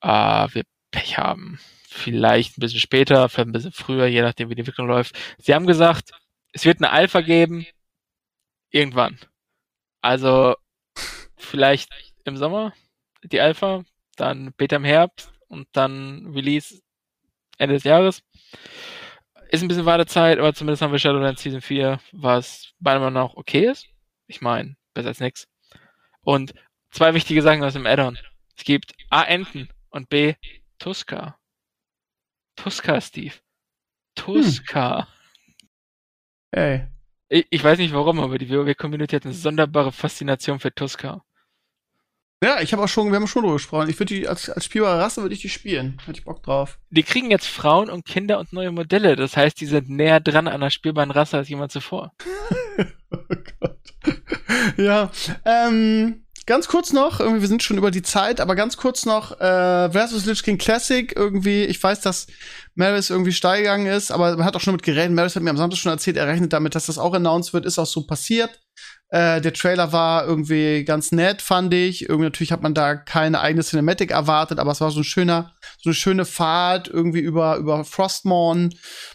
äh, 0.00 0.08
wir 0.52 0.64
Pech 0.90 1.18
haben. 1.18 1.60
Vielleicht 1.88 2.58
ein 2.58 2.60
bisschen 2.60 2.80
später, 2.80 3.28
vielleicht 3.28 3.48
ein 3.48 3.52
bisschen 3.52 3.72
früher, 3.72 4.06
je 4.06 4.22
nachdem, 4.22 4.50
wie 4.50 4.54
die 4.54 4.60
Entwicklung 4.60 4.88
läuft. 4.88 5.16
Sie 5.38 5.54
haben 5.54 5.66
gesagt, 5.66 6.10
es 6.52 6.64
wird 6.64 6.78
eine 6.78 6.90
Alpha 6.90 7.20
geben. 7.20 7.66
Irgendwann. 8.70 9.18
Also 10.00 10.56
vielleicht 11.36 11.90
im 12.24 12.36
Sommer 12.36 12.72
die 13.22 13.40
Alpha, 13.40 13.84
dann 14.16 14.52
Beta 14.54 14.76
im 14.76 14.84
Herbst 14.84 15.32
und 15.48 15.68
dann 15.72 16.26
Release 16.34 16.80
Ende 17.58 17.74
des 17.74 17.84
Jahres. 17.84 18.22
Ist 19.50 19.62
ein 19.62 19.68
bisschen 19.68 19.86
Wartezeit, 19.86 20.38
aber 20.38 20.52
zumindest 20.54 20.82
haben 20.82 20.92
wir 20.92 20.98
Shadowlands 20.98 21.42
Season 21.42 21.60
4, 21.60 22.00
was 22.12 22.72
meiner 22.80 23.00
Meinung 23.00 23.14
nach 23.14 23.34
okay 23.34 23.66
ist. 23.70 23.86
Ich 24.26 24.40
meine, 24.40 24.76
besser 24.92 25.08
als 25.08 25.20
nix. 25.20 25.46
Und 26.22 26.52
zwei 26.90 27.14
wichtige 27.14 27.42
Sachen 27.42 27.62
aus 27.62 27.74
dem 27.74 27.86
Addon. 27.86 28.18
Es 28.56 28.64
gibt 28.64 28.94
A. 29.10 29.22
Enten 29.22 29.68
und 29.90 30.08
B. 30.08 30.34
Tuska. 30.78 31.38
Tuska, 32.56 33.00
Steve. 33.00 33.34
Tuska. 34.14 35.06
Hm. 36.52 36.60
Ey. 36.60 36.86
Ich, 37.28 37.46
ich, 37.50 37.64
weiß 37.64 37.78
nicht 37.78 37.92
warum, 37.92 38.20
aber 38.20 38.38
die 38.38 38.48
WoW-Community 38.48 39.16
hat 39.16 39.24
eine 39.24 39.34
sonderbare 39.34 39.92
Faszination 39.92 40.60
für 40.60 40.74
Tuska. 40.74 41.24
Ja, 42.44 42.60
ich 42.60 42.72
habe 42.72 42.82
auch 42.82 42.88
schon, 42.88 43.08
wir 43.08 43.16
haben 43.16 43.26
schon 43.26 43.42
drüber 43.42 43.54
gesprochen. 43.54 43.88
Ich 43.88 43.98
würde 43.98 44.14
die 44.14 44.28
als, 44.28 44.50
als 44.50 44.66
spielbare 44.66 45.00
Rasse 45.00 45.22
würde 45.22 45.34
ich 45.34 45.40
die 45.40 45.48
spielen. 45.48 45.96
Hätte 46.04 46.18
ich 46.18 46.24
Bock 46.24 46.42
drauf. 46.42 46.78
Die 46.90 47.02
kriegen 47.02 47.30
jetzt 47.30 47.46
Frauen 47.46 47.88
und 47.88 48.04
Kinder 48.04 48.38
und 48.38 48.52
neue 48.52 48.72
Modelle. 48.72 49.16
Das 49.16 49.36
heißt, 49.36 49.58
die 49.58 49.66
sind 49.66 49.88
näher 49.88 50.20
dran 50.20 50.46
an 50.46 50.54
einer 50.54 50.70
spielbaren 50.70 51.10
Rasse 51.10 51.38
als 51.38 51.48
jemand 51.48 51.72
zuvor. 51.72 52.12
oh 53.10 53.36
Gott. 53.60 53.78
Ja, 54.76 55.10
ähm, 55.46 56.25
ganz 56.46 56.68
kurz 56.68 56.92
noch, 56.92 57.20
irgendwie, 57.20 57.42
wir 57.42 57.48
sind 57.48 57.62
schon 57.62 57.76
über 57.76 57.90
die 57.90 58.02
Zeit, 58.02 58.40
aber 58.40 58.54
ganz 58.54 58.76
kurz 58.76 59.04
noch, 59.04 59.32
äh, 59.40 59.90
versus 59.90 60.24
Lich 60.24 60.42
King 60.42 60.58
Classic, 60.58 61.12
irgendwie, 61.14 61.64
ich 61.64 61.82
weiß, 61.82 62.00
dass 62.00 62.28
Maris 62.74 63.10
irgendwie 63.10 63.32
steil 63.32 63.62
gegangen 63.62 63.86
ist, 63.86 64.10
aber 64.10 64.36
man 64.36 64.44
hat 64.44 64.56
auch 64.56 64.60
schon 64.60 64.74
mit 64.74 64.82
geredet. 64.82 65.12
Maris 65.14 65.34
hat 65.34 65.42
mir 65.42 65.50
am 65.50 65.56
Samstag 65.56 65.80
schon 65.80 65.92
erzählt, 65.92 66.16
er 66.16 66.28
rechnet 66.28 66.52
damit, 66.52 66.74
dass 66.74 66.86
das 66.86 66.98
auch 66.98 67.14
announced 67.14 67.52
wird, 67.52 67.66
ist 67.66 67.78
auch 67.78 67.86
so 67.86 68.06
passiert. 68.06 68.60
Äh, 69.08 69.40
der 69.40 69.52
Trailer 69.52 69.92
war 69.92 70.26
irgendwie 70.26 70.84
ganz 70.84 71.12
nett, 71.12 71.40
fand 71.40 71.72
ich. 71.72 72.02
Irgendwie 72.02 72.24
natürlich 72.24 72.52
hat 72.52 72.62
man 72.62 72.74
da 72.74 72.96
keine 72.96 73.40
eigene 73.40 73.62
Cinematic 73.62 74.10
erwartet, 74.10 74.58
aber 74.58 74.72
es 74.72 74.80
war 74.80 74.90
so 74.90 75.00
ein 75.00 75.04
schöner, 75.04 75.54
so 75.80 75.90
eine 75.90 75.94
schöne 75.94 76.24
Fahrt 76.24 76.88
irgendwie 76.88 77.20
über, 77.20 77.56
über 77.56 77.84
Frostmourne 77.84 78.70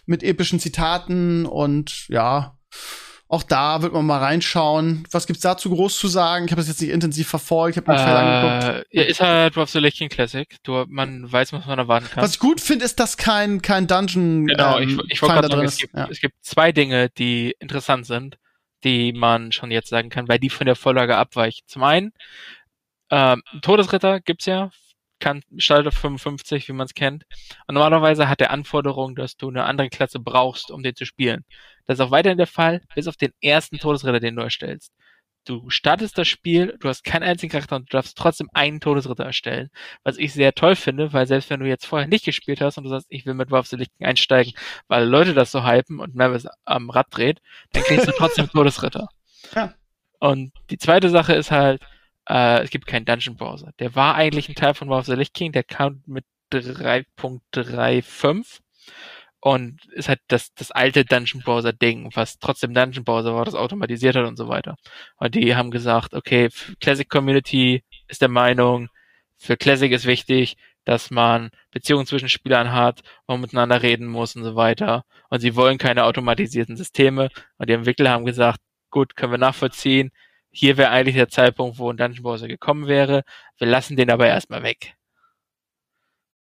mit 0.06 0.24
epischen 0.24 0.60
Zitaten 0.60 1.46
und 1.46 2.08
ja, 2.08 2.58
auch 3.32 3.44
da 3.44 3.82
wird 3.82 3.94
man 3.94 4.06
mal 4.06 4.20
reinschauen. 4.20 5.08
Was 5.10 5.26
gibt's 5.26 5.42
dazu 5.42 5.70
groß 5.70 5.98
zu 5.98 6.10
sagen? 6.10 6.46
Ich 6.46 6.52
habe 6.52 6.60
das 6.60 6.68
jetzt 6.68 6.82
nicht 6.82 6.92
intensiv 6.92 7.30
verfolgt, 7.30 7.78
ich 7.78 7.82
habe 7.82 7.96
den 7.96 8.04
Trailer 8.04 8.20
angeguckt. 8.20 8.88
Ja, 8.92 9.04
ist 9.04 9.22
halt 9.22 9.56
Dwarf 9.56 9.70
Selection 9.70 10.10
Classic. 10.10 10.54
Du, 10.64 10.84
man 10.90 11.32
weiß, 11.32 11.54
was 11.54 11.66
man 11.66 11.80
erwarten 11.80 12.10
kann. 12.10 12.22
Was 12.22 12.34
ich 12.34 12.40
gut 12.40 12.60
finde, 12.60 12.84
ist, 12.84 13.00
dass 13.00 13.16
kein, 13.16 13.62
kein 13.62 13.88
Dungeon 13.88 14.48
Genau, 14.48 14.78
ähm, 14.78 15.00
ich, 15.06 15.14
ich 15.14 15.22
wollte 15.22 15.48
sagen, 15.48 15.64
es 15.64 15.78
gibt, 15.78 15.96
ja. 15.96 16.10
es 16.12 16.20
gibt 16.20 16.36
zwei 16.42 16.74
Dinge, 16.74 17.10
die 17.10 17.56
interessant 17.60 18.06
sind, 18.06 18.38
die 18.84 19.14
man 19.14 19.54
schon 19.54 19.72
jetzt 19.72 19.88
sagen 19.88 20.10
kann, 20.10 20.28
weil 20.28 20.40
die 20.40 20.50
von 20.50 20.66
der 20.66 20.76
Vorlage 20.76 21.16
abweichen. 21.16 21.64
Zum 21.68 21.84
einen, 21.84 22.12
ähm, 23.12 23.44
Todesritter 23.62 24.20
gibt's 24.20 24.46
ja 24.46 24.72
kann 25.22 25.42
startet 25.58 25.88
auf 25.88 25.94
55, 25.94 26.68
wie 26.68 26.74
man 26.74 26.86
es 26.86 26.94
kennt. 26.94 27.24
Und 27.68 27.76
normalerweise 27.76 28.28
hat 28.28 28.42
er 28.42 28.52
Anforderungen, 28.52 29.16
dass 29.16 29.38
du 29.38 29.48
eine 29.48 29.64
andere 29.64 29.90
Klasse 29.90 30.20
brauchst, 30.20 30.72
um 30.72 30.84
den 30.84 30.96
zu 30.96 31.06
spielen. 31.06 31.46
Das 31.92 32.00
ist 32.00 32.06
auch 32.06 32.12
weiterhin 32.12 32.38
der 32.38 32.48
Fall, 32.48 32.80
bis 32.96 33.10
auf 33.10 33.18
den 33.18 33.34
ersten 33.42 33.78
Todesritter, 33.78 34.22
den 34.22 34.38
du 34.38 34.42
erstellst. 34.42 34.94
Du 35.44 35.70
startest 35.70 36.18
das 36.18 36.30
Spiel, 36.30 36.78
du 36.80 36.88
hast 36.88 37.04
keinen 37.04 37.24
einzigen 37.24 37.52
Charakter 37.52 37.76
und 37.76 37.92
du 37.92 37.98
darfst 37.98 38.18
trotzdem 38.18 38.48
einen 38.54 38.80
Todesritter 38.80 39.26
erstellen. 39.26 39.70
Was 40.04 40.18
ich 40.18 40.32
sehr 40.32 40.54
toll 40.54 40.78
finde, 40.78 41.12
weil 41.12 41.28
selbst 41.28 41.50
wenn 41.50 41.60
du 41.60 41.68
jetzt 41.68 41.86
vorher 41.86 42.08
nicht 42.08 42.24
gespielt 42.24 42.62
hast 42.62 42.78
und 42.78 42.86
du 42.86 42.90
sagst, 42.90 43.08
ich 43.10 43.26
will 43.26 43.34
mit 43.34 43.52
Wolf 43.52 43.70
Lichten 43.74 44.06
einsteigen, 44.06 44.54
weil 44.88 45.06
Leute 45.06 45.34
das 45.34 45.52
so 45.52 45.66
hypen 45.66 46.00
und 46.00 46.16
Mavis 46.16 46.48
am 46.64 46.90
Rad 46.90 47.08
dreht, 47.10 47.42
dann 47.74 47.84
kriegst 47.84 48.08
du 48.08 48.14
trotzdem 48.14 48.48
Todesritter. 48.52 49.10
Ja. 49.54 49.74
Und 50.20 50.54
die 50.70 50.78
zweite 50.78 51.10
Sache 51.10 51.34
ist 51.34 51.52
halt, 51.52 51.82
äh, 52.30 52.64
es 52.64 52.70
gibt 52.70 52.88
keinen 52.88 53.04
Dungeon 53.04 53.36
Browser. 53.36 53.74
Der 53.80 53.96
war 53.96 54.16
eigentlich 54.16 54.48
ein 54.48 54.56
Teil 54.56 54.76
von 54.76 54.88
War 54.88 55.00
of 55.00 55.08
the 55.08 55.16
Lich 55.16 55.34
King, 55.34 55.52
der 55.52 55.64
kam 55.64 56.04
mit 56.06 56.24
3.35 56.54 58.62
und 59.42 59.86
ist 59.94 60.08
halt 60.08 60.22
das, 60.28 60.54
das 60.54 60.72
alte 60.72 61.04
Dungeon 61.04 61.42
Browser 61.44 61.74
Ding, 61.74 62.10
was 62.14 62.40
trotzdem 62.40 62.74
Dungeon 62.74 63.04
Browser 63.04 63.36
war, 63.36 63.46
das 63.46 63.56
automatisiert 63.56 64.16
hat 64.16 64.26
und 64.26 64.38
so 64.38 64.48
weiter. 64.48 64.76
Und 65.18 65.36
die 65.36 65.56
haben 65.56 65.72
gesagt, 65.72 66.14
okay, 66.14 66.50
Classic 66.80 67.10
Community 67.10 67.84
ist 68.08 68.22
der 68.22 68.30
Meinung, 68.30 68.90
für 69.38 69.58
Classic 69.58 69.92
ist 69.92 70.06
wichtig, 70.06 70.58
dass 70.86 71.12
man 71.12 71.50
Beziehungen 71.72 72.06
zwischen 72.06 72.30
Spielern 72.30 72.72
hat, 72.72 73.02
man 73.28 73.42
miteinander 73.42 73.82
reden 73.82 74.08
muss 74.08 74.36
und 74.36 74.44
so 74.44 74.56
weiter. 74.56 75.04
Und 75.30 75.40
sie 75.40 75.56
wollen 75.56 75.78
keine 75.78 76.06
automatisierten 76.06 76.78
Systeme. 76.78 77.30
Und 77.58 77.70
die 77.70 77.74
Entwickler 77.74 78.12
haben 78.12 78.26
gesagt, 78.26 78.60
gut, 78.90 79.16
können 79.16 79.34
wir 79.34 79.38
nachvollziehen 79.38 80.12
hier 80.52 80.78
wäre 80.78 80.92
eigentlich 80.92 81.16
der 81.16 81.30
Zeitpunkt, 81.30 81.80
wo 81.80 81.90
ein 81.90 81.98
Dungeon 81.98 82.24
Browser 82.24 82.48
gekommen 82.48 82.88
wäre. 82.88 83.24
Wir 83.58 83.68
lassen 83.68 83.96
den 83.96 84.12
aber 84.12 84.28
erstmal 84.28 84.64
weg. 84.64 84.96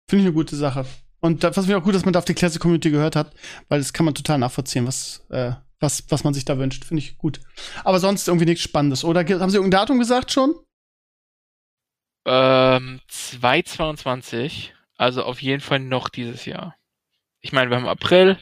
Finde 0.07 0.23
ich 0.23 0.27
eine 0.27 0.33
gute 0.33 0.55
Sache. 0.55 0.85
Und 1.21 1.43
was 1.43 1.67
mir 1.67 1.77
auch 1.77 1.83
gut, 1.83 1.93
dass 1.93 2.03
man 2.03 2.13
da 2.13 2.19
auf 2.19 2.25
die 2.25 2.33
Classic 2.33 2.59
Community 2.59 2.89
gehört 2.89 3.15
hat, 3.15 3.33
weil 3.69 3.79
das 3.79 3.93
kann 3.93 4.05
man 4.05 4.15
total 4.15 4.39
nachvollziehen, 4.39 4.87
was, 4.87 5.23
äh, 5.29 5.53
was, 5.79 6.03
was 6.09 6.23
man 6.23 6.33
sich 6.33 6.45
da 6.45 6.57
wünscht. 6.57 6.83
Finde 6.83 7.03
ich 7.03 7.17
gut. 7.17 7.39
Aber 7.83 7.99
sonst 7.99 8.27
irgendwie 8.27 8.45
nichts 8.45 8.63
Spannendes. 8.63 9.03
Oder 9.03 9.19
haben 9.21 9.49
Sie 9.49 9.57
irgendein 9.57 9.81
Datum 9.81 9.99
gesagt 9.99 10.31
schon? 10.31 10.55
Ähm, 12.25 13.01
222. 13.07 14.73
Also 14.97 15.23
auf 15.23 15.41
jeden 15.41 15.61
Fall 15.61 15.79
noch 15.79 16.09
dieses 16.09 16.45
Jahr. 16.45 16.75
Ich 17.39 17.53
meine, 17.53 17.69
wir 17.69 17.77
haben 17.77 17.87
April. 17.87 18.39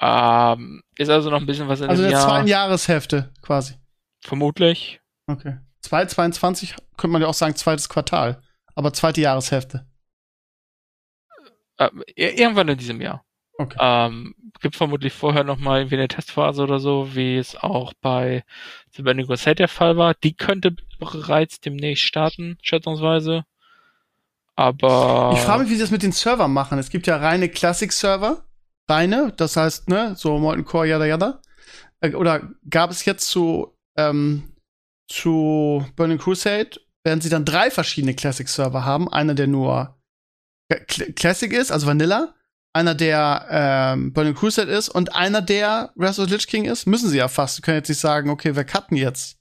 Ähm, 0.00 0.82
ist 0.96 1.10
also 1.10 1.30
noch 1.30 1.40
ein 1.40 1.46
bisschen 1.46 1.68
was 1.68 1.80
in 1.80 1.88
also 1.88 2.02
dem 2.02 2.10
Jahr. 2.10 2.20
Also 2.20 2.28
der 2.28 2.36
zweiten 2.36 2.48
Jahreshälfte 2.48 3.32
quasi. 3.42 3.74
Vermutlich. 4.20 5.00
Okay. 5.26 5.58
2022 5.82 6.76
könnte 6.96 7.12
man 7.12 7.22
ja 7.22 7.28
auch 7.28 7.34
sagen, 7.34 7.56
zweites 7.56 7.88
Quartal. 7.88 8.42
Aber 8.74 8.92
zweite 8.92 9.20
Jahreshälfte. 9.20 9.87
Äh, 11.78 11.90
irgendwann 12.14 12.68
in 12.68 12.78
diesem 12.78 13.00
Jahr. 13.00 13.24
Okay. 13.56 13.76
Ähm, 13.80 14.34
gibt 14.60 14.76
vermutlich 14.76 15.12
vorher 15.12 15.44
noch 15.44 15.58
mal 15.58 15.80
irgendwie 15.80 15.96
eine 15.96 16.08
Testphase 16.08 16.62
oder 16.62 16.78
so, 16.78 17.14
wie 17.14 17.36
es 17.36 17.56
auch 17.56 17.92
bei 18.00 18.44
The 18.92 19.02
Bending 19.02 19.34
Set 19.36 19.58
der 19.58 19.68
Fall 19.68 19.96
war. 19.96 20.14
Die 20.14 20.34
könnte 20.34 20.76
bereits 20.98 21.60
demnächst 21.60 22.04
starten, 22.04 22.58
schätzungsweise. 22.62 23.44
Aber. 24.54 25.32
Ich 25.34 25.40
frage 25.40 25.62
mich, 25.62 25.70
wie 25.70 25.74
sie 25.76 25.82
das 25.82 25.90
mit 25.90 26.02
den 26.02 26.12
Servern 26.12 26.52
machen. 26.52 26.78
Es 26.78 26.90
gibt 26.90 27.06
ja 27.06 27.16
reine 27.16 27.48
Classic-Server. 27.48 28.44
Reine, 28.88 29.32
das 29.36 29.56
heißt, 29.56 29.88
ne, 29.88 30.14
so 30.16 30.38
Molten 30.38 30.64
Core, 30.64 30.88
yada 30.88 31.04
yada. 31.04 31.42
Äh, 32.00 32.14
oder 32.14 32.48
gab 32.68 32.90
es 32.90 33.04
jetzt 33.04 33.28
so 33.28 33.76
ähm, 33.96 34.52
zu 35.08 35.84
Burning 35.96 36.18
Crusade 36.18 36.80
werden 37.04 37.20
sie 37.20 37.28
dann 37.28 37.44
drei 37.44 37.70
verschiedene 37.70 38.14
Classic-Server 38.14 38.84
haben. 38.84 39.10
Einer, 39.10 39.34
der 39.34 39.46
nur 39.46 39.97
Classic 40.68 41.52
ist, 41.52 41.70
also 41.70 41.86
Vanilla. 41.86 42.34
Einer, 42.74 42.94
der 42.94 43.46
ähm, 43.50 44.12
Burning 44.12 44.34
Crusade 44.34 44.70
ist 44.70 44.88
und 44.88 45.14
einer, 45.14 45.40
der 45.40 45.90
Wrath 45.96 46.18
of 46.18 46.28
the 46.28 46.34
Lich 46.34 46.46
King 46.46 46.66
ist. 46.66 46.86
Müssen 46.86 47.08
sie 47.08 47.16
ja 47.16 47.28
fast. 47.28 47.56
Sie 47.56 47.62
können 47.62 47.78
jetzt 47.78 47.88
nicht 47.88 47.98
sagen, 47.98 48.30
okay, 48.30 48.54
wir 48.54 48.64
cutten 48.64 48.96
jetzt. 48.96 49.38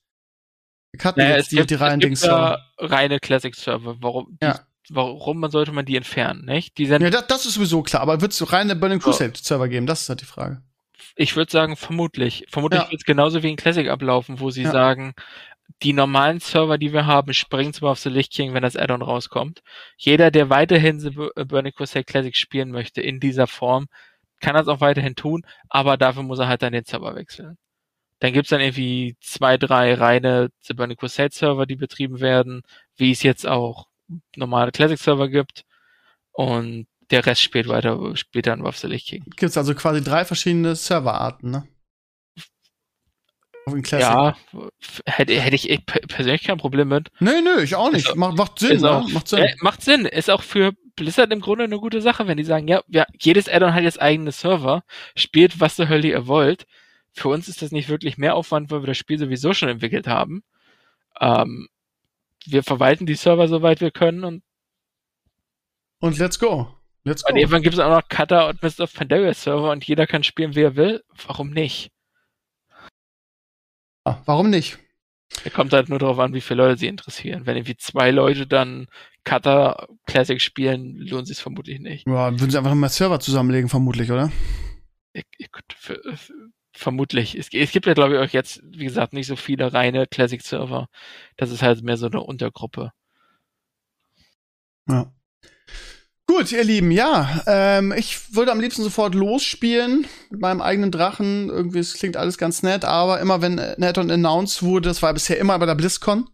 Wir 0.92 1.00
cutten 1.00 1.22
naja, 1.22 1.36
jetzt 1.36 1.52
die, 1.52 1.58
gibt, 1.58 1.70
die 1.70 1.76
reinen 1.76 2.00
Dings. 2.00 2.24
Ja 2.24 2.58
reine 2.80 3.20
Classic-Server. 3.20 3.98
Warum? 4.00 4.38
Ja. 4.42 4.60
Die, 4.90 4.96
warum 4.96 5.40
man 5.40 5.52
sollte 5.52 5.72
man 5.72 5.86
die 5.86 5.98
entfernen, 5.98 6.46
nicht? 6.46 6.78
Die 6.78 6.86
sind 6.86 7.02
ja, 7.02 7.10
das, 7.10 7.28
das 7.28 7.46
ist 7.46 7.56
sowieso 7.56 7.82
klar, 7.84 8.02
aber 8.02 8.22
wird 8.22 8.32
es 8.32 8.52
reine 8.54 8.76
Burning 8.76 9.00
Crusade-Server 9.00 9.68
geben? 9.68 9.86
Das 9.86 10.02
ist 10.02 10.10
halt 10.10 10.22
die 10.22 10.26
Frage. 10.26 10.62
Ich 11.16 11.36
würde 11.36 11.52
sagen, 11.52 11.76
vermutlich. 11.76 12.46
Vermutlich 12.50 12.82
ja. 12.82 12.90
wird 12.90 13.02
es 13.02 13.06
genauso 13.06 13.44
wie 13.44 13.50
in 13.50 13.56
Classic 13.56 13.90
ablaufen, 13.90 14.40
wo 14.40 14.52
sie 14.52 14.64
ja. 14.64 14.72
sagen, 14.72 15.14
die 15.84 15.94
normalen 15.94 16.40
Server, 16.40 16.78
die 16.78 16.94
wir 16.94 17.06
haben, 17.06 17.34
springen 17.34 17.74
zwar 17.74 17.92
auf 17.92 18.00
The 18.00 18.10
Licht 18.10 18.34
King, 18.34 18.54
wenn 18.54 18.64
das 18.64 18.76
Addon 18.76 19.02
rauskommt. 19.02 19.62
Jeder, 19.98 20.32
der 20.32 20.50
weiterhin 20.50 21.00
The 21.00 21.12
Burning 21.12 21.74
Crusade 21.74 22.06
Classic 22.06 22.36
spielen 22.36 22.72
möchte 22.72 23.02
in 23.02 23.20
dieser 23.20 23.48
Form, 23.48 23.88
kann 24.40 24.56
das 24.56 24.68
auch 24.68 24.82
weiterhin 24.82 25.16
tun, 25.16 25.44
aber 25.70 25.98
dafür 25.98 26.24
muss 26.24 26.40
er 26.40 26.48
halt 26.48 26.62
dann 26.62 26.74
den 26.74 26.86
Server 26.86 27.16
wechseln. 27.16 27.58
Dann 28.20 28.34
gibt's 28.34 28.50
dann 28.50 28.62
irgendwie 28.62 29.16
zwei, 29.22 29.58
drei 29.58 29.94
reine 29.94 30.50
The 30.62 30.74
Burning 30.74 30.98
Crusade 30.98 31.34
Server, 31.34 31.66
die 31.66 31.76
betrieben 31.76 32.20
werden, 32.20 32.64
wie 32.96 33.12
es 33.12 33.22
jetzt 33.22 33.46
auch 33.46 33.88
normale 34.36 34.72
Classic 34.72 34.98
Server 34.98 35.30
gibt. 35.30 35.64
Und 36.32 36.88
der 37.12 37.26
Rest 37.26 37.42
spielt 37.42 37.68
weiter, 37.68 38.16
spielt 38.16 38.48
dann 38.48 38.64
Wrath 38.64 38.78
the 38.78 38.88
Lich 38.88 39.06
King. 39.06 39.24
Gibt 39.24 39.44
es 39.44 39.58
also 39.58 39.74
quasi 39.76 40.04
drei 40.04 40.26
verschiedene 40.26 40.76
Serverarten, 40.76 41.52
ne? 41.52 41.68
Ja, 43.92 44.36
hätte, 45.06 45.40
hätte 45.40 45.56
ich 45.56 45.86
persönlich 45.86 46.44
kein 46.44 46.58
Problem 46.58 46.88
mit. 46.90 47.10
Nee, 47.20 47.42
nö, 47.44 47.62
ich 47.62 47.76
auch 47.76 47.92
nicht. 47.92 48.08
Also, 48.08 48.20
macht, 48.20 48.38
macht 48.38 48.60
Sinn, 48.60 48.82
ne? 48.82 48.92
auch, 48.92 49.08
macht 49.10 49.28
Sinn. 49.28 49.40
Äh, 49.40 49.56
macht 49.62 49.82
Sinn. 49.82 50.06
Ist 50.06 50.30
auch 50.30 50.44
für 50.44 50.74
Blizzard 50.96 51.32
im 51.32 51.42
Grunde 51.42 51.66
eine 51.66 51.80
gute 51.80 52.02
Sache, 52.02 52.28
wenn 52.28 52.38
die 52.38 52.44
sagen, 52.44 52.68
ja, 52.68 52.82
ja 52.88 53.06
jedes 53.20 53.50
Addon 53.50 53.74
hat 53.74 53.84
jetzt 53.84 54.02
eigene 54.02 54.32
Server, 54.32 54.84
spielt 55.16 55.60
was 55.60 55.76
zur 55.76 55.90
Hölle 55.90 56.08
ihr 56.08 56.28
wollt. 56.28 56.66
Für 57.14 57.30
uns 57.30 57.48
ist 57.48 57.62
das 57.62 57.72
nicht 57.72 57.90
wirklich 57.90 58.18
mehr 58.18 58.36
Aufwand, 58.36 58.72
weil 58.72 58.82
wir 58.82 58.88
das 58.88 58.98
Spiel 58.98 59.18
sowieso 59.18 59.54
schon 59.54 59.70
entwickelt 59.70 60.08
haben. 60.08 60.44
Ähm, 61.20 61.68
wir 62.46 62.64
verwalten 62.64 63.06
die 63.06 63.16
Server 63.16 63.48
soweit 63.48 63.82
wir 63.82 63.92
können 63.92 64.24
und 64.24 64.44
und 66.00 66.18
let's 66.20 66.38
go. 66.38 66.68
Let's 67.04 67.24
go. 67.24 67.32
Und 67.32 67.38
irgendwann 67.38 67.64
gibt 67.64 67.74
es 67.74 67.80
auch 67.80 67.90
noch 67.90 68.08
Cutter 68.08 68.48
und 68.50 68.62
Mr. 68.62 68.86
Pandaria 68.88 69.34
Server 69.34 69.72
und 69.72 69.84
jeder 69.84 70.06
kann 70.06 70.24
spielen, 70.24 70.56
wie 70.56 70.62
er 70.62 70.76
will. 70.76 71.04
Warum 71.26 71.50
nicht? 71.50 71.92
Ja, 74.08 74.22
warum 74.26 74.50
nicht? 74.50 74.80
Er 75.44 75.52
kommt 75.52 75.74
halt 75.74 75.90
nur 75.90 76.00
darauf 76.00 76.20
an, 76.20 76.34
wie 76.34 76.42
viele 76.42 76.64
Leute 76.64 76.80
sie 76.80 76.88
interessieren. 76.88 77.46
Wenn 77.46 77.58
irgendwie 77.58 77.76
zwei 77.76 78.12
Leute 78.12 78.48
dann 78.48 78.88
Cutter 79.26 79.88
Classic 80.06 80.42
spielen, 80.42 80.96
lohnt 80.98 81.28
sich 81.28 81.38
vermutlich 81.38 81.80
nicht. 81.80 82.08
Ja, 82.08 82.32
würden 82.32 82.50
sie 82.50 82.58
einfach 82.58 82.74
mal 82.74 82.90
Server 82.90 83.20
zusammenlegen, 83.20 83.70
vermutlich, 83.70 84.12
oder? 84.12 84.32
Ich, 85.12 85.26
ich, 85.38 85.50
für, 85.76 86.00
für, 86.16 86.34
vermutlich. 86.74 87.36
Es, 87.36 87.50
es, 87.52 87.72
gibt 87.72 87.86
ja, 87.86 87.94
glaube 87.94 88.16
ich, 88.16 88.20
auch 88.22 88.34
jetzt, 88.34 88.62
wie 88.64 88.86
gesagt, 88.86 89.12
nicht 89.12 89.28
so 89.28 89.36
viele 89.36 89.74
reine 89.74 90.08
Classic-Server. 90.08 90.88
Das 91.36 91.52
ist 91.52 91.62
halt 91.62 91.84
mehr 91.84 91.98
so 91.98 92.08
eine 92.08 92.22
Untergruppe. 92.22 92.94
Ja. 94.88 95.12
Gut, 96.30 96.52
ihr 96.52 96.64
Lieben, 96.66 96.92
ja, 96.92 97.42
ähm, 97.48 97.94
ich 97.96 98.36
würde 98.36 98.52
am 98.52 98.60
liebsten 98.60 98.84
sofort 98.84 99.16
losspielen 99.16 100.06
mit 100.30 100.42
meinem 100.42 100.62
eigenen 100.62 100.92
Drachen. 100.92 101.50
Irgendwie, 101.50 101.80
es 101.80 101.94
klingt 101.94 102.18
alles 102.18 102.38
ganz 102.38 102.64
nett, 102.64 102.84
aber 102.84 103.22
immer 103.22 103.42
wenn 103.42 103.56
Neton 103.78 104.12
announced 104.12 104.62
wurde, 104.62 104.90
das 104.90 105.02
war 105.02 105.14
bisher 105.14 105.40
immer 105.40 105.58
bei 105.58 105.66
der 105.66 105.76
BlizzCon, 105.76 106.28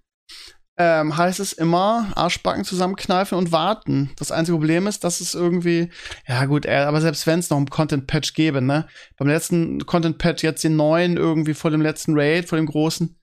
ähm, 0.80 1.16
heißt 1.16 1.40
es 1.40 1.54
immer 1.54 2.12
Arschbacken 2.16 2.66
zusammenkneifen 2.66 3.38
und 3.38 3.52
warten. 3.52 4.10
Das 4.18 4.32
einzige 4.32 4.58
Problem 4.58 4.88
ist, 4.88 5.04
dass 5.04 5.22
es 5.22 5.36
irgendwie, 5.36 5.90
ja 6.28 6.44
gut, 6.46 6.66
äh, 6.66 6.74
aber 6.74 7.00
selbst 7.00 7.28
wenn 7.28 7.38
es 7.38 7.52
noch 7.52 7.58
einen 7.58 7.70
Content-Patch 7.70 8.34
gäbe, 8.34 8.64
ne? 8.64 8.88
Beim 9.18 9.28
letzten 9.28 9.86
Content-Patch 9.86 10.44
jetzt 10.44 10.64
den 10.64 10.76
neuen 10.76 11.18
irgendwie 11.18 11.54
vor 11.54 11.70
dem 11.70 11.82
letzten 11.82 12.18
Raid, 12.20 12.50
vor 12.50 12.58
dem 12.58 12.66
großen, 12.66 13.16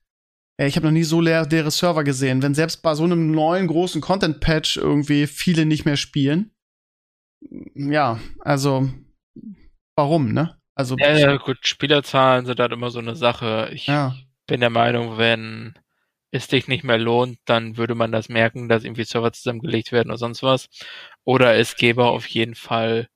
ich 0.56 0.76
habe 0.76 0.86
noch 0.86 0.92
nie 0.92 1.04
so 1.04 1.20
leer, 1.20 1.46
leere 1.50 1.70
Server 1.72 2.04
gesehen. 2.04 2.42
Wenn 2.42 2.54
selbst 2.54 2.82
bei 2.82 2.94
so 2.94 3.02
einem 3.04 3.32
neuen 3.32 3.66
großen 3.66 4.00
Content-Patch 4.00 4.76
irgendwie 4.76 5.26
viele 5.26 5.66
nicht 5.66 5.84
mehr 5.84 5.96
spielen, 5.96 6.52
ja, 7.74 8.18
also 8.40 8.88
warum, 9.96 10.32
ne? 10.32 10.56
Also 10.74 10.96
ja, 10.96 11.16
ja, 11.16 11.36
gut, 11.36 11.58
Spielerzahlen 11.62 12.46
sind 12.46 12.58
halt 12.58 12.72
immer 12.72 12.90
so 12.90 13.00
eine 13.00 13.16
Sache. 13.16 13.70
Ich 13.72 13.86
ja. 13.86 14.14
bin 14.46 14.60
der 14.60 14.70
Meinung, 14.70 15.18
wenn 15.18 15.74
es 16.30 16.48
dich 16.48 16.68
nicht 16.68 16.84
mehr 16.84 16.98
lohnt, 16.98 17.38
dann 17.44 17.76
würde 17.76 17.94
man 17.94 18.12
das 18.12 18.28
merken, 18.28 18.68
dass 18.68 18.84
irgendwie 18.84 19.04
Server 19.04 19.32
zusammengelegt 19.32 19.92
werden 19.92 20.10
oder 20.10 20.18
sonst 20.18 20.42
was. 20.42 20.68
Oder 21.24 21.56
es 21.56 21.76
gäbe 21.76 22.04
auf 22.04 22.26
jeden 22.26 22.54
Fall 22.54 23.08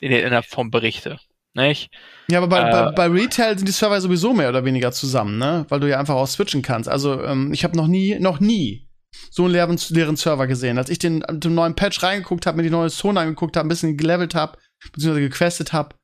in 0.00 0.10
der 0.10 0.42
Form 0.42 0.70
Berichte. 0.70 1.18
Nicht? 1.54 1.90
Ja, 2.28 2.38
aber 2.38 2.48
bei, 2.48 2.60
äh, 2.60 2.70
bei, 2.70 2.92
bei, 2.92 3.20
Retail 3.20 3.58
sind 3.58 3.68
die 3.68 3.72
Server 3.72 4.00
sowieso 4.00 4.32
mehr 4.32 4.48
oder 4.48 4.64
weniger 4.64 4.90
zusammen, 4.90 5.36
ne? 5.36 5.66
Weil 5.68 5.80
du 5.80 5.88
ja 5.90 6.00
einfach 6.00 6.14
auch 6.14 6.26
switchen 6.26 6.62
kannst. 6.62 6.88
Also 6.88 7.22
ähm, 7.22 7.52
ich 7.52 7.62
habe 7.62 7.76
noch 7.76 7.88
nie, 7.88 8.18
noch 8.18 8.40
nie 8.40 8.88
so 9.30 9.44
einen 9.44 9.52
leeren, 9.52 9.78
leeren 9.90 10.16
Server 10.16 10.46
gesehen. 10.46 10.78
Als 10.78 10.90
ich 10.90 10.98
den, 10.98 11.24
den 11.28 11.54
neuen 11.54 11.74
Patch 11.74 12.02
reingeguckt 12.02 12.46
habe, 12.46 12.56
mir 12.56 12.62
die 12.62 12.70
neue 12.70 12.90
Zone 12.90 13.20
angeguckt 13.20 13.56
habe, 13.56 13.66
ein 13.66 13.68
bisschen 13.68 13.96
gelevelt 13.96 14.34
habe, 14.34 14.58
beziehungsweise 14.92 15.28
gequestet 15.28 15.72
habe. 15.72 15.96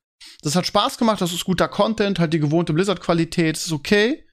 Das 0.43 0.57
hat 0.57 0.67
Spaß 0.67 0.99
gemacht, 0.99 1.21
das 1.21 1.33
ist 1.33 1.45
guter 1.45 1.69
Content, 1.69 2.19
halt 2.19 2.33
die 2.33 2.41
gewohnte 2.41 2.73
Blizzard-Qualität, 2.73 3.57
ist 3.57 3.73
okay. 3.73 4.25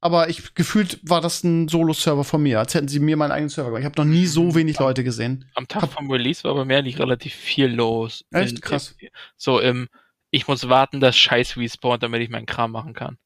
Aber 0.00 0.28
ich 0.28 0.54
gefühlt 0.54 1.00
war 1.02 1.22
das 1.22 1.42
ein 1.44 1.66
Solo-Server 1.68 2.24
von 2.24 2.42
mir, 2.42 2.58
als 2.58 2.74
hätten 2.74 2.88
sie 2.88 3.00
mir 3.00 3.16
meinen 3.16 3.32
eigenen 3.32 3.48
Server 3.48 3.70
gemacht. 3.70 3.80
Ich 3.80 3.86
habe 3.86 4.00
noch 4.02 4.04
nie 4.04 4.26
so 4.26 4.54
wenig 4.54 4.78
Leute 4.78 5.02
gesehen. 5.02 5.50
Am 5.54 5.66
Tag 5.66 5.90
vom 5.90 6.10
Release 6.10 6.44
war 6.44 6.50
aber 6.50 6.66
mehr 6.66 6.82
nicht 6.82 6.98
relativ 6.98 7.32
viel 7.32 7.68
los. 7.68 8.22
Echt 8.30 8.60
krass. 8.60 8.94
so 9.36 9.60
im, 9.60 9.88
ich 10.30 10.46
muss 10.46 10.68
warten, 10.68 11.00
dass 11.00 11.16
Scheiß 11.16 11.56
respawnt, 11.56 12.02
damit 12.02 12.20
ich 12.20 12.28
meinen 12.28 12.44
Kram 12.44 12.72
machen 12.72 12.92
kann. 12.92 13.16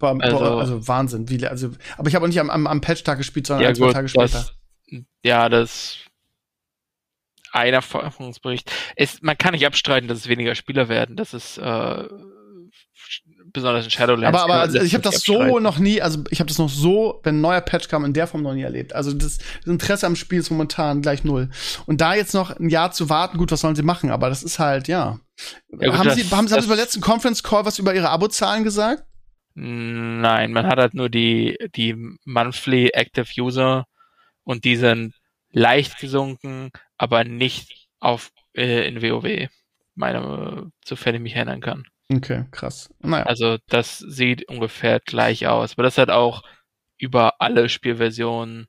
Also, 0.00 0.38
also, 0.38 0.88
Wahnsinn. 0.88 1.28
Wie, 1.28 1.46
also, 1.46 1.70
aber 1.96 2.08
ich 2.08 2.14
habe 2.14 2.24
auch 2.24 2.28
nicht 2.28 2.40
am, 2.40 2.50
am, 2.50 2.66
am 2.66 2.80
Patch-Tag 2.80 3.18
gespielt, 3.18 3.46
sondern 3.46 3.62
ja, 3.62 3.68
ein, 3.68 3.74
zwei 3.74 3.86
gut, 3.86 3.94
Tage 3.94 4.08
später. 4.08 4.26
Das, 4.28 4.54
ja, 5.22 5.48
das 5.48 5.98
ein 7.52 7.74
Erfahrungsbericht. 7.74 8.72
Es, 8.96 9.20
man 9.20 9.36
kann 9.36 9.52
nicht 9.52 9.66
abstreiten, 9.66 10.08
dass 10.08 10.18
es 10.18 10.28
weniger 10.28 10.54
Spieler 10.54 10.88
werden. 10.88 11.16
Das 11.16 11.34
ist 11.34 11.58
äh, 11.58 12.04
besonders 13.52 13.84
in 13.84 13.90
Shadowlands. 13.90 14.38
Aber, 14.38 14.52
aber 14.52 14.62
also, 14.62 14.78
ich 14.80 14.94
habe 14.94 15.02
das 15.02 15.22
so 15.22 15.58
noch 15.58 15.78
nie, 15.78 16.00
also 16.00 16.24
ich 16.30 16.40
habe 16.40 16.48
das 16.48 16.58
noch 16.58 16.70
so, 16.70 17.20
wenn 17.22 17.36
ein 17.36 17.40
neuer 17.42 17.60
Patch 17.60 17.88
kam, 17.88 18.04
in 18.04 18.14
der 18.14 18.26
Form 18.26 18.42
noch 18.42 18.54
nie 18.54 18.62
erlebt. 18.62 18.94
Also 18.94 19.12
das, 19.12 19.38
das, 19.38 19.66
Interesse 19.66 20.06
am 20.06 20.16
Spiel 20.16 20.40
ist 20.40 20.50
momentan 20.50 21.02
gleich 21.02 21.24
null. 21.24 21.50
Und 21.86 22.00
da 22.00 22.14
jetzt 22.14 22.32
noch 22.32 22.58
ein 22.58 22.70
Jahr 22.70 22.92
zu 22.92 23.10
warten, 23.10 23.36
gut, 23.36 23.52
was 23.52 23.60
sollen 23.60 23.76
sie 23.76 23.82
machen? 23.82 24.10
Aber 24.10 24.30
das 24.30 24.42
ist 24.42 24.58
halt, 24.58 24.88
ja. 24.88 25.18
ja 25.78 25.90
gut, 25.90 25.98
haben, 25.98 26.08
das, 26.08 26.16
sie, 26.16 26.22
haben, 26.30 26.46
das, 26.46 26.52
haben 26.54 26.62
Sie 26.62 26.68
beim 26.68 26.78
letzten 26.78 27.00
Conference 27.02 27.42
Call 27.42 27.66
was 27.66 27.78
über 27.78 27.94
Ihre 27.94 28.08
Abozahlen 28.08 28.64
gesagt? 28.64 29.04
Nein, 29.54 30.52
man 30.52 30.66
hat 30.66 30.78
halt 30.78 30.94
nur 30.94 31.08
die, 31.08 31.58
die 31.74 31.94
Monthly 32.24 32.88
Active 32.88 33.26
User 33.38 33.86
und 34.44 34.64
die 34.64 34.76
sind 34.76 35.14
leicht 35.50 35.98
gesunken, 35.98 36.70
aber 36.96 37.24
nicht 37.24 37.88
auf 38.00 38.30
äh, 38.54 38.88
in 38.88 39.02
WoW, 39.02 39.48
meine, 39.94 40.70
sofern 40.84 41.14
ich 41.14 41.20
mich 41.20 41.34
erinnern 41.34 41.60
kann. 41.60 41.84
Okay, 42.10 42.44
krass. 42.50 42.92
Naja. 43.00 43.24
Also 43.24 43.58
das 43.68 43.98
sieht 43.98 44.48
ungefähr 44.48 45.00
gleich 45.00 45.46
aus, 45.46 45.72
aber 45.72 45.82
das 45.82 45.98
hat 45.98 46.10
auch 46.10 46.42
über 46.98 47.40
alle 47.40 47.68
Spielversionen 47.68 48.66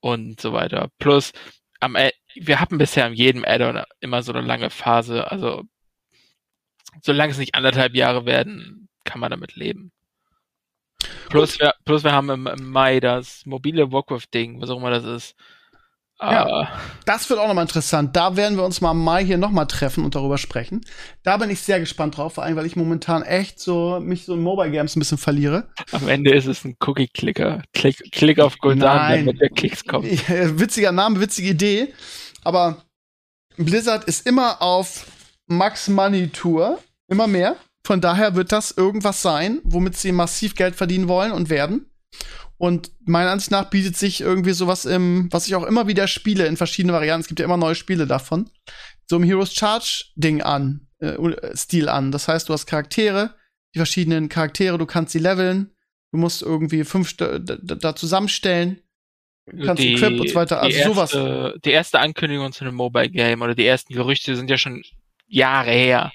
und 0.00 0.40
so 0.40 0.52
weiter. 0.52 0.90
Plus, 0.98 1.32
am, 1.80 1.96
wir 2.34 2.60
hatten 2.60 2.78
bisher 2.78 3.06
in 3.06 3.14
jedem 3.14 3.44
Add-on 3.44 3.82
immer 4.00 4.22
so 4.22 4.32
eine 4.32 4.46
lange 4.46 4.70
Phase, 4.70 5.30
also 5.30 5.64
solange 7.02 7.32
es 7.32 7.38
nicht 7.38 7.54
anderthalb 7.54 7.94
Jahre 7.94 8.26
werden, 8.26 8.88
kann 9.04 9.20
man 9.20 9.30
damit 9.30 9.56
leben. 9.56 9.92
Plus 11.28 11.58
wir, 11.60 11.74
plus 11.84 12.04
wir 12.04 12.12
haben 12.12 12.30
im, 12.30 12.46
im 12.46 12.70
Mai 12.70 13.00
das 13.00 13.44
mobile 13.46 13.92
Warcraft-Ding, 13.92 14.60
was 14.60 14.70
auch 14.70 14.78
immer 14.78 14.90
das 14.90 15.04
ist. 15.04 15.34
Ja, 16.20 16.62
uh, 16.62 16.66
das 17.04 17.30
wird 17.30 17.38
auch 17.38 17.46
nochmal 17.46 17.62
interessant. 17.62 18.16
Da 18.16 18.36
werden 18.36 18.56
wir 18.56 18.64
uns 18.64 18.80
mal 18.80 18.90
im 18.90 19.04
Mai 19.04 19.24
hier 19.24 19.38
nochmal 19.38 19.68
treffen 19.68 20.04
und 20.04 20.16
darüber 20.16 20.36
sprechen. 20.36 20.84
Da 21.22 21.36
bin 21.36 21.48
ich 21.48 21.60
sehr 21.60 21.78
gespannt 21.78 22.16
drauf, 22.16 22.34
vor 22.34 22.44
allem, 22.44 22.56
weil 22.56 22.66
ich 22.66 22.74
momentan 22.74 23.22
echt 23.22 23.60
so 23.60 24.00
mich 24.00 24.24
so 24.24 24.34
in 24.34 24.42
Mobile 24.42 24.72
Games 24.72 24.96
ein 24.96 24.98
bisschen 24.98 25.18
verliere. 25.18 25.68
Am 25.92 26.08
Ende 26.08 26.34
ist 26.34 26.46
es 26.46 26.64
ein 26.64 26.76
Cookie-Clicker. 26.84 27.62
Klick, 27.72 28.10
Klick 28.10 28.40
auf 28.40 28.58
Guldan, 28.58 29.26
damit 29.26 29.40
der 29.40 29.50
Klicks 29.50 29.84
kommt. 29.84 30.06
Witziger 30.58 30.90
Name, 30.90 31.20
witzige 31.20 31.50
Idee. 31.50 31.94
Aber 32.42 32.82
Blizzard 33.56 34.04
ist 34.04 34.26
immer 34.26 34.60
auf 34.60 35.06
Max 35.46 35.88
Money 35.88 36.30
Tour. 36.30 36.80
Immer 37.06 37.28
mehr. 37.28 37.56
Von 37.88 38.02
daher 38.02 38.34
wird 38.34 38.52
das 38.52 38.70
irgendwas 38.70 39.22
sein, 39.22 39.62
womit 39.64 39.96
sie 39.96 40.12
massiv 40.12 40.54
Geld 40.54 40.76
verdienen 40.76 41.08
wollen 41.08 41.32
und 41.32 41.48
werden. 41.48 41.90
Und 42.58 42.90
meiner 43.06 43.30
Ansicht 43.30 43.50
nach 43.50 43.70
bietet 43.70 43.96
sich 43.96 44.20
irgendwie 44.20 44.52
sowas 44.52 44.84
im, 44.84 45.32
was 45.32 45.46
ich 45.46 45.54
auch 45.54 45.62
immer 45.62 45.86
wieder 45.86 46.06
spiele 46.06 46.46
in 46.46 46.58
verschiedenen 46.58 46.94
Varianten. 46.94 47.22
Es 47.22 47.28
gibt 47.28 47.40
ja 47.40 47.46
immer 47.46 47.56
neue 47.56 47.74
Spiele 47.74 48.06
davon. 48.06 48.50
So 49.06 49.16
im 49.16 49.22
Heroes 49.22 49.54
Charge 49.54 50.04
Ding 50.16 50.42
an, 50.42 50.86
äh, 50.98 51.16
Stil 51.56 51.88
an. 51.88 52.12
Das 52.12 52.28
heißt, 52.28 52.50
du 52.50 52.52
hast 52.52 52.66
Charaktere, 52.66 53.34
die 53.74 53.78
verschiedenen 53.78 54.28
Charaktere, 54.28 54.76
du 54.76 54.84
kannst 54.84 55.14
sie 55.14 55.18
leveln. 55.18 55.70
Du 56.12 56.18
musst 56.18 56.42
irgendwie 56.42 56.84
fünf 56.84 57.16
da, 57.16 57.38
da 57.38 57.96
zusammenstellen. 57.96 58.82
Du 59.50 59.64
kannst 59.64 59.82
die, 59.82 59.94
Equip 59.94 60.20
und 60.20 60.28
so 60.28 60.34
weiter. 60.34 60.60
Also 60.60 60.76
erste, 60.76 60.92
sowas. 60.92 61.60
Die 61.64 61.70
erste 61.70 62.00
Ankündigung 62.00 62.52
zu 62.52 62.66
einem 62.66 62.74
Mobile 62.74 63.08
Game 63.08 63.40
oder 63.40 63.54
die 63.54 63.64
ersten 63.64 63.94
Gerüchte 63.94 64.36
sind 64.36 64.50
ja 64.50 64.58
schon 64.58 64.82
Jahre 65.26 65.70
her. 65.70 66.12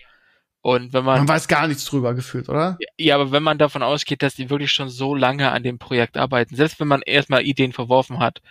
Und 0.63 0.93
wenn 0.93 1.03
man. 1.03 1.19
Man 1.19 1.27
weiß 1.27 1.49
gar 1.49 1.67
nichts 1.67 1.83
drüber 1.83 2.13
gefühlt, 2.13 2.47
oder? 2.47 2.77
Ja, 2.97 3.15
aber 3.15 3.33
wenn 3.33 3.43
man 3.43 3.57
davon 3.57 3.83
ausgeht, 3.83 4.23
dass 4.23 4.35
die 4.35 4.49
wirklich 4.49 4.71
schon 4.71 4.87
so 4.87 5.13
lange 5.13 5.51
an 5.51 5.61
dem 5.61 5.77
Projekt 5.77 6.15
arbeiten, 6.15 6.55
selbst 6.55 6.79
wenn 6.79 6.87
man 6.87 7.01
erstmal 7.01 7.45
Ideen 7.45 7.73
verworfen 7.73 8.19
hat, 8.19 8.41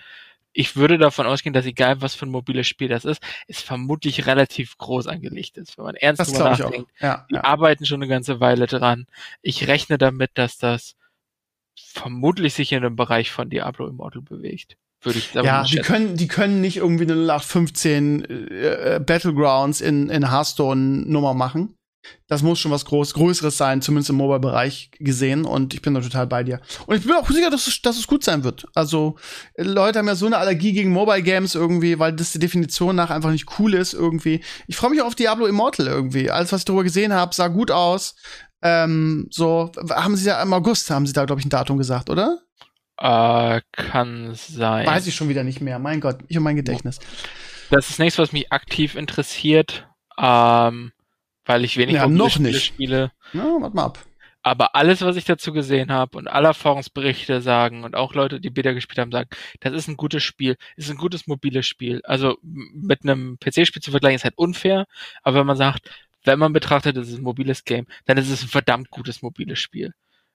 ich 0.52 0.76
würde 0.76 0.98
davon 0.98 1.26
ausgehen, 1.26 1.54
dass 1.54 1.64
egal 1.64 2.02
was 2.02 2.14
für 2.14 2.26
ein 2.26 2.30
mobiles 2.30 2.68
Spiel 2.68 2.88
das 2.88 3.06
ist, 3.06 3.22
es 3.48 3.62
vermutlich 3.62 4.26
relativ 4.26 4.76
groß 4.76 5.06
angelegt 5.06 5.56
ist. 5.56 5.78
Wenn 5.78 5.86
man 5.86 5.94
ernst 5.94 6.20
das 6.20 6.32
drüber 6.32 6.50
nachdenkt, 6.50 6.90
ja, 7.00 7.26
die 7.30 7.36
ja. 7.36 7.44
arbeiten 7.44 7.86
schon 7.86 8.02
eine 8.02 8.08
ganze 8.08 8.40
Weile 8.40 8.66
dran. 8.66 9.06
Ich 9.40 9.66
rechne 9.66 9.96
damit, 9.96 10.32
dass 10.34 10.58
das 10.58 10.96
vermutlich 11.74 12.52
sich 12.52 12.72
in 12.72 12.82
dem 12.82 12.94
Bereich 12.94 13.30
von 13.30 13.48
Diablo 13.48 13.86
Immortal 13.86 14.20
bewegt. 14.20 14.76
Würde 15.00 15.18
ich 15.18 15.28
sagen. 15.28 15.46
Ja, 15.46 15.64
die 15.64 15.78
können, 15.78 16.16
die 16.18 16.28
können 16.28 16.60
nicht 16.60 16.76
irgendwie 16.76 17.04
eine 17.04 17.14
0815 17.14 18.24
äh, 18.50 19.00
Battlegrounds 19.04 19.80
in, 19.80 20.10
in 20.10 20.30
Hearthstone 20.30 21.10
Nummer 21.10 21.32
machen. 21.32 21.74
Das 22.26 22.42
muss 22.42 22.58
schon 22.58 22.72
was 22.72 22.84
Groß 22.84 23.14
Größeres 23.14 23.56
sein, 23.56 23.82
zumindest 23.82 24.10
im 24.10 24.16
Mobile-Bereich 24.16 24.90
gesehen. 24.98 25.44
Und 25.44 25.74
ich 25.74 25.82
bin 25.82 25.94
da 25.94 26.00
total 26.00 26.26
bei 26.26 26.42
dir. 26.42 26.60
Und 26.86 26.96
ich 26.96 27.04
bin 27.04 27.14
auch 27.14 27.28
sicher, 27.28 27.50
dass 27.50 27.66
es, 27.66 27.82
dass 27.82 27.98
es 27.98 28.06
gut 28.06 28.24
sein 28.24 28.44
wird. 28.44 28.66
Also, 28.74 29.16
Leute 29.56 29.98
haben 29.98 30.08
ja 30.08 30.14
so 30.14 30.26
eine 30.26 30.38
Allergie 30.38 30.72
gegen 30.72 30.92
Mobile-Games 30.92 31.54
irgendwie, 31.54 31.98
weil 31.98 32.12
das 32.12 32.32
die 32.32 32.38
Definition 32.38 32.96
nach 32.96 33.10
einfach 33.10 33.30
nicht 33.30 33.58
cool 33.58 33.74
ist 33.74 33.92
irgendwie. 33.92 34.42
Ich 34.66 34.76
freue 34.76 34.90
mich 34.90 35.02
auf 35.02 35.14
Diablo 35.14 35.46
Immortal 35.46 35.86
irgendwie. 35.86 36.30
Alles, 36.30 36.52
was 36.52 36.62
ich 36.62 36.64
darüber 36.64 36.84
gesehen 36.84 37.12
habe, 37.12 37.34
sah 37.34 37.48
gut 37.48 37.70
aus. 37.70 38.14
Ähm, 38.62 39.26
so, 39.30 39.72
haben 39.90 40.16
sie 40.16 40.28
ja 40.28 40.42
im 40.42 40.52
August, 40.52 40.90
haben 40.90 41.06
sie 41.06 41.12
da, 41.12 41.24
glaube 41.24 41.40
ich, 41.40 41.46
ein 41.46 41.50
Datum 41.50 41.78
gesagt, 41.78 42.10
oder? 42.10 42.38
Äh, 42.98 43.60
kann 43.72 44.34
sein. 44.34 44.86
Weiß 44.86 45.06
ich 45.06 45.14
schon 45.14 45.28
wieder 45.28 45.42
nicht 45.42 45.60
mehr. 45.60 45.78
Mein 45.78 46.00
Gott, 46.00 46.20
ich 46.28 46.36
und 46.36 46.44
mein 46.44 46.56
Gedächtnis. 46.56 47.00
Das 47.70 47.90
ist 47.90 47.98
nichts, 47.98 48.18
was 48.18 48.32
mich 48.32 48.52
aktiv 48.52 48.94
interessiert. 48.94 49.88
Ähm, 50.18 50.92
weil 51.52 51.64
ich 51.64 51.76
wenig 51.76 51.96
ja, 51.96 52.08
noch 52.08 52.38
nicht. 52.38 52.64
spiele. 52.64 53.12
Na, 53.32 53.44
warte 53.60 53.76
mal 53.76 53.84
ab. 53.84 53.98
Aber 54.42 54.74
alles, 54.74 55.02
was 55.02 55.16
ich 55.16 55.24
dazu 55.24 55.52
gesehen 55.52 55.92
habe 55.92 56.18
und 56.18 56.26
alle 56.26 56.48
Erfahrungsberichte 56.48 57.40
sagen 57.42 57.84
und 57.84 57.94
auch 57.94 58.14
Leute, 58.14 58.40
die 58.40 58.50
Beta 58.50 58.72
gespielt 58.72 58.98
haben, 58.98 59.12
sagen, 59.12 59.28
das 59.60 59.72
ist 59.72 59.86
ein 59.86 59.96
gutes 59.96 60.24
Spiel, 60.24 60.56
ist 60.76 60.90
ein 60.90 60.96
gutes 60.96 61.28
mobiles 61.28 61.66
Spiel. 61.66 62.00
Also 62.04 62.38
mit 62.42 63.04
einem 63.04 63.38
PC-Spiel 63.38 63.82
zu 63.82 63.92
vergleichen 63.92 64.16
ist 64.16 64.24
halt 64.24 64.38
unfair, 64.38 64.86
aber 65.22 65.40
wenn 65.40 65.46
man 65.46 65.56
sagt, 65.56 65.90
wenn 66.24 66.38
man 66.38 66.52
betrachtet, 66.52 66.96
es 66.96 67.08
ist 67.08 67.18
ein 67.18 67.22
mobiles 67.22 67.64
Game, 67.64 67.86
dann 68.06 68.18
ist 68.18 68.30
es 68.30 68.42
ein 68.42 68.48
verdammt 68.48 68.90
gutes 68.90 69.22
mobiles 69.22 69.60
Spiel. 69.60 69.92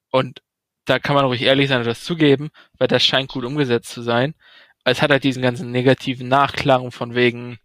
Und 0.09 0.41
da 0.85 0.99
kann 0.99 1.15
man 1.15 1.25
ruhig 1.25 1.41
ehrlich 1.41 1.67
sein 1.67 1.79
und 1.79 1.87
das 1.87 2.03
zugeben, 2.03 2.49
weil 2.77 2.87
das 2.87 3.03
scheint 3.03 3.29
gut 3.29 3.43
umgesetzt 3.43 3.89
zu 3.89 4.01
sein. 4.01 4.35
Es 4.85 5.01
hat 5.01 5.11
halt 5.11 5.25
diesen 5.25 5.41
ganzen 5.41 5.71
negativen 5.71 6.29
Nachklang 6.29 6.91
von 6.91 7.13
wegen, 7.13 7.57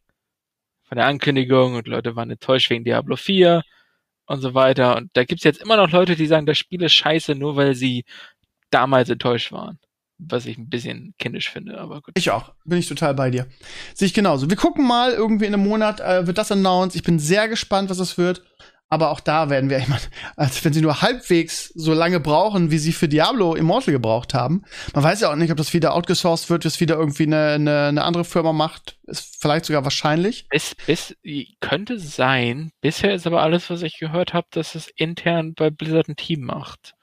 von 0.92 0.98
der 0.98 1.06
Ankündigung 1.06 1.74
und 1.74 1.88
Leute 1.88 2.16
waren 2.16 2.30
enttäuscht 2.30 2.68
wegen 2.68 2.84
Diablo 2.84 3.16
4 3.16 3.62
und 4.26 4.42
so 4.42 4.52
weiter. 4.52 4.94
Und 4.94 5.08
da 5.14 5.24
gibt's 5.24 5.42
jetzt 5.42 5.62
immer 5.62 5.78
noch 5.78 5.90
Leute, 5.90 6.16
die 6.16 6.26
sagen, 6.26 6.44
das 6.44 6.58
Spiel 6.58 6.82
ist 6.82 6.92
scheiße, 6.92 7.34
nur 7.34 7.56
weil 7.56 7.74
sie 7.74 8.04
damals 8.68 9.08
enttäuscht 9.08 9.52
waren. 9.52 9.78
Was 10.18 10.44
ich 10.44 10.58
ein 10.58 10.68
bisschen 10.68 11.14
kindisch 11.18 11.48
finde, 11.48 11.80
aber 11.80 12.02
gut. 12.02 12.12
Ich 12.14 12.30
auch. 12.30 12.52
Bin 12.66 12.78
ich 12.78 12.88
total 12.88 13.14
bei 13.14 13.30
dir. 13.30 13.46
Sehe 13.94 14.04
ich 14.04 14.12
genauso. 14.12 14.50
Wir 14.50 14.56
gucken 14.58 14.86
mal, 14.86 15.12
irgendwie 15.12 15.46
in 15.46 15.54
einem 15.54 15.66
Monat 15.66 16.00
äh, 16.00 16.26
wird 16.26 16.36
das 16.36 16.52
announced. 16.52 16.94
Ich 16.94 17.02
bin 17.02 17.18
sehr 17.18 17.48
gespannt, 17.48 17.88
was 17.88 17.96
das 17.96 18.18
wird. 18.18 18.42
Aber 18.92 19.10
auch 19.10 19.20
da 19.20 19.48
werden 19.48 19.70
wir, 19.70 19.78
ich 19.78 19.88
meine, 19.88 20.02
als 20.36 20.62
wenn 20.66 20.74
sie 20.74 20.82
nur 20.82 21.00
halbwegs 21.00 21.72
so 21.74 21.94
lange 21.94 22.20
brauchen, 22.20 22.70
wie 22.70 22.76
sie 22.76 22.92
für 22.92 23.08
Diablo 23.08 23.54
Immortal 23.54 23.94
gebraucht 23.94 24.34
haben. 24.34 24.64
Man 24.92 25.02
weiß 25.02 25.22
ja 25.22 25.32
auch 25.32 25.34
nicht, 25.34 25.50
ob 25.50 25.56
das 25.56 25.72
wieder 25.72 25.94
outgesourced 25.94 26.50
wird, 26.50 26.66
das 26.66 26.78
wieder 26.78 26.96
irgendwie 26.96 27.22
eine, 27.22 27.52
eine, 27.52 27.86
eine 27.86 28.04
andere 28.04 28.26
Firma 28.26 28.52
macht. 28.52 28.98
Ist 29.06 29.38
vielleicht 29.40 29.64
sogar 29.64 29.84
wahrscheinlich. 29.84 30.44
Es, 30.50 30.76
es 30.86 31.16
könnte 31.60 31.98
sein. 31.98 32.70
Bisher 32.82 33.14
ist 33.14 33.26
aber 33.26 33.42
alles, 33.42 33.70
was 33.70 33.80
ich 33.80 33.98
gehört 33.98 34.34
habe, 34.34 34.48
dass 34.50 34.74
es 34.74 34.88
intern 34.88 35.54
bei 35.54 35.70
Blizzard 35.70 36.10
ein 36.10 36.16
Team 36.16 36.42
macht. 36.42 36.94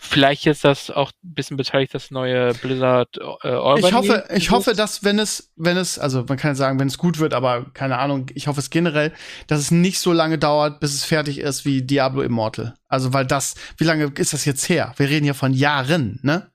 Vielleicht 0.00 0.46
ist 0.46 0.64
das 0.64 0.90
auch 0.90 1.10
ein 1.24 1.34
bisschen 1.34 1.56
beteiligt, 1.56 1.92
das 1.92 2.10
neue 2.10 2.54
Blizzard 2.54 3.16
äh, 3.42 3.48
Urban 3.48 3.78
Ich 3.78 3.92
hoffe, 3.92 4.24
ich 4.34 4.50
hoffe, 4.50 4.72
dass 4.74 5.02
wenn 5.02 5.18
es, 5.18 5.52
wenn 5.56 5.76
es, 5.76 5.98
also 5.98 6.24
man 6.28 6.38
kann 6.38 6.54
sagen, 6.54 6.78
wenn 6.78 6.86
es 6.86 6.98
gut 6.98 7.18
wird, 7.18 7.34
aber 7.34 7.66
keine 7.74 7.98
Ahnung, 7.98 8.26
ich 8.34 8.46
hoffe 8.46 8.60
es 8.60 8.70
generell, 8.70 9.12
dass 9.48 9.58
es 9.58 9.70
nicht 9.70 9.98
so 9.98 10.12
lange 10.12 10.38
dauert, 10.38 10.78
bis 10.78 10.94
es 10.94 11.04
fertig 11.04 11.38
ist 11.38 11.64
wie 11.64 11.82
Diablo 11.82 12.22
Immortal. 12.22 12.74
Also, 12.86 13.12
weil 13.12 13.26
das, 13.26 13.56
wie 13.76 13.84
lange 13.84 14.12
ist 14.16 14.32
das 14.32 14.44
jetzt 14.44 14.68
her? 14.68 14.94
Wir 14.96 15.08
reden 15.08 15.24
hier 15.24 15.34
von 15.34 15.52
Jahren, 15.52 16.20
ne? 16.22 16.50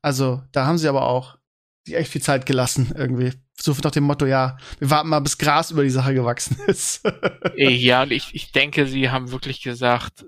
Also, 0.00 0.42
da 0.52 0.64
haben 0.64 0.78
sie 0.78 0.88
aber 0.88 1.02
auch 1.02 1.36
echt 1.90 2.12
viel 2.12 2.22
Zeit 2.22 2.46
gelassen, 2.46 2.94
irgendwie. 2.96 3.32
So 3.60 3.74
nach 3.82 3.90
dem 3.90 4.04
Motto, 4.04 4.24
ja, 4.24 4.56
wir 4.78 4.90
warten 4.90 5.08
mal, 5.08 5.18
bis 5.18 5.36
Gras 5.36 5.72
über 5.72 5.82
die 5.82 5.90
Sache 5.90 6.14
gewachsen 6.14 6.56
ist. 6.68 7.02
ja, 7.56 8.04
und 8.04 8.12
ich, 8.12 8.34
ich 8.34 8.52
denke, 8.52 8.86
sie 8.86 9.10
haben 9.10 9.32
wirklich 9.32 9.62
gesagt, 9.62 10.24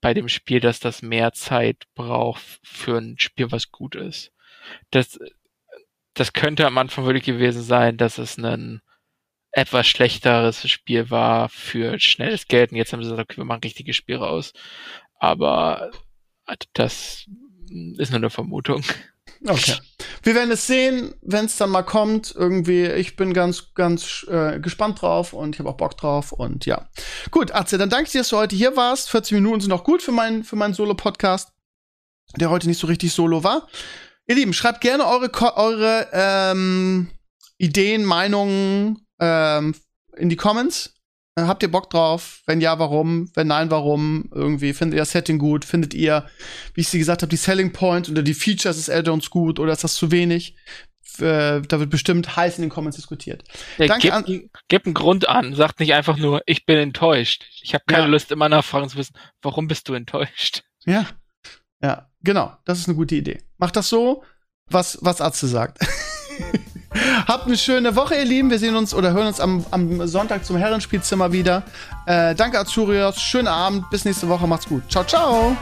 bei 0.00 0.14
dem 0.14 0.28
Spiel, 0.28 0.60
dass 0.60 0.80
das 0.80 1.02
mehr 1.02 1.32
Zeit 1.32 1.84
braucht 1.94 2.42
für 2.62 2.98
ein 2.98 3.18
Spiel, 3.18 3.50
was 3.50 3.70
gut 3.70 3.94
ist. 3.94 4.32
Das, 4.90 5.18
das 6.14 6.32
könnte 6.32 6.66
am 6.66 6.78
Anfang 6.78 7.04
wirklich 7.04 7.24
gewesen 7.24 7.62
sein, 7.62 7.96
dass 7.96 8.18
es 8.18 8.38
ein 8.38 8.80
etwas 9.50 9.88
schlechteres 9.88 10.68
Spiel 10.68 11.10
war 11.10 11.48
für 11.48 11.98
schnelles 11.98 12.46
Geld. 12.46 12.70
Und 12.70 12.76
jetzt 12.76 12.92
haben 12.92 13.02
sie 13.02 13.10
gesagt, 13.10 13.30
okay, 13.30 13.38
wir 13.38 13.44
machen 13.44 13.62
richtige 13.64 13.94
Spiele 13.94 14.20
raus. 14.20 14.52
Aber 15.18 15.90
das 16.74 17.26
ist 17.98 18.10
nur 18.10 18.18
eine 18.18 18.30
Vermutung. 18.30 18.84
Okay. 19.46 19.76
Wir 20.22 20.34
werden 20.34 20.50
es 20.50 20.66
sehen, 20.66 21.14
wenn 21.22 21.44
es 21.44 21.56
dann 21.56 21.70
mal 21.70 21.82
kommt. 21.82 22.34
Irgendwie, 22.34 22.86
ich 22.86 23.16
bin 23.16 23.32
ganz, 23.32 23.74
ganz 23.74 24.26
äh, 24.28 24.58
gespannt 24.58 25.00
drauf 25.00 25.32
und 25.32 25.54
ich 25.54 25.58
habe 25.60 25.68
auch 25.70 25.76
Bock 25.76 25.96
drauf. 25.96 26.32
Und 26.32 26.66
ja. 26.66 26.88
Gut, 27.30 27.54
Atze, 27.54 27.78
dann 27.78 27.90
danke 27.90 28.06
ich 28.06 28.12
dir, 28.12 28.18
dass 28.18 28.30
du 28.30 28.36
heute 28.36 28.56
hier 28.56 28.76
warst. 28.76 29.10
40 29.10 29.32
Minuten 29.32 29.60
sind 29.60 29.72
auch 29.72 29.84
gut 29.84 30.02
für 30.02 30.12
meinen 30.12 30.44
für 30.44 30.56
meinen 30.56 30.74
Solo-Podcast, 30.74 31.50
der 32.36 32.50
heute 32.50 32.68
nicht 32.68 32.78
so 32.78 32.86
richtig 32.86 33.12
solo 33.12 33.44
war. 33.44 33.68
Ihr 34.26 34.34
Lieben, 34.34 34.52
schreibt 34.52 34.80
gerne 34.80 35.06
eure, 35.06 35.30
eure 35.56 36.08
ähm, 36.12 37.08
Ideen, 37.56 38.04
Meinungen 38.04 39.06
ähm, 39.20 39.74
in 40.16 40.28
die 40.28 40.36
Comments. 40.36 40.94
Habt 41.46 41.62
ihr 41.62 41.70
Bock 41.70 41.90
drauf? 41.90 42.42
Wenn 42.46 42.60
ja, 42.60 42.78
warum? 42.78 43.30
Wenn 43.34 43.48
nein, 43.48 43.70
warum? 43.70 44.30
Irgendwie 44.34 44.72
findet 44.72 44.96
ihr 44.96 45.02
das 45.02 45.12
Setting 45.12 45.38
gut? 45.38 45.64
Findet 45.64 45.94
ihr, 45.94 46.26
wie 46.74 46.80
ich 46.80 46.88
sie 46.88 46.98
gesagt 46.98 47.22
habe, 47.22 47.30
die 47.30 47.36
Selling 47.36 47.72
Points 47.72 48.10
oder 48.10 48.22
die 48.22 48.34
Features 48.34 48.76
des 48.76 48.90
Addons 48.90 49.30
gut 49.30 49.58
oder 49.58 49.72
ist 49.72 49.84
das 49.84 49.94
zu 49.94 50.10
wenig? 50.10 50.56
Äh, 51.18 51.62
da 51.62 51.80
wird 51.80 51.90
bestimmt 51.90 52.36
heiß 52.36 52.58
in 52.58 52.62
den 52.62 52.70
Comments 52.70 52.96
diskutiert. 52.96 53.44
Ja, 53.76 53.86
Danke 53.86 54.02
gib, 54.02 54.12
an 54.12 54.50
gib 54.68 54.86
einen 54.86 54.94
Grund 54.94 55.28
an, 55.28 55.54
sagt 55.54 55.80
nicht 55.80 55.94
einfach 55.94 56.16
nur, 56.16 56.42
ich 56.46 56.64
bin 56.64 56.78
enttäuscht. 56.78 57.44
Ich 57.62 57.74
habe 57.74 57.84
keine 57.86 58.04
ja. 58.04 58.08
Lust, 58.08 58.30
immer 58.30 58.48
nachfragen 58.48 58.88
zu 58.88 58.96
wissen, 58.96 59.16
warum 59.42 59.68
bist 59.68 59.88
du 59.88 59.94
enttäuscht? 59.94 60.62
Ja. 60.86 61.06
Ja, 61.82 62.08
genau. 62.22 62.56
Das 62.64 62.78
ist 62.78 62.88
eine 62.88 62.96
gute 62.96 63.14
Idee. 63.14 63.42
Macht 63.56 63.76
das 63.76 63.88
so, 63.88 64.22
was, 64.66 64.98
was 65.00 65.20
Atze 65.20 65.46
sagt. 65.48 65.78
Habt 67.26 67.46
eine 67.46 67.56
schöne 67.56 67.96
Woche, 67.96 68.14
ihr 68.14 68.24
Lieben. 68.24 68.50
Wir 68.50 68.58
sehen 68.58 68.76
uns 68.76 68.94
oder 68.94 69.12
hören 69.12 69.26
uns 69.26 69.40
am, 69.40 69.64
am 69.70 70.06
Sonntag 70.06 70.44
zum 70.44 70.56
Herrenspielzimmer 70.56 71.32
wieder. 71.32 71.62
Äh, 72.06 72.34
danke, 72.34 72.58
Azurios. 72.58 73.20
Schönen 73.20 73.48
Abend. 73.48 73.88
Bis 73.90 74.04
nächste 74.04 74.28
Woche. 74.28 74.46
Macht's 74.46 74.66
gut. 74.66 74.82
Ciao, 74.90 75.04
ciao. 75.04 75.56